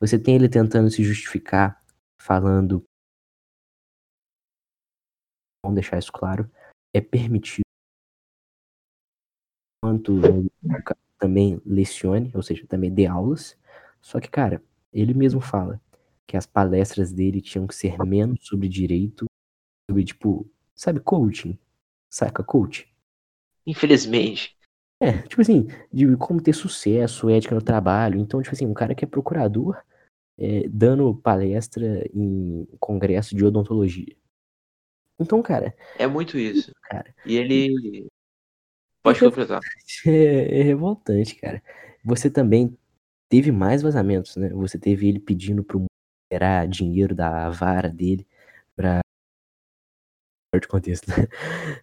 Você 0.00 0.18
tem 0.18 0.36
ele 0.36 0.48
tentando 0.48 0.90
se 0.90 1.02
justificar, 1.02 1.77
falando. 2.28 2.84
Vamos 5.64 5.76
deixar 5.76 5.98
isso 5.98 6.12
claro. 6.12 6.50
É 6.94 7.00
permitido. 7.00 7.62
Enquanto 9.82 10.20
também 11.18 11.60
lecione, 11.64 12.30
ou 12.34 12.42
seja, 12.42 12.66
também 12.66 12.92
dê 12.92 13.06
aulas. 13.06 13.56
Só 14.02 14.20
que, 14.20 14.28
cara, 14.28 14.62
ele 14.92 15.14
mesmo 15.14 15.40
fala 15.40 15.80
que 16.26 16.36
as 16.36 16.46
palestras 16.46 17.12
dele 17.12 17.40
tinham 17.40 17.66
que 17.66 17.74
ser 17.74 17.96
menos 18.04 18.46
sobre 18.46 18.68
direito, 18.68 19.24
sobre, 19.90 20.04
tipo, 20.04 20.46
sabe, 20.74 21.00
coaching? 21.00 21.58
Saca, 22.10 22.44
coach? 22.44 22.92
Infelizmente. 23.66 24.56
É, 25.00 25.22
tipo 25.22 25.40
assim, 25.40 25.68
de 25.92 26.16
como 26.16 26.42
ter 26.42 26.52
sucesso, 26.52 27.30
ética 27.30 27.54
no 27.54 27.62
trabalho. 27.62 28.18
Então, 28.18 28.42
tipo 28.42 28.54
assim, 28.54 28.66
um 28.66 28.74
cara 28.74 28.94
que 28.94 29.04
é 29.04 29.08
procurador 29.08 29.82
é, 30.38 30.68
dando 30.68 31.14
palestra 31.16 32.08
em 32.14 32.66
congresso 32.78 33.34
de 33.34 33.44
odontologia. 33.44 34.16
Então, 35.18 35.42
cara. 35.42 35.76
É 35.98 36.06
muito 36.06 36.38
isso. 36.38 36.72
Cara. 36.82 37.12
E 37.26 37.36
ele. 37.36 38.06
Pode 39.02 39.20
completar. 39.20 39.60
É, 40.06 40.60
é 40.60 40.62
revoltante, 40.62 41.34
cara. 41.34 41.60
Você 42.04 42.30
também 42.30 42.78
teve 43.28 43.50
mais 43.50 43.82
vazamentos, 43.82 44.36
né? 44.36 44.50
Você 44.50 44.78
teve 44.78 45.08
ele 45.08 45.18
pedindo 45.18 45.64
pro 45.64 45.84
liberar 46.30 46.68
dinheiro 46.68 47.14
da 47.14 47.50
vara 47.50 47.88
dele 47.88 48.24
pra. 48.76 49.00
de 50.54 50.68
contexto, 50.68 51.08
né? 51.08 51.26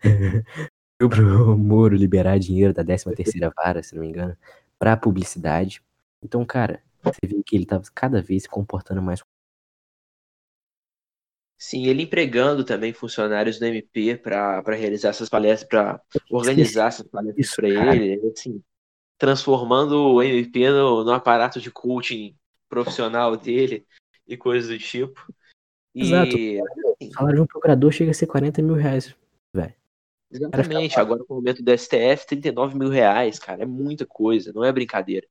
pro 0.97 1.57
Moro 1.57 1.95
liberar 1.95 2.39
dinheiro 2.39 2.73
da 2.73 2.85
13 2.85 3.13
terceira 3.15 3.51
vara, 3.55 3.83
se 3.83 3.95
não 3.95 4.01
me 4.01 4.07
engano, 4.07 4.37
pra 4.79 4.95
publicidade. 4.95 5.83
Então, 6.23 6.45
cara, 6.45 6.81
você 7.13 7.27
vê 7.27 7.41
que 7.43 7.55
ele 7.55 7.65
tava 7.65 7.83
cada 7.93 8.21
vez 8.21 8.43
se 8.43 8.49
comportando 8.49 9.01
mais. 9.01 9.21
Sim, 11.57 11.85
ele 11.85 12.03
empregando 12.03 12.63
também 12.63 12.93
funcionários 12.93 13.57
do 13.57 13.65
MP 13.65 14.17
para 14.17 14.61
realizar 14.75 15.09
essas 15.09 15.29
palestras, 15.29 15.67
para 15.67 16.01
organizar 16.29 16.87
essas 16.87 17.07
palestras 17.07 17.55
para 17.55 17.69
ele, 17.69 18.31
assim, 18.31 18.61
transformando 19.17 20.13
o 20.13 20.21
MP 20.21 20.69
no, 20.69 21.03
no 21.03 21.11
aparato 21.11 21.59
de 21.59 21.71
coaching 21.71 22.35
profissional 22.67 23.37
dele 23.37 23.85
e 24.27 24.35
coisas 24.35 24.69
do 24.69 24.77
tipo. 24.77 25.25
E, 25.93 26.01
Exato. 26.01 26.35
O 27.01 27.13
salário 27.13 27.35
de 27.37 27.41
um 27.41 27.47
procurador 27.47 27.91
chega 27.91 28.11
a 28.11 28.13
ser 28.13 28.27
40 28.27 28.61
mil 28.61 28.75
reais, 28.75 29.15
velho. 29.53 29.73
Exatamente. 30.29 30.99
Agora, 30.99 31.23
com 31.23 31.35
o 31.35 31.37
momento 31.37 31.63
do 31.63 31.71
STF, 31.71 32.27
39 32.27 32.77
mil 32.77 32.89
reais, 32.89 33.39
cara. 33.39 33.63
É 33.63 33.65
muita 33.65 34.05
coisa, 34.05 34.51
não 34.53 34.63
é 34.63 34.71
brincadeira. 34.71 35.25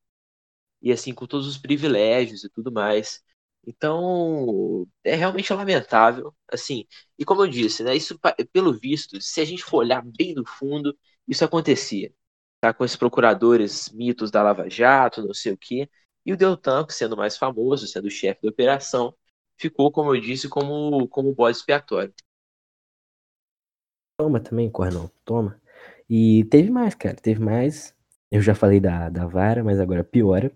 E 0.85 0.93
assim, 0.93 1.15
com 1.15 1.27
todos 1.27 1.49
os 1.49 1.59
privilégios 1.59 2.45
e 2.45 2.51
tudo 2.51 2.73
mais. 2.73 3.25
Então, 3.67 4.87
é 5.05 5.17
realmente 5.17 5.53
lamentável, 5.53 6.35
assim. 6.53 6.87
E 7.19 7.25
como 7.25 7.43
eu 7.43 7.49
disse, 7.49 7.83
né, 7.85 7.97
isso 7.97 8.19
pelo 8.53 8.75
visto, 8.75 9.21
se 9.21 9.41
a 9.43 9.47
gente 9.47 9.65
for 9.65 9.79
olhar 9.79 10.03
bem 10.05 10.35
no 10.35 10.47
fundo, 10.47 10.97
isso 11.29 11.45
acontecia. 11.45 12.15
Tá 12.61 12.75
com 12.75 12.85
esses 12.85 12.97
procuradores 12.97 13.91
mitos 13.91 14.31
da 14.31 14.43
Lava 14.43 14.69
Jato, 14.71 15.23
não 15.27 15.35
sei 15.35 15.53
o 15.55 15.59
quê. 15.59 15.89
E 16.27 16.33
o 16.33 16.37
Deltan, 16.37 16.87
sendo 16.91 17.17
mais 17.17 17.37
famoso, 17.39 17.87
sendo 17.87 18.11
chefe 18.11 18.43
da 18.43 18.51
operação, 18.51 19.15
ficou, 19.59 19.93
como 19.93 20.15
eu 20.15 20.21
disse, 20.21 20.49
como 20.49 21.09
como 21.09 21.35
bode 21.35 21.57
expiatório. 21.59 22.15
Toma 24.19 24.41
também, 24.41 24.71
Cornão, 24.71 25.11
toma. 25.25 25.61
E 26.09 26.45
teve 26.51 26.71
mais, 26.71 26.95
cara, 26.95 27.17
teve 27.17 27.41
mais. 27.41 27.95
Eu 28.35 28.43
já 28.43 28.53
falei 28.53 28.81
da, 28.81 29.09
da 29.09 29.27
vara, 29.29 29.63
mas 29.63 29.79
agora 29.79 30.03
piora, 30.03 30.53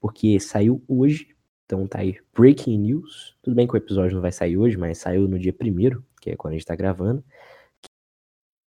porque 0.00 0.40
saiu 0.40 0.82
hoje, 0.88 1.36
então 1.64 1.86
tá 1.86 2.00
aí, 2.00 2.18
breaking 2.34 2.76
news. 2.76 3.36
Tudo 3.40 3.54
bem 3.54 3.64
que 3.64 3.74
o 3.74 3.76
episódio 3.76 4.16
não 4.16 4.20
vai 4.20 4.32
sair 4.32 4.56
hoje, 4.56 4.76
mas 4.76 4.98
saiu 4.98 5.28
no 5.28 5.38
dia 5.38 5.52
primeiro, 5.52 6.04
que 6.20 6.30
é 6.30 6.36
quando 6.36 6.54
a 6.54 6.56
gente 6.56 6.66
tá 6.66 6.74
gravando. 6.74 7.24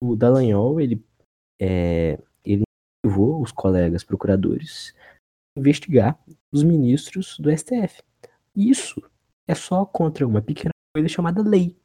O 0.02 0.16
Dallagnol, 0.16 0.80
ele, 0.80 1.04
é, 1.60 2.18
ele 2.46 2.64
levou 3.06 3.42
os 3.42 3.52
colegas 3.52 4.06
procuradores 4.06 4.96
a 5.54 5.60
investigar 5.60 6.18
os 6.50 6.64
ministros 6.64 7.38
do 7.38 7.52
STF. 7.52 8.02
Isso 8.56 9.04
é 9.50 9.54
só 9.54 9.86
contra 9.86 10.26
uma 10.26 10.42
pequena 10.42 10.72
coisa 10.96 11.10
chamada 11.10 11.42
lei. 11.42 11.76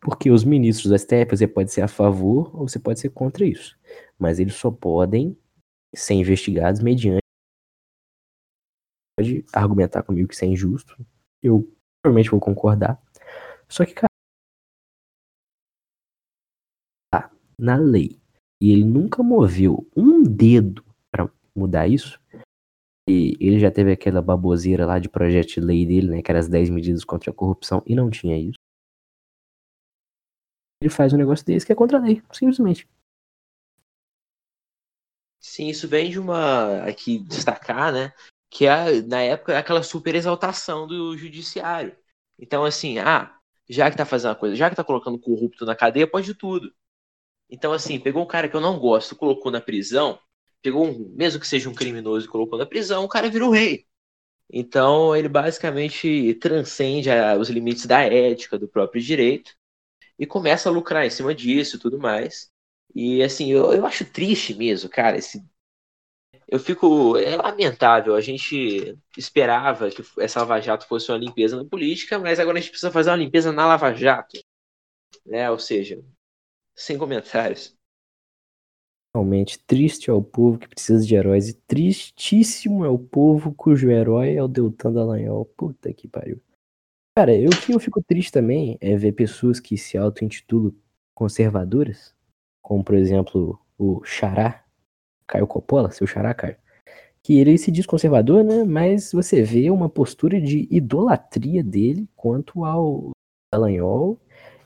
Porque 0.00 0.30
os 0.30 0.44
ministros 0.44 0.88
do 0.88 0.98
STF, 0.98 1.36
você 1.36 1.46
pode 1.46 1.70
ser 1.70 1.82
a 1.82 1.88
favor 1.88 2.58
ou 2.58 2.66
você 2.66 2.78
pode 2.78 3.00
ser 3.00 3.10
contra 3.10 3.44
isso. 3.44 3.78
Mas 4.18 4.38
eles 4.38 4.54
só 4.54 4.70
podem 4.70 5.36
ser 5.94 6.14
investigados 6.14 6.80
mediante. 6.80 7.20
Pode 9.18 9.44
argumentar 9.52 10.02
comigo 10.02 10.28
que 10.28 10.34
isso 10.34 10.44
é 10.44 10.48
injusto. 10.48 10.96
Eu 11.42 11.70
provavelmente 12.02 12.30
vou 12.30 12.40
concordar. 12.40 13.00
Só 13.68 13.84
que, 13.84 13.94
cara. 13.94 14.08
Tá 17.12 17.30
na 17.58 17.76
lei. 17.76 18.20
E 18.62 18.72
ele 18.72 18.84
nunca 18.84 19.22
moveu 19.22 19.88
um 19.96 20.22
dedo 20.22 20.84
para 21.10 21.30
mudar 21.54 21.88
isso. 21.88 22.20
E 23.08 23.36
ele 23.40 23.58
já 23.58 23.70
teve 23.70 23.92
aquela 23.92 24.22
baboseira 24.22 24.86
lá 24.86 24.98
de 24.98 25.08
projeto 25.08 25.48
de 25.48 25.60
lei 25.60 25.86
dele, 25.86 26.10
né? 26.10 26.22
Que 26.22 26.30
era 26.30 26.38
as 26.38 26.48
10 26.48 26.70
medidas 26.70 27.04
contra 27.04 27.30
a 27.30 27.34
corrupção. 27.34 27.82
E 27.86 27.94
não 27.94 28.10
tinha 28.10 28.38
isso 28.38 28.58
ele 30.82 30.90
faz 30.90 31.12
um 31.12 31.18
negócio 31.18 31.44
desse 31.44 31.66
que 31.66 31.72
é 31.72 31.74
contra 31.74 31.98
a 31.98 32.00
lei, 32.00 32.22
simplesmente. 32.32 32.88
Sim, 35.40 35.68
isso 35.68 35.88
vem 35.88 36.10
de 36.10 36.18
uma. 36.18 36.82
aqui 36.84 37.18
destacar, 37.18 37.92
né? 37.92 38.12
Que 38.50 38.66
é, 38.66 39.00
na 39.02 39.20
época, 39.22 39.58
aquela 39.58 39.82
super 39.82 40.14
exaltação 40.14 40.86
do 40.86 41.16
judiciário. 41.16 41.96
Então, 42.38 42.64
assim, 42.64 42.98
ah, 42.98 43.34
já 43.68 43.90
que 43.90 43.96
tá 43.96 44.04
fazendo 44.04 44.30
uma 44.30 44.36
coisa, 44.36 44.56
já 44.56 44.68
que 44.68 44.76
tá 44.76 44.84
colocando 44.84 45.18
corrupto 45.18 45.64
na 45.64 45.74
cadeia, 45.76 46.06
pode 46.06 46.34
tudo. 46.34 46.72
Então, 47.50 47.72
assim, 47.72 47.98
pegou 48.00 48.22
um 48.22 48.26
cara 48.26 48.48
que 48.48 48.56
eu 48.56 48.60
não 48.60 48.78
gosto, 48.78 49.16
colocou 49.16 49.50
na 49.52 49.60
prisão, 49.60 50.18
pegou 50.62 50.86
um, 50.86 51.10
mesmo 51.16 51.40
que 51.40 51.46
seja 51.48 51.68
um 51.68 51.74
criminoso 51.74 52.26
e 52.26 52.28
colocou 52.28 52.58
na 52.58 52.66
prisão, 52.66 53.04
o 53.04 53.08
cara 53.08 53.30
virou 53.30 53.50
rei. 53.50 53.86
Então, 54.52 55.14
ele 55.16 55.28
basicamente 55.28 56.34
transcende 56.34 57.10
a, 57.10 57.36
os 57.36 57.48
limites 57.50 57.86
da 57.86 58.00
ética, 58.02 58.58
do 58.58 58.68
próprio 58.68 59.02
direito, 59.02 59.52
e 60.18 60.26
começa 60.26 60.68
a 60.68 60.72
lucrar 60.72 61.06
em 61.06 61.10
cima 61.10 61.34
disso 61.34 61.76
e 61.76 61.78
tudo 61.78 61.98
mais. 61.98 62.50
E 62.94 63.22
assim, 63.22 63.50
eu, 63.50 63.72
eu 63.72 63.86
acho 63.86 64.04
triste 64.04 64.54
mesmo, 64.54 64.88
cara, 64.88 65.16
esse 65.16 65.42
eu 66.50 66.58
fico. 66.58 67.16
É 67.16 67.36
lamentável. 67.36 68.16
A 68.16 68.20
gente 68.20 68.98
esperava 69.16 69.88
que 69.90 70.02
essa 70.18 70.40
Lava 70.40 70.60
Jato 70.60 70.86
fosse 70.86 71.10
uma 71.10 71.18
limpeza 71.18 71.56
na 71.56 71.64
política, 71.64 72.18
mas 72.18 72.40
agora 72.40 72.58
a 72.58 72.60
gente 72.60 72.70
precisa 72.70 72.90
fazer 72.90 73.10
uma 73.10 73.16
limpeza 73.16 73.52
na 73.52 73.66
Lava 73.66 73.94
Jato. 73.94 74.36
Né? 75.24 75.48
Ou 75.48 75.58
seja, 75.58 76.02
sem 76.74 76.98
comentários. 76.98 77.76
Realmente, 79.14 79.58
triste 79.60 80.10
é 80.10 80.12
o 80.12 80.22
povo 80.22 80.58
que 80.58 80.68
precisa 80.68 81.04
de 81.04 81.14
heróis, 81.14 81.48
e 81.48 81.54
tristíssimo 81.54 82.84
é 82.84 82.88
o 82.88 82.98
povo 82.98 83.52
cujo 83.52 83.90
herói 83.90 84.34
é 84.34 84.42
o 84.42 84.48
Deltan 84.48 84.92
Dallagnol. 84.92 85.44
Puta 85.56 85.92
que 85.92 86.08
pariu. 86.08 86.40
Cara, 87.16 87.34
eu 87.34 87.50
que 87.50 87.72
eu 87.72 87.80
fico 87.80 88.02
triste 88.02 88.32
também 88.32 88.78
é 88.80 88.96
ver 88.96 89.12
pessoas 89.12 89.58
que 89.60 89.76
se 89.76 89.98
auto-intitulam 89.98 90.72
conservadoras, 91.12 92.14
como 92.70 92.84
por 92.84 92.94
exemplo 92.94 93.58
o 93.76 94.00
Xará, 94.04 94.64
Caio 95.26 95.44
Coppola, 95.44 95.90
seu 95.90 96.06
Xará, 96.06 96.32
Caio, 96.32 96.56
que 97.20 97.36
ele 97.36 97.58
se 97.58 97.68
diz 97.68 97.84
conservador, 97.84 98.44
né? 98.44 98.62
Mas 98.62 99.10
você 99.10 99.42
vê 99.42 99.68
uma 99.70 99.88
postura 99.88 100.40
de 100.40 100.68
idolatria 100.70 101.64
dele 101.64 102.08
quanto 102.14 102.64
ao 102.64 103.10
Dallagnol 103.52 104.20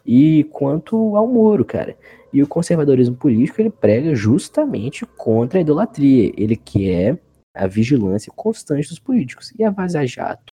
e 0.05 0.45
quanto 0.53 1.17
ao 1.17 1.27
Moro, 1.27 1.65
cara. 1.65 1.97
E 2.31 2.43
o 2.43 2.47
conservadorismo 2.47 3.17
político 3.17 3.63
ele 3.63 3.71
prega 3.71 4.15
justamente 4.15 5.07
contra 5.07 5.59
a 5.59 5.63
idolatria. 5.63 6.31
Ele 6.37 6.57
quer 6.57 7.19
a 7.55 7.67
vigilância 7.67 8.31
constante 8.37 8.91
dos 8.91 8.99
políticos. 8.99 9.51
E 9.59 9.65
a 9.65 9.71
Vaza 9.71 10.05
Jato 10.07 10.53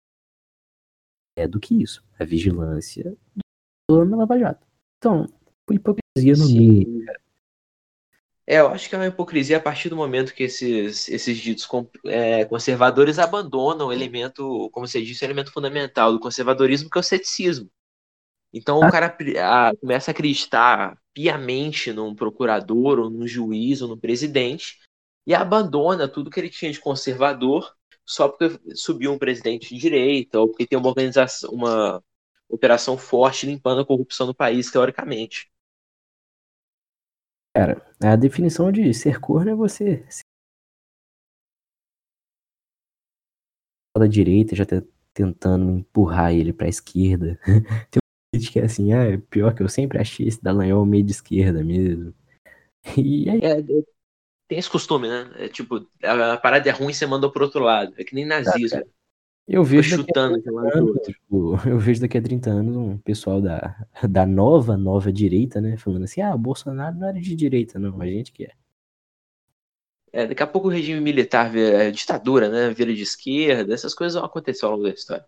é 1.36 1.48
do 1.48 1.58
que 1.58 1.82
isso. 1.82 2.04
A 2.16 2.24
vigilância 2.24 3.12
do 3.90 4.04
Lava 4.04 4.38
Jato. 4.38 4.64
Então, 4.98 5.26
hipocrisia 5.68 6.34
no 6.36 6.46
mínimo. 6.46 7.04
É, 8.50 8.58
eu 8.58 8.66
acho 8.66 8.88
que 8.88 8.96
é 8.96 8.98
uma 8.98 9.06
hipocrisia 9.06 9.58
a 9.58 9.60
partir 9.60 9.88
do 9.88 9.94
momento 9.94 10.34
que 10.34 10.42
esses, 10.42 11.08
esses 11.08 11.38
ditos 11.38 11.68
é, 12.04 12.44
conservadores 12.46 13.16
abandonam 13.16 13.86
o 13.86 13.92
elemento, 13.92 14.68
como 14.72 14.88
você 14.88 15.00
disse, 15.00 15.24
o 15.24 15.26
elemento 15.26 15.52
fundamental 15.52 16.12
do 16.12 16.18
conservadorismo, 16.18 16.90
que 16.90 16.98
é 16.98 17.00
o 17.00 17.04
ceticismo. 17.04 17.70
Então 18.52 18.82
ah. 18.82 18.88
o 18.88 18.90
cara 18.90 19.16
a, 19.38 19.76
começa 19.76 20.10
a 20.10 20.12
acreditar 20.12 20.98
piamente 21.14 21.92
num 21.92 22.12
procurador, 22.12 22.98
ou 22.98 23.08
num 23.08 23.24
juiz, 23.24 23.82
ou 23.82 23.88
num 23.88 23.96
presidente, 23.96 24.80
e 25.24 25.32
abandona 25.32 26.08
tudo 26.08 26.28
que 26.28 26.40
ele 26.40 26.50
tinha 26.50 26.72
de 26.72 26.80
conservador 26.80 27.72
só 28.04 28.28
porque 28.28 28.58
subiu 28.74 29.12
um 29.12 29.18
presidente 29.18 29.72
de 29.72 29.80
direita 29.80 30.40
ou 30.40 30.48
porque 30.48 30.66
tem 30.66 30.76
uma 30.76 30.88
organização, 30.88 31.50
uma 31.52 32.02
operação 32.48 32.98
forte 32.98 33.46
limpando 33.46 33.82
a 33.82 33.86
corrupção 33.86 34.26
no 34.26 34.34
país, 34.34 34.72
teoricamente. 34.72 35.48
Cara, 37.54 37.84
a 38.02 38.16
definição 38.16 38.70
de 38.70 38.92
ser 38.94 39.20
corno 39.20 39.50
é 39.50 39.54
você 39.54 40.04
ser 40.08 40.22
da 43.98 44.06
direita 44.06 44.56
já 44.56 44.64
tá 44.64 44.82
tentando 45.12 45.70
empurrar 45.70 46.32
ele 46.32 46.52
pra 46.52 46.68
esquerda. 46.68 47.38
Tem 47.90 47.98
um 47.98 48.36
vídeo 48.36 48.52
que 48.52 48.60
é 48.60 48.64
assim, 48.64 48.92
ah, 48.92 49.04
é 49.04 49.18
pior 49.18 49.54
que 49.54 49.62
eu 49.62 49.68
sempre 49.68 49.98
achei 49.98 50.26
esse 50.26 50.42
Dallagnol 50.42 50.86
meio 50.86 51.04
de 51.04 51.12
esquerda 51.12 51.62
mesmo. 51.62 52.14
E 52.96 53.28
aí... 53.28 53.40
É, 53.42 53.60
é, 53.60 53.62
tem 54.48 54.58
esse 54.58 54.70
costume, 54.70 55.06
né? 55.06 55.30
É, 55.36 55.48
tipo, 55.48 55.86
a, 56.02 56.36
parada 56.38 56.68
é 56.68 56.72
ruim, 56.72 56.94
você 56.94 57.06
manda 57.06 57.30
pro 57.30 57.44
outro 57.44 57.62
lado. 57.62 57.94
É 57.98 58.02
que 58.02 58.14
nem 58.14 58.24
nazismo 58.24 58.82
eu 59.50 59.64
vejo 59.64 59.96
daqui 59.96 60.18
a 60.18 60.22
chutando 60.22 60.58
anos, 60.58 60.98
tipo, 61.04 61.58
eu 61.66 61.78
vejo 61.78 62.00
daqui 62.00 62.16
a 62.16 62.22
30 62.22 62.50
anos 62.50 62.76
um 62.76 62.98
pessoal 62.98 63.40
da, 63.40 63.84
da 64.08 64.24
nova, 64.24 64.76
nova 64.76 65.12
direita, 65.12 65.60
né? 65.60 65.76
Falando 65.76 66.04
assim, 66.04 66.20
ah, 66.20 66.34
o 66.34 66.38
Bolsonaro 66.38 66.96
não 66.96 67.08
era 67.08 67.20
de 67.20 67.34
direita, 67.34 67.78
não, 67.78 68.00
a 68.00 68.06
gente 68.06 68.30
que 68.30 68.44
é. 68.44 68.52
É, 70.12 70.26
daqui 70.26 70.42
a 70.42 70.46
pouco 70.46 70.68
o 70.68 70.70
regime 70.70 71.00
militar 71.00 71.50
vira 71.50 71.84
é, 71.84 71.90
ditadura, 71.90 72.48
né? 72.48 72.70
Vira 72.70 72.94
de 72.94 73.02
esquerda. 73.02 73.74
Essas 73.74 73.94
coisas 73.94 74.14
vão 74.14 74.24
acontecer 74.24 74.64
ao 74.64 74.72
longo 74.72 74.84
da 74.84 74.90
história. 74.90 75.24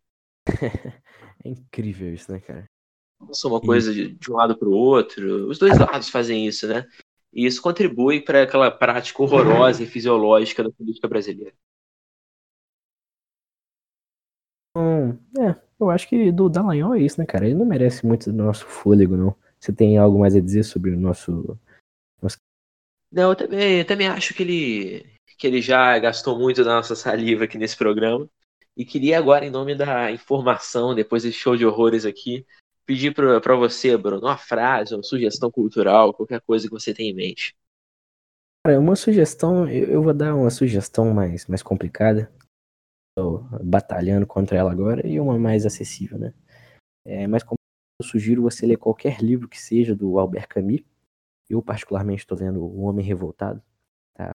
É 1.44 1.48
incrível 1.48 2.14
isso, 2.14 2.30
né, 2.30 2.38
cara? 2.38 2.70
Passou 3.18 3.50
uma 3.50 3.60
coisa 3.60 3.92
de, 3.92 4.12
de 4.12 4.30
um 4.30 4.36
lado 4.36 4.56
pro 4.56 4.70
outro. 4.70 5.48
Os 5.48 5.58
dois 5.58 5.76
lados 5.76 6.08
fazem 6.08 6.46
isso, 6.46 6.68
né? 6.68 6.86
E 7.32 7.44
isso 7.44 7.60
contribui 7.60 8.20
para 8.20 8.44
aquela 8.44 8.70
prática 8.70 9.20
horrorosa 9.20 9.82
e 9.82 9.86
fisiológica 9.86 10.62
da 10.62 10.70
política 10.70 11.08
brasileira. 11.08 11.52
Então, 14.74 15.18
é, 15.38 15.54
eu 15.78 15.90
acho 15.90 16.08
que 16.08 16.32
do 16.32 16.48
Dallagnol 16.48 16.94
é 16.94 17.00
isso, 17.00 17.20
né, 17.20 17.26
cara? 17.26 17.46
Ele 17.46 17.54
não 17.54 17.66
merece 17.66 18.06
muito 18.06 18.32
do 18.32 18.42
nosso 18.42 18.66
fôlego, 18.66 19.16
não. 19.16 19.36
Você 19.60 19.72
tem 19.72 19.98
algo 19.98 20.18
mais 20.18 20.34
a 20.34 20.40
dizer 20.40 20.64
sobre 20.64 20.90
o 20.90 20.98
nosso. 20.98 21.58
Não, 23.10 23.30
eu 23.30 23.36
também, 23.36 23.78
eu 23.80 23.84
também 23.84 24.08
acho 24.08 24.32
que 24.32 24.42
ele, 24.42 25.06
que 25.36 25.46
ele 25.46 25.60
já 25.60 25.98
gastou 25.98 26.38
muito 26.38 26.64
da 26.64 26.76
nossa 26.76 26.96
saliva 26.96 27.44
aqui 27.44 27.58
nesse 27.58 27.76
programa. 27.76 28.28
E 28.74 28.86
queria 28.86 29.18
agora, 29.18 29.44
em 29.44 29.50
nome 29.50 29.74
da 29.74 30.10
informação, 30.10 30.94
depois 30.94 31.22
desse 31.22 31.36
show 31.36 31.54
de 31.54 31.66
horrores 31.66 32.06
aqui, 32.06 32.46
pedir 32.86 33.14
para 33.14 33.54
você, 33.54 33.96
Bruno, 33.98 34.26
uma 34.26 34.38
frase, 34.38 34.94
uma 34.94 35.02
sugestão 35.02 35.50
cultural, 35.50 36.14
qualquer 36.14 36.40
coisa 36.40 36.66
que 36.66 36.72
você 36.72 36.94
tenha 36.94 37.10
em 37.10 37.14
mente. 37.14 37.54
Cara, 38.64 38.80
uma 38.80 38.96
sugestão, 38.96 39.68
eu, 39.68 39.88
eu 39.88 40.02
vou 40.02 40.14
dar 40.14 40.34
uma 40.34 40.48
sugestão 40.48 41.12
mais, 41.12 41.46
mais 41.46 41.62
complicada. 41.62 42.32
Batalhando 43.62 44.26
contra 44.26 44.56
ela 44.56 44.72
agora, 44.72 45.06
e 45.06 45.20
uma 45.20 45.38
mais 45.38 45.66
acessível, 45.66 46.18
né? 46.18 46.32
É, 47.04 47.26
mais 47.26 47.42
complicada, 47.42 47.60
eu 48.00 48.06
sugiro 48.06 48.42
você 48.42 48.66
ler 48.66 48.78
qualquer 48.78 49.20
livro 49.20 49.48
que 49.48 49.60
seja 49.60 49.94
do 49.94 50.18
Albert 50.18 50.48
Camus. 50.48 50.82
Eu, 51.48 51.62
particularmente, 51.62 52.22
estou 52.22 52.38
lendo 52.38 52.62
O 52.64 52.80
Homem 52.82 53.04
Revoltado. 53.04 53.62
Tá, 54.14 54.30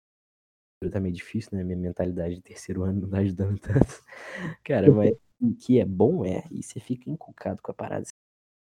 tá 0.91 0.99
meio 0.99 1.15
difícil, 1.15 1.57
né? 1.57 1.63
Minha 1.63 1.77
mentalidade 1.77 2.35
de 2.35 2.41
terceiro 2.41 2.83
ano 2.83 3.01
não 3.01 3.09
tá 3.09 3.17
ajudando 3.17 3.57
tanto. 3.59 4.03
Cara, 4.63 4.91
mas 4.91 5.15
o 5.41 5.55
que 5.55 5.79
é 5.79 5.85
bom 5.85 6.23
é, 6.23 6.43
e 6.51 6.61
você 6.61 6.79
fica 6.79 7.09
encucado 7.09 7.61
com 7.61 7.71
a 7.71 7.73
parada. 7.73 8.05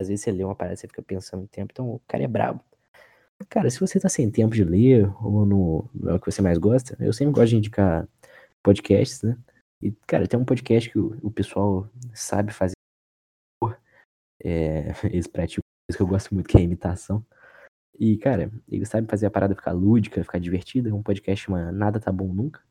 Às 0.01 0.08
vezes 0.08 0.24
você 0.24 0.32
lê 0.32 0.43
uma 0.43 0.56
parada, 0.56 0.76
você 0.76 0.88
fica 0.88 1.01
pensando 1.01 1.41
no 1.41 1.47
tempo, 1.47 1.72
então 1.72 1.89
o 1.89 2.01
cara 2.08 2.24
é 2.24 2.28
brabo. 2.28 2.64
Cara, 3.49 3.70
se 3.70 3.80
você 3.80 3.99
tá 3.99 4.10
sem 4.10 4.30
tempo 4.30 4.56
de 4.56 4.64
ler, 4.64 5.10
ou 5.24 5.45
no, 5.45 5.89
não 5.93 6.16
é 6.16 6.20
que 6.20 6.32
você 6.32 6.41
mais 6.41 6.58
gosta, 6.58 6.97
eu 6.99 7.14
sempre 7.14 7.34
gosto 7.34 7.49
de 7.49 7.58
indicar 7.58 8.08
podcasts, 8.62 9.22
né? 9.22 9.38
E, 9.84 9.92
cara, 10.08 10.26
tem 10.26 10.40
um 10.40 10.46
podcast 10.46 10.90
que 10.90 10.98
o, 10.98 11.18
o 11.22 11.30
pessoal 11.30 11.90
sabe 12.14 12.54
fazer. 12.54 12.74
É, 14.42 14.88
eles 15.12 15.28
praticam 15.28 15.62
isso 15.90 15.98
que 15.98 16.02
eu 16.02 16.08
gosto 16.08 16.34
muito, 16.34 16.48
que 16.48 16.56
é 16.56 16.62
a 16.62 16.64
imitação. 16.64 17.26
E, 18.00 18.18
cara, 18.18 18.50
eles 18.70 18.88
sabem 18.88 19.10
fazer 19.10 19.26
a 19.26 19.32
parada 19.32 19.54
ficar 19.54 19.74
lúdica, 19.74 20.24
ficar 20.24 20.40
divertida. 20.40 20.90
É 20.90 20.94
um 20.94 21.04
podcast 21.04 21.46
chama 21.46 21.70
Nada 21.70 22.00
Tá 22.00 22.14
Bom 22.14 22.34
Nunca. 22.34 22.64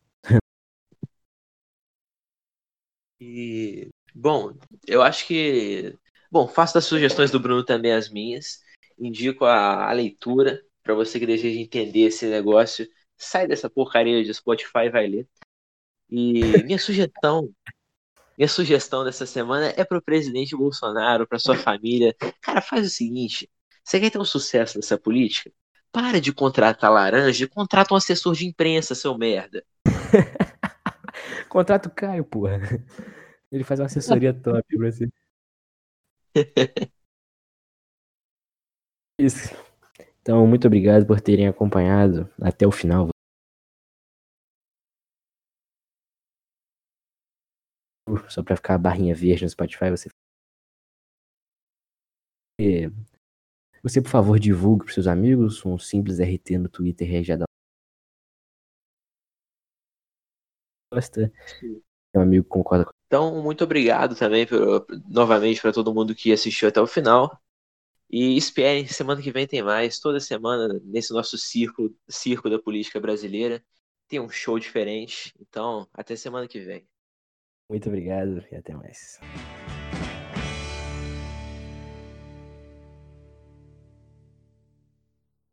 E, 3.21 3.91
bom, 4.15 4.55
eu 4.87 5.03
acho 5.03 5.27
que. 5.27 5.97
Bom, 6.31 6.49
faço 6.49 6.73
das 6.75 6.87
sugestões 6.87 7.31
do 7.31 7.39
Bruno 7.39 7.63
também 7.63 7.93
as 7.93 8.09
minhas. 8.09 8.65
Indico 8.99 9.45
a, 9.45 9.91
a 9.91 9.93
leitura 9.93 10.65
para 10.83 10.95
você 10.95 11.21
que 11.21 11.27
deseja 11.27 11.61
entender 11.61 12.07
esse 12.07 12.27
negócio. 12.27 12.89
Sai 13.19 13.47
dessa 13.47 13.69
porcaria 13.69 14.25
de 14.25 14.33
Spotify 14.33 14.87
e 14.87 14.91
vai 14.91 15.07
ler. 15.07 15.29
E 16.15 16.63
minha 16.65 16.79
sugestão, 16.79 17.49
minha 18.37 18.47
sugestão 18.47 19.03
dessa 19.03 19.25
semana 19.25 19.73
é 19.75 19.83
pro 19.83 20.03
presidente 20.03 20.55
Bolsonaro, 20.55 21.27
pra 21.27 21.39
sua 21.39 21.57
família. 21.57 22.15
Cara, 22.43 22.61
faz 22.61 22.87
o 22.87 22.91
seguinte: 22.91 23.49
você 23.83 23.99
quer 23.99 24.11
ter 24.11 24.19
um 24.19 24.25
sucesso 24.25 24.77
nessa 24.77 24.99
política? 24.99 25.51
Para 25.91 26.21
de 26.21 26.31
contratar 26.31 26.93
laranja 26.93 27.45
e 27.45 27.49
contrata 27.49 27.95
um 27.95 27.97
assessor 27.97 28.35
de 28.35 28.47
imprensa, 28.47 28.95
seu 28.95 29.17
merda. 29.17 29.65
Contrato 31.49 31.87
o 31.87 31.91
Caio, 31.91 32.25
porra. 32.25 32.61
Ele 33.51 33.65
faz 33.65 33.81
uma 33.81 33.87
assessoria 33.87 34.35
top 34.39 34.63
pra 34.77 34.91
você. 34.91 35.09
Isso. 39.19 39.55
Então, 40.21 40.47
muito 40.47 40.67
obrigado 40.67 41.07
por 41.07 41.21
terem 41.23 41.49
acompanhado 41.49 42.29
até 42.41 42.67
o 42.67 42.71
final. 42.71 43.09
Só 48.29 48.43
pra 48.43 48.57
ficar 48.57 48.75
a 48.75 48.79
barrinha 48.79 49.15
verde 49.15 49.45
no 49.45 49.51
Spotify, 49.51 49.91
você. 49.91 50.09
Você, 53.83 54.01
por 54.01 54.09
favor, 54.11 54.39
divulgue 54.39 54.85
pros 54.85 54.95
seus 54.95 55.07
amigos. 55.07 55.65
Um 55.65 55.79
simples 55.79 56.19
RT 56.21 56.59
no 56.59 56.69
Twitter 56.69 57.23
já 57.25 57.37
dá. 57.37 57.45
Gosta. 60.93 61.33
Um 62.15 62.21
amigo 62.21 62.47
concorda 62.47 62.85
com 62.85 62.93
Então, 63.07 63.43
muito 63.43 63.65
obrigado 63.65 64.17
também 64.17 64.47
por- 64.47 64.87
novamente 65.09 65.61
para 65.61 65.73
todo 65.73 65.95
mundo 65.95 66.15
que 66.15 66.33
assistiu 66.33 66.69
até 66.69 66.81
o 66.81 66.87
final. 66.87 67.41
E 68.11 68.37
esperem, 68.37 68.87
semana 68.89 69.23
que 69.23 69.33
vem 69.33 69.47
tem 69.47 69.63
mais. 69.63 70.01
Toda 70.01 70.21
semana, 70.21 70.81
nesse 70.85 71.13
nosso 71.13 71.39
circo, 71.39 71.95
circo 72.09 72.51
da 72.51 72.59
política 72.61 73.01
brasileira, 73.01 73.65
tem 74.09 74.21
um 74.21 74.31
show 74.31 74.59
diferente. 74.59 75.35
Então, 75.41 75.89
até 75.95 76.17
semana 76.17 76.49
que 76.49 76.61
vem. 76.61 76.87
Muito 77.73 77.89
obrigado 77.89 78.45
e 78.53 78.57
até 78.57 78.75
mais. 78.75 79.19